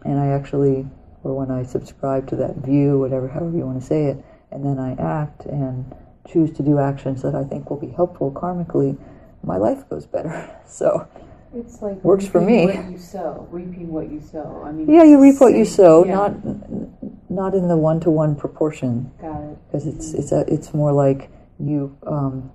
and 0.05 0.19
I 0.19 0.27
actually, 0.27 0.87
or 1.23 1.35
when 1.35 1.51
I 1.51 1.63
subscribe 1.63 2.27
to 2.29 2.35
that 2.37 2.57
view, 2.57 2.99
whatever, 2.99 3.27
however 3.27 3.57
you 3.57 3.65
want 3.65 3.81
to 3.81 3.85
say 3.85 4.05
it, 4.05 4.23
and 4.51 4.63
then 4.63 4.79
I 4.79 4.93
act 4.93 5.45
and 5.45 5.93
choose 6.27 6.51
to 6.57 6.63
do 6.63 6.79
actions 6.79 7.21
that 7.23 7.35
I 7.35 7.43
think 7.43 7.69
will 7.69 7.79
be 7.79 7.89
helpful 7.89 8.31
karmically 8.31 8.97
my 9.45 9.57
life 9.57 9.87
goes 9.89 10.05
better. 10.05 10.51
So 10.67 11.07
it's 11.55 11.81
like 11.81 12.03
works 12.03 12.27
for 12.27 12.41
me. 12.41 12.65
What 12.65 12.91
you 12.91 12.97
sow, 12.97 13.47
reaping 13.49 13.89
what 13.89 14.11
you 14.11 14.19
sow. 14.19 14.63
I 14.65 14.71
mean, 14.71 14.93
yeah, 14.93 15.03
you 15.03 15.21
reap 15.21 15.39
what 15.39 15.53
you 15.53 15.63
sow, 15.63 16.03
yeah. 16.03 16.13
not 16.13 17.29
not 17.29 17.53
in 17.53 17.67
the 17.67 17.77
one 17.77 17.99
to 18.01 18.11
one 18.11 18.35
proportion. 18.35 19.11
Got 19.21 19.41
it. 19.43 19.57
Because 19.67 19.87
it's 19.87 20.09
mm-hmm. 20.09 20.19
it's 20.19 20.31
a 20.33 20.53
it's 20.53 20.73
more 20.73 20.91
like 20.91 21.29
you, 21.59 21.97
um, 22.05 22.51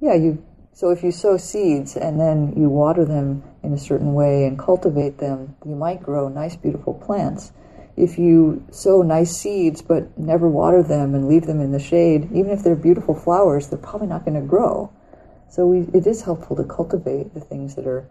yeah, 0.00 0.14
you. 0.14 0.44
So 0.72 0.90
if 0.90 1.04
you 1.04 1.12
sow 1.12 1.36
seeds 1.36 1.96
and 1.96 2.18
then 2.18 2.54
you 2.56 2.68
water 2.68 3.04
them 3.04 3.44
in 3.62 3.72
a 3.72 3.78
certain 3.78 4.14
way 4.14 4.44
and 4.44 4.58
cultivate 4.58 5.18
them, 5.18 5.54
you 5.64 5.76
might 5.76 6.02
grow 6.02 6.28
nice, 6.28 6.56
beautiful 6.56 6.94
plants. 6.94 7.52
If 7.96 8.18
you 8.18 8.66
sow 8.72 9.02
nice 9.02 9.36
seeds 9.36 9.80
but 9.80 10.18
never 10.18 10.48
water 10.48 10.82
them 10.82 11.14
and 11.14 11.28
leave 11.28 11.46
them 11.46 11.60
in 11.60 11.70
the 11.70 11.78
shade, 11.78 12.28
even 12.32 12.50
if 12.50 12.64
they're 12.64 12.74
beautiful 12.74 13.14
flowers, 13.14 13.68
they're 13.68 13.78
probably 13.78 14.08
not 14.08 14.24
going 14.24 14.40
to 14.40 14.44
grow. 14.44 14.90
So 15.54 15.68
we, 15.68 15.86
it 15.96 16.04
is 16.08 16.22
helpful 16.22 16.56
to 16.56 16.64
cultivate 16.64 17.32
the 17.32 17.40
things 17.40 17.76
that 17.76 17.86
are 17.86 18.04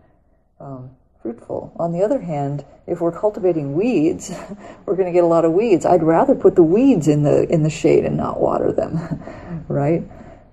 um, 0.61 0.91
fruitful. 1.21 1.75
On 1.77 1.91
the 1.91 2.01
other 2.01 2.21
hand, 2.21 2.63
if 2.87 3.01
we're 3.01 3.11
cultivating 3.11 3.73
weeds, 3.73 4.31
we're 4.85 4.95
going 4.95 5.07
to 5.07 5.11
get 5.11 5.25
a 5.25 5.27
lot 5.27 5.43
of 5.43 5.51
weeds. 5.51 5.85
I'd 5.85 6.03
rather 6.03 6.35
put 6.35 6.55
the 6.55 6.63
weeds 6.63 7.09
in 7.09 7.23
the 7.23 7.43
in 7.51 7.63
the 7.63 7.69
shade 7.69 8.05
and 8.05 8.15
not 8.15 8.39
water 8.39 8.71
them, 8.71 9.65
right? 9.67 10.03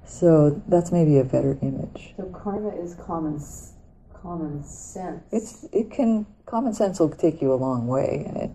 So 0.04 0.60
that's 0.66 0.90
maybe 0.90 1.18
a 1.18 1.24
better 1.24 1.56
image. 1.62 2.14
So 2.16 2.24
karma 2.24 2.70
is 2.70 2.96
common 2.96 3.40
common 4.12 4.64
sense. 4.64 5.22
It's 5.30 5.66
it 5.72 5.92
can 5.92 6.26
common 6.44 6.74
sense 6.74 6.98
will 6.98 7.10
take 7.10 7.40
you 7.40 7.52
a 7.52 7.60
long 7.66 7.86
way 7.86 8.26
in 8.28 8.36
it, 8.36 8.50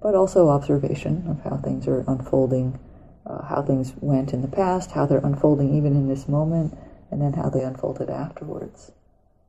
but 0.00 0.14
also 0.14 0.48
observation 0.48 1.26
of 1.26 1.42
how 1.42 1.56
things 1.56 1.88
are 1.88 2.04
unfolding, 2.06 2.78
uh, 3.26 3.42
how 3.42 3.62
things 3.62 3.94
went 4.00 4.32
in 4.32 4.42
the 4.42 4.48
past, 4.62 4.92
how 4.92 5.06
they're 5.06 5.26
unfolding 5.26 5.76
even 5.76 5.96
in 5.96 6.06
this 6.06 6.28
moment 6.28 6.78
and 7.14 7.22
then 7.22 7.32
how 7.32 7.48
they 7.48 7.62
unfolded 7.62 8.10
afterwards. 8.10 8.90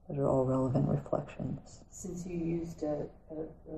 Those 0.07 0.19
are 0.19 0.27
all 0.27 0.45
relevant 0.45 0.87
reflections. 0.87 1.79
Since 1.89 2.27
you 2.27 2.37
used 2.37 2.83
a, 2.83 3.07
a, 3.31 3.41
a, 3.41 3.77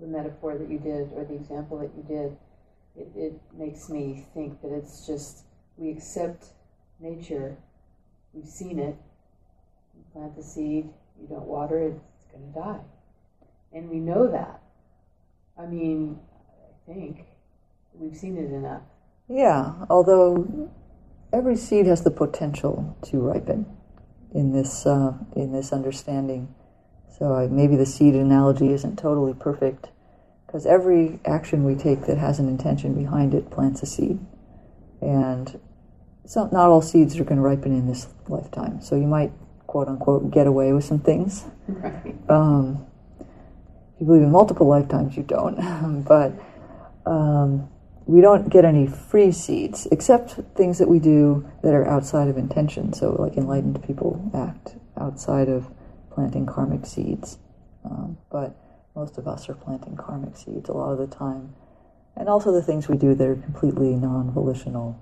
the 0.00 0.08
metaphor 0.08 0.58
that 0.58 0.68
you 0.68 0.80
did, 0.80 1.12
or 1.14 1.24
the 1.24 1.36
example 1.36 1.78
that 1.78 1.92
you 1.96 2.02
did, 2.02 2.36
it, 2.96 3.12
it 3.14 3.40
makes 3.56 3.88
me 3.88 4.26
think 4.34 4.60
that 4.62 4.72
it's 4.72 5.06
just 5.06 5.44
we 5.76 5.90
accept 5.90 6.46
nature, 6.98 7.56
we've 8.32 8.48
seen 8.48 8.80
it, 8.80 8.96
You 9.94 10.04
plant 10.12 10.34
the 10.34 10.42
seed, 10.42 10.90
you 11.20 11.28
don't 11.28 11.46
water 11.46 11.80
it, 11.80 12.00
it's 12.16 12.26
going 12.32 12.52
to 12.52 12.58
die. 12.58 12.84
And 13.72 13.88
we 13.88 14.00
know 14.00 14.26
that. 14.26 14.60
I 15.56 15.66
mean, 15.66 16.18
I 16.88 16.92
think 16.92 17.26
we've 17.94 18.16
seen 18.16 18.36
it 18.36 18.50
enough. 18.50 18.82
Yeah, 19.28 19.86
although 19.88 20.68
every 21.32 21.56
seed 21.56 21.86
has 21.86 22.02
the 22.02 22.10
potential 22.10 22.96
to 23.02 23.18
ripen 23.18 23.66
in 24.34 24.52
this 24.52 24.86
uh, 24.86 25.14
in 25.34 25.52
this 25.52 25.72
understanding. 25.72 26.54
So 27.18 27.34
I, 27.34 27.48
maybe 27.48 27.76
the 27.76 27.86
seed 27.86 28.14
analogy 28.14 28.72
isn't 28.72 28.98
totally 28.98 29.34
perfect 29.34 29.88
because 30.46 30.66
every 30.66 31.20
action 31.24 31.64
we 31.64 31.74
take 31.74 32.06
that 32.06 32.18
has 32.18 32.38
an 32.38 32.48
intention 32.48 32.94
behind 32.94 33.34
it 33.34 33.50
plants 33.50 33.82
a 33.82 33.86
seed, 33.86 34.18
and 35.00 35.60
some, 36.24 36.48
not 36.52 36.68
all 36.68 36.82
seeds 36.82 37.18
are 37.18 37.24
going 37.24 37.36
to 37.36 37.42
ripen 37.42 37.72
in 37.72 37.86
this 37.86 38.08
lifetime. 38.28 38.80
So 38.80 38.96
you 38.96 39.06
might 39.06 39.32
quote 39.66 39.88
unquote 39.88 40.30
get 40.30 40.46
away 40.46 40.72
with 40.72 40.84
some 40.84 41.00
things. 41.00 41.44
Right. 41.68 42.14
Um, 42.28 42.86
if 43.94 44.00
you 44.00 44.06
believe 44.06 44.22
in 44.22 44.30
multiple 44.30 44.66
lifetimes, 44.66 45.16
you 45.16 45.22
don't. 45.22 46.04
but 46.04 46.32
um, 47.06 47.68
we 48.10 48.20
don't 48.20 48.50
get 48.50 48.64
any 48.64 48.88
free 48.88 49.30
seeds, 49.30 49.86
except 49.92 50.32
things 50.56 50.78
that 50.78 50.88
we 50.88 50.98
do 50.98 51.48
that 51.62 51.72
are 51.72 51.86
outside 51.86 52.26
of 52.26 52.36
intention. 52.36 52.92
So, 52.92 53.12
like 53.12 53.36
enlightened 53.36 53.84
people 53.84 54.30
act 54.34 54.74
outside 54.98 55.48
of 55.48 55.70
planting 56.10 56.44
karmic 56.44 56.86
seeds. 56.86 57.38
Um, 57.84 58.18
but 58.28 58.56
most 58.96 59.16
of 59.16 59.28
us 59.28 59.48
are 59.48 59.54
planting 59.54 59.96
karmic 59.96 60.36
seeds 60.36 60.68
a 60.68 60.72
lot 60.72 60.90
of 60.90 60.98
the 60.98 61.06
time. 61.06 61.54
And 62.16 62.28
also 62.28 62.50
the 62.50 62.62
things 62.62 62.88
we 62.88 62.96
do 62.96 63.14
that 63.14 63.24
are 63.24 63.36
completely 63.36 63.94
non 63.94 64.32
volitional 64.32 65.00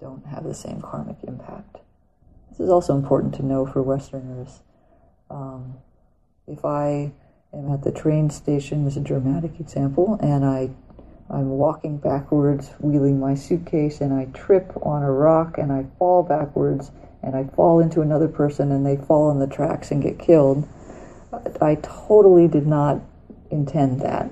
don't 0.00 0.26
have 0.26 0.42
the 0.42 0.52
same 0.52 0.82
karmic 0.82 1.18
impact. 1.22 1.76
This 2.50 2.58
is 2.58 2.70
also 2.70 2.96
important 2.96 3.36
to 3.36 3.46
know 3.46 3.66
for 3.66 3.82
Westerners. 3.82 4.62
Um, 5.30 5.74
if 6.48 6.64
I 6.64 7.12
am 7.52 7.72
at 7.72 7.84
the 7.84 7.92
train 7.92 8.30
station, 8.30 8.84
this 8.84 8.94
is 8.94 9.02
a 9.02 9.04
dramatic 9.04 9.60
example, 9.60 10.18
and 10.20 10.44
I 10.44 10.70
I'm 11.30 11.48
walking 11.50 11.96
backwards, 11.98 12.70
wheeling 12.78 13.18
my 13.18 13.34
suitcase, 13.34 14.00
and 14.00 14.12
I 14.12 14.26
trip 14.26 14.72
on 14.82 15.02
a 15.02 15.10
rock 15.10 15.58
and 15.58 15.72
I 15.72 15.86
fall 15.98 16.22
backwards 16.22 16.90
and 17.22 17.34
I 17.34 17.44
fall 17.56 17.80
into 17.80 18.02
another 18.02 18.28
person 18.28 18.70
and 18.70 18.84
they 18.84 18.96
fall 18.96 19.30
on 19.30 19.38
the 19.38 19.46
tracks 19.46 19.90
and 19.90 20.02
get 20.02 20.18
killed. 20.18 20.68
I 21.60 21.76
totally 21.76 22.46
did 22.46 22.66
not 22.66 23.00
intend 23.50 24.00
that. 24.02 24.30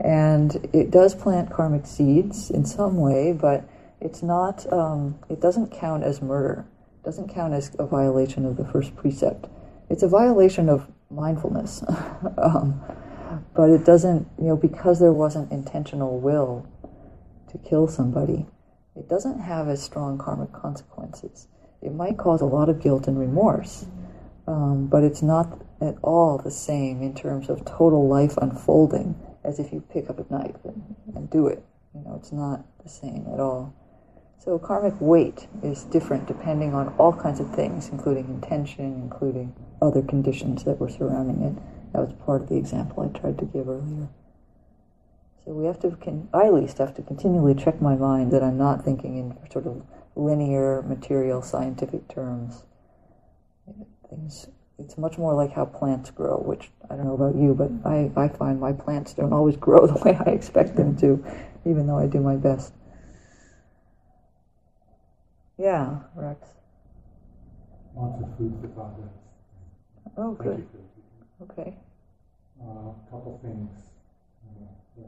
And 0.00 0.68
it 0.72 0.90
does 0.90 1.14
plant 1.14 1.50
karmic 1.50 1.84
seeds 1.86 2.50
in 2.50 2.64
some 2.64 2.96
way, 2.96 3.32
but 3.32 3.68
it's 4.00 4.22
not, 4.22 4.70
um, 4.72 5.18
it 5.28 5.40
doesn't 5.40 5.72
count 5.72 6.04
as 6.04 6.22
murder. 6.22 6.64
It 7.02 7.04
doesn't 7.04 7.34
count 7.34 7.54
as 7.54 7.74
a 7.78 7.86
violation 7.86 8.46
of 8.46 8.56
the 8.56 8.64
first 8.64 8.94
precept. 8.94 9.48
It's 9.90 10.04
a 10.04 10.08
violation 10.08 10.68
of 10.68 10.86
mindfulness. 11.10 11.82
um, 12.38 12.80
but 13.54 13.70
it 13.70 13.84
doesn't, 13.84 14.28
you 14.38 14.46
know, 14.46 14.56
because 14.56 15.00
there 15.00 15.12
wasn't 15.12 15.50
intentional 15.52 16.18
will 16.18 16.66
to 17.50 17.58
kill 17.58 17.88
somebody, 17.88 18.46
it 18.96 19.08
doesn't 19.08 19.40
have 19.40 19.68
as 19.68 19.82
strong 19.82 20.18
karmic 20.18 20.52
consequences. 20.52 21.48
It 21.80 21.94
might 21.94 22.16
cause 22.16 22.40
a 22.40 22.46
lot 22.46 22.68
of 22.68 22.82
guilt 22.82 23.06
and 23.06 23.18
remorse, 23.18 23.86
um, 24.46 24.86
but 24.86 25.04
it's 25.04 25.22
not 25.22 25.62
at 25.80 25.96
all 26.02 26.38
the 26.38 26.50
same 26.50 27.02
in 27.02 27.14
terms 27.14 27.48
of 27.48 27.64
total 27.64 28.08
life 28.08 28.36
unfolding 28.38 29.14
as 29.44 29.58
if 29.58 29.72
you 29.72 29.80
pick 29.92 30.10
up 30.10 30.18
a 30.18 30.32
knife 30.32 30.56
and, 30.64 30.96
and 31.14 31.30
do 31.30 31.46
it. 31.46 31.62
You 31.94 32.00
know, 32.00 32.16
it's 32.16 32.32
not 32.32 32.64
the 32.82 32.88
same 32.88 33.26
at 33.32 33.40
all. 33.40 33.74
So 34.38 34.58
karmic 34.58 34.94
weight 35.00 35.46
is 35.62 35.84
different 35.84 36.26
depending 36.26 36.74
on 36.74 36.88
all 36.98 37.12
kinds 37.12 37.40
of 37.40 37.54
things, 37.54 37.88
including 37.90 38.24
intention, 38.26 38.86
including 39.02 39.54
other 39.82 40.02
conditions 40.02 40.64
that 40.64 40.80
were 40.80 40.88
surrounding 40.88 41.42
it. 41.42 41.77
That 41.92 42.00
was 42.02 42.12
part 42.24 42.42
of 42.42 42.48
the 42.48 42.56
example 42.56 43.02
I 43.02 43.18
tried 43.18 43.38
to 43.38 43.44
give 43.44 43.68
earlier. 43.68 44.08
So 45.44 45.52
we 45.52 45.64
have 45.66 45.80
to, 45.80 45.96
I 46.34 46.46
at 46.46 46.54
least 46.54 46.78
have 46.78 46.94
to 46.96 47.02
continually 47.02 47.54
check 47.54 47.80
my 47.80 47.96
mind 47.96 48.32
that 48.32 48.42
I'm 48.42 48.58
not 48.58 48.84
thinking 48.84 49.16
in 49.16 49.36
sort 49.50 49.66
of 49.66 49.82
linear, 50.14 50.82
material, 50.82 51.40
scientific 51.40 52.06
terms. 52.08 52.64
Things, 54.10 54.48
it's 54.78 54.98
much 54.98 55.16
more 55.16 55.34
like 55.34 55.52
how 55.52 55.64
plants 55.64 56.10
grow, 56.10 56.36
which 56.36 56.70
I 56.90 56.96
don't 56.96 57.06
know 57.06 57.14
about 57.14 57.34
you, 57.34 57.54
but 57.54 57.70
I, 57.88 58.10
I 58.16 58.28
find 58.28 58.60
my 58.60 58.72
plants 58.72 59.14
don't 59.14 59.32
always 59.32 59.56
grow 59.66 59.86
the 59.86 59.94
way 60.04 60.18
I 60.26 60.30
expect 60.30 60.76
them 60.76 60.96
to, 60.98 61.24
even 61.64 61.86
though 61.86 61.98
I 61.98 62.06
do 62.06 62.20
my 62.20 62.36
best. 62.36 62.72
Yeah, 65.56 66.00
Rex. 66.14 66.46
Lots 67.96 68.22
of 68.22 68.36
food 68.38 68.56
for 68.60 68.68
thought. 68.68 68.94
Oh, 70.16 70.36
Thank 70.36 70.38
good. 70.38 70.68
Okay. 71.42 71.74
Uh, 72.60 72.64
a 72.90 72.94
couple 73.10 73.38
things. 73.42 73.70
Uh, 74.44 74.64
the 74.96 75.04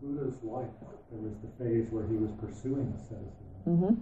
Buddha's 0.00 0.42
life, 0.42 0.68
there 1.10 1.20
was 1.20 1.34
the 1.42 1.64
phase 1.64 1.86
where 1.90 2.06
he 2.06 2.14
was 2.16 2.30
pursuing 2.40 2.92
asceticism. 2.96 3.60
Mm-hmm. 3.68 3.94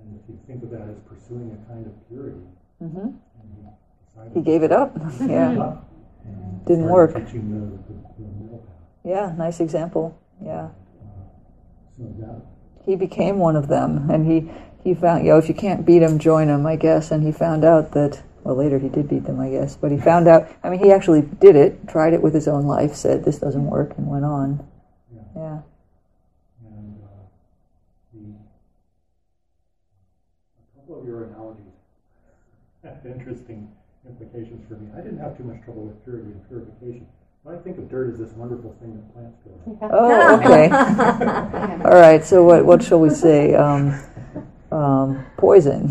And 0.00 0.20
if 0.20 0.28
you 0.28 0.38
think 0.46 0.62
of 0.62 0.70
that 0.70 0.88
as 0.88 0.98
pursuing 1.08 1.52
a 1.52 1.68
kind 1.72 1.86
of 1.86 2.08
purity, 2.08 2.40
Mm-hmm. 2.82 2.98
and 2.98 4.32
he 4.32 4.40
He 4.40 4.44
gave 4.44 4.62
it 4.62 4.72
up. 4.72 4.92
yeah. 5.20 5.76
Didn't 6.66 6.88
work. 6.88 7.12
The, 7.14 7.20
the, 7.20 7.28
the. 7.28 8.60
Yeah, 9.04 9.32
nice 9.36 9.60
example. 9.60 10.18
Yeah. 10.42 10.64
Uh, 10.64 10.70
so 11.96 12.02
that 12.18 12.42
He 12.84 12.96
became 12.96 13.38
one 13.38 13.54
of 13.56 13.68
them, 13.68 14.10
and 14.10 14.26
he, 14.26 14.50
he 14.82 14.94
found, 14.94 15.24
you 15.24 15.32
know, 15.32 15.38
if 15.38 15.48
you 15.48 15.54
can't 15.54 15.86
beat 15.86 16.02
him, 16.02 16.18
join 16.18 16.48
him, 16.48 16.66
I 16.66 16.76
guess. 16.76 17.10
And 17.10 17.22
he 17.22 17.32
found 17.32 17.64
out 17.64 17.92
that, 17.92 18.22
well, 18.44 18.54
later 18.54 18.78
he 18.78 18.88
did 18.88 19.08
beat 19.08 19.24
them, 19.24 19.40
I 19.40 19.50
guess. 19.50 19.74
But 19.76 19.90
he 19.90 19.98
found 19.98 20.28
out, 20.28 20.48
I 20.62 20.68
mean, 20.70 20.78
he 20.78 20.92
actually 20.92 21.22
did 21.22 21.56
it, 21.56 21.88
tried 21.88 22.12
it 22.12 22.22
with 22.22 22.34
his 22.34 22.46
own 22.46 22.66
life, 22.66 22.94
said 22.94 23.24
this 23.24 23.38
doesn't 23.38 23.66
work, 23.66 23.94
and 23.96 24.06
went 24.06 24.24
on. 24.24 24.66
yeah. 25.12 25.20
Yeah. 25.34 25.58
And 26.66 27.02
uh, 27.02 27.08
the, 28.12 28.20
a 30.60 30.80
couple 30.80 31.00
of 31.00 31.06
your 31.06 31.24
analogies 31.24 31.72
have 32.84 33.04
interesting 33.06 33.70
implications 34.06 34.62
for 34.68 34.74
me. 34.74 34.90
I 34.96 35.00
didn't 35.00 35.18
have 35.18 35.36
too 35.36 35.44
much 35.44 35.64
trouble 35.64 35.86
with 35.86 36.04
purity 36.04 36.30
and 36.32 36.48
purification. 36.48 37.06
I 37.46 37.56
think 37.56 37.76
of 37.76 37.90
dirt 37.90 38.10
as 38.10 38.18
this 38.18 38.30
wonderful 38.32 38.74
thing 38.80 38.94
that 38.94 39.12
plants 39.12 39.38
go. 39.44 39.78
Oh, 39.92 40.36
okay. 40.40 40.70
All 41.84 42.00
right. 42.00 42.24
So 42.24 42.42
what 42.42 42.64
what 42.64 42.82
shall 42.82 43.00
we 43.00 43.10
say? 43.10 43.54
Um, 43.54 44.00
um, 44.72 45.26
poison, 45.36 45.88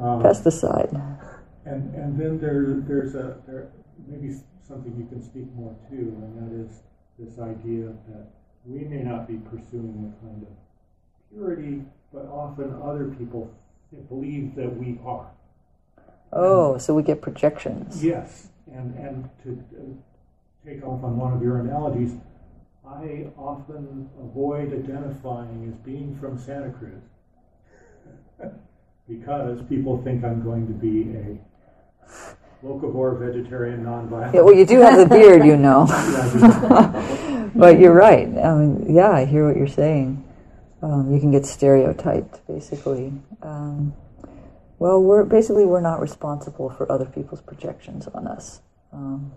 Um, 0.00 0.22
pesticide. 0.22 0.92
and 1.64 1.94
and 1.94 2.20
then 2.20 2.38
there 2.38 2.82
there's 2.86 3.14
a 3.14 3.38
there 3.46 3.68
maybe 4.06 4.34
something 4.66 4.94
you 4.98 5.06
can 5.06 5.22
speak 5.22 5.46
more 5.54 5.74
to, 5.88 5.96
and 5.96 6.36
that 6.36 6.52
is 6.64 6.82
this 7.18 7.38
idea 7.38 7.86
that 8.08 8.26
we 8.66 8.84
may 8.84 9.02
not 9.02 9.26
be 9.26 9.38
pursuing 9.38 10.12
a 10.12 10.26
kind 10.26 10.42
of 10.42 10.48
purity, 11.32 11.82
but 12.12 12.26
often 12.26 12.74
other 12.82 13.14
people 13.18 13.50
believe 14.08 14.54
that 14.54 14.76
we 14.76 14.98
are. 15.04 15.30
Oh, 16.32 16.76
so 16.76 16.94
we 16.94 17.02
get 17.02 17.22
projections. 17.22 18.04
Yes, 18.04 18.48
and 18.70 18.94
and 18.96 19.30
to 19.44 19.64
uh, 19.78 20.68
take 20.68 20.84
off 20.84 21.02
on 21.04 21.16
one 21.16 21.32
of 21.32 21.42
your 21.42 21.60
analogies, 21.60 22.12
I 22.86 23.28
often 23.38 24.10
avoid 24.20 24.74
identifying 24.74 25.72
as 25.72 25.74
being 25.84 26.18
from 26.18 26.38
Santa 26.38 26.70
Cruz 26.70 27.02
because 29.08 29.62
people 29.68 30.02
think 30.02 30.24
I'm 30.24 30.42
going 30.42 30.66
to 30.66 30.72
be 30.72 31.02
a 31.16 32.66
locavore, 32.66 33.18
vegetarian, 33.18 33.84
nonviolent. 33.84 34.34
Yeah, 34.34 34.40
well, 34.40 34.54
you 34.54 34.66
do 34.66 34.80
have 34.80 34.98
the 34.98 35.06
beard, 35.06 35.44
you 35.44 35.56
know. 35.56 35.86
But 37.56 37.80
you're 37.80 37.94
right. 37.94 38.28
I 38.28 38.54
mean, 38.54 38.94
yeah, 38.94 39.10
I 39.10 39.24
hear 39.24 39.46
what 39.46 39.56
you're 39.56 39.66
saying. 39.66 40.22
Um, 40.82 41.12
you 41.12 41.18
can 41.18 41.30
get 41.30 41.46
stereotyped, 41.46 42.46
basically. 42.46 43.14
Um, 43.40 43.94
well, 44.78 45.02
we're 45.02 45.24
basically 45.24 45.64
we're 45.64 45.80
not 45.80 46.00
responsible 46.00 46.68
for 46.68 46.90
other 46.92 47.06
people's 47.06 47.40
projections 47.40 48.06
on 48.08 48.26
us. 48.26 48.60
Um, 48.92 49.32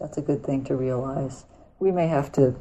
that's 0.00 0.18
a 0.18 0.22
good 0.22 0.44
thing 0.44 0.62
to 0.66 0.76
realize. 0.76 1.44
We 1.80 1.90
may 1.90 2.06
have 2.06 2.30
to 2.32 2.54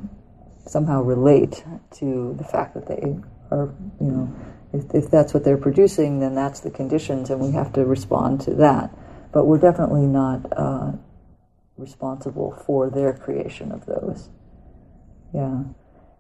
somehow 0.66 1.04
relate 1.04 1.64
to 2.00 2.34
the 2.40 2.44
fact 2.44 2.74
that 2.74 2.88
they 2.88 3.18
are, 3.52 3.74
you 4.00 4.08
know, 4.08 4.36
if, 4.74 4.86
if 4.94 5.12
that's 5.12 5.34
what 5.34 5.44
they're 5.44 5.58
producing, 5.58 6.20
then 6.20 6.36
that's 6.36 6.62
the 6.62 6.72
conditions, 6.72 7.30
and 7.30 7.42
we 7.42 7.52
have 7.52 7.74
to 7.74 7.86
respond 7.86 8.42
to 8.42 8.54
that. 8.56 8.96
But 9.34 9.46
we're 9.46 9.60
definitely 9.60 10.08
not 10.08 10.46
uh, 10.56 10.94
responsible 11.78 12.52
for 12.66 12.90
their 12.90 13.14
creation 13.14 13.72
of 13.72 13.86
those. 13.86 14.30
Yeah. 15.34 15.64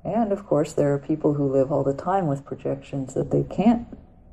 And 0.04 0.32
of 0.32 0.46
course, 0.46 0.74
there 0.74 0.94
are 0.94 1.00
people 1.00 1.34
who 1.34 1.52
live 1.52 1.72
all 1.72 1.84
the 1.84 1.94
time 1.94 2.28
with 2.28 2.46
projections 2.46 3.14
that 3.14 3.32
they 3.32 3.44
can't 3.44 3.88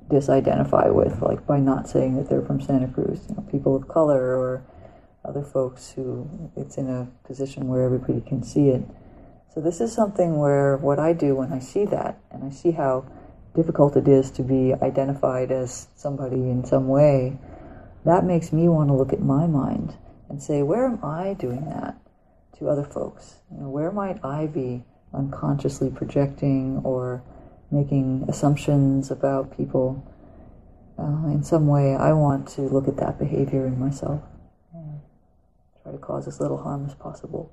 disidentify 0.09 0.93
with, 0.93 1.21
like 1.21 1.47
by 1.47 1.61
not 1.61 1.89
saying 1.89 2.17
that 2.17 2.29
they're 2.29 2.43
from 2.43 2.61
Santa 2.61 2.89
Cruz. 2.89 3.27
You 3.29 3.37
know, 3.37 3.43
people 3.43 3.77
of 3.77 3.87
color 3.89 4.37
or 4.37 4.65
other 5.25 5.43
folks 5.43 5.91
who 5.91 6.29
it's 6.57 6.79
in 6.79 6.89
a 6.89 7.09
position 7.27 7.69
where 7.69 7.83
everybody 7.83 8.21
can 8.21 8.43
see 8.43 8.71
it. 8.71 8.83
So 9.55 9.61
this 9.61 9.81
is 9.81 9.93
something 9.93 10.39
where 10.39 10.77
what 10.77 10.99
I 10.99 11.13
do 11.13 11.35
when 11.35 11.53
I 11.53 11.59
see 11.59 11.85
that, 11.87 12.21
and 12.31 12.45
I 12.45 12.51
see 12.51 12.73
how 12.73 13.07
difficult 13.55 13.97
it 13.97 14.07
is 14.07 14.31
to 14.33 14.43
be 14.43 14.75
identified 14.83 15.51
as 15.51 15.89
somebody 15.97 16.37
in 16.37 16.65
some 16.65 16.87
way, 16.87 17.39
that 18.05 18.25
makes 18.25 18.53
me 18.53 18.69
want 18.69 18.89
to 18.89 18.95
look 18.95 19.13
at 19.13 19.21
my 19.21 19.47
mind 19.47 19.97
and 20.29 20.43
say, 20.43 20.63
where 20.63 20.87
am 20.87 21.03
I 21.03 21.35
doing 21.35 21.65
that 21.65 21.97
to 22.59 22.69
other 22.69 22.85
folks? 22.85 23.37
You 23.51 23.63
know, 23.63 23.69
where 23.69 23.91
might 23.91 24.25
I 24.25 24.47
be 24.47 24.85
unconsciously 25.13 25.91
projecting 25.91 26.81
or 26.85 27.23
making 27.71 28.27
assumptions 28.29 29.11
about 29.11 29.57
people? 29.57 30.05
Uh, 30.99 31.29
in 31.29 31.43
some 31.43 31.67
way, 31.67 31.95
I 31.95 32.13
want 32.13 32.49
to 32.51 32.63
look 32.63 32.87
at 32.89 32.97
that 32.99 33.19
behavior 33.19 33.67
in 33.67 33.79
myself 33.79 34.23
and 34.75 35.01
try 35.83 35.93
to 35.93 35.99
cause 35.99 36.29
as 36.29 36.41
little 36.41 36.59
harm 36.59 36.87
as 36.87 36.95
possible. 36.95 37.53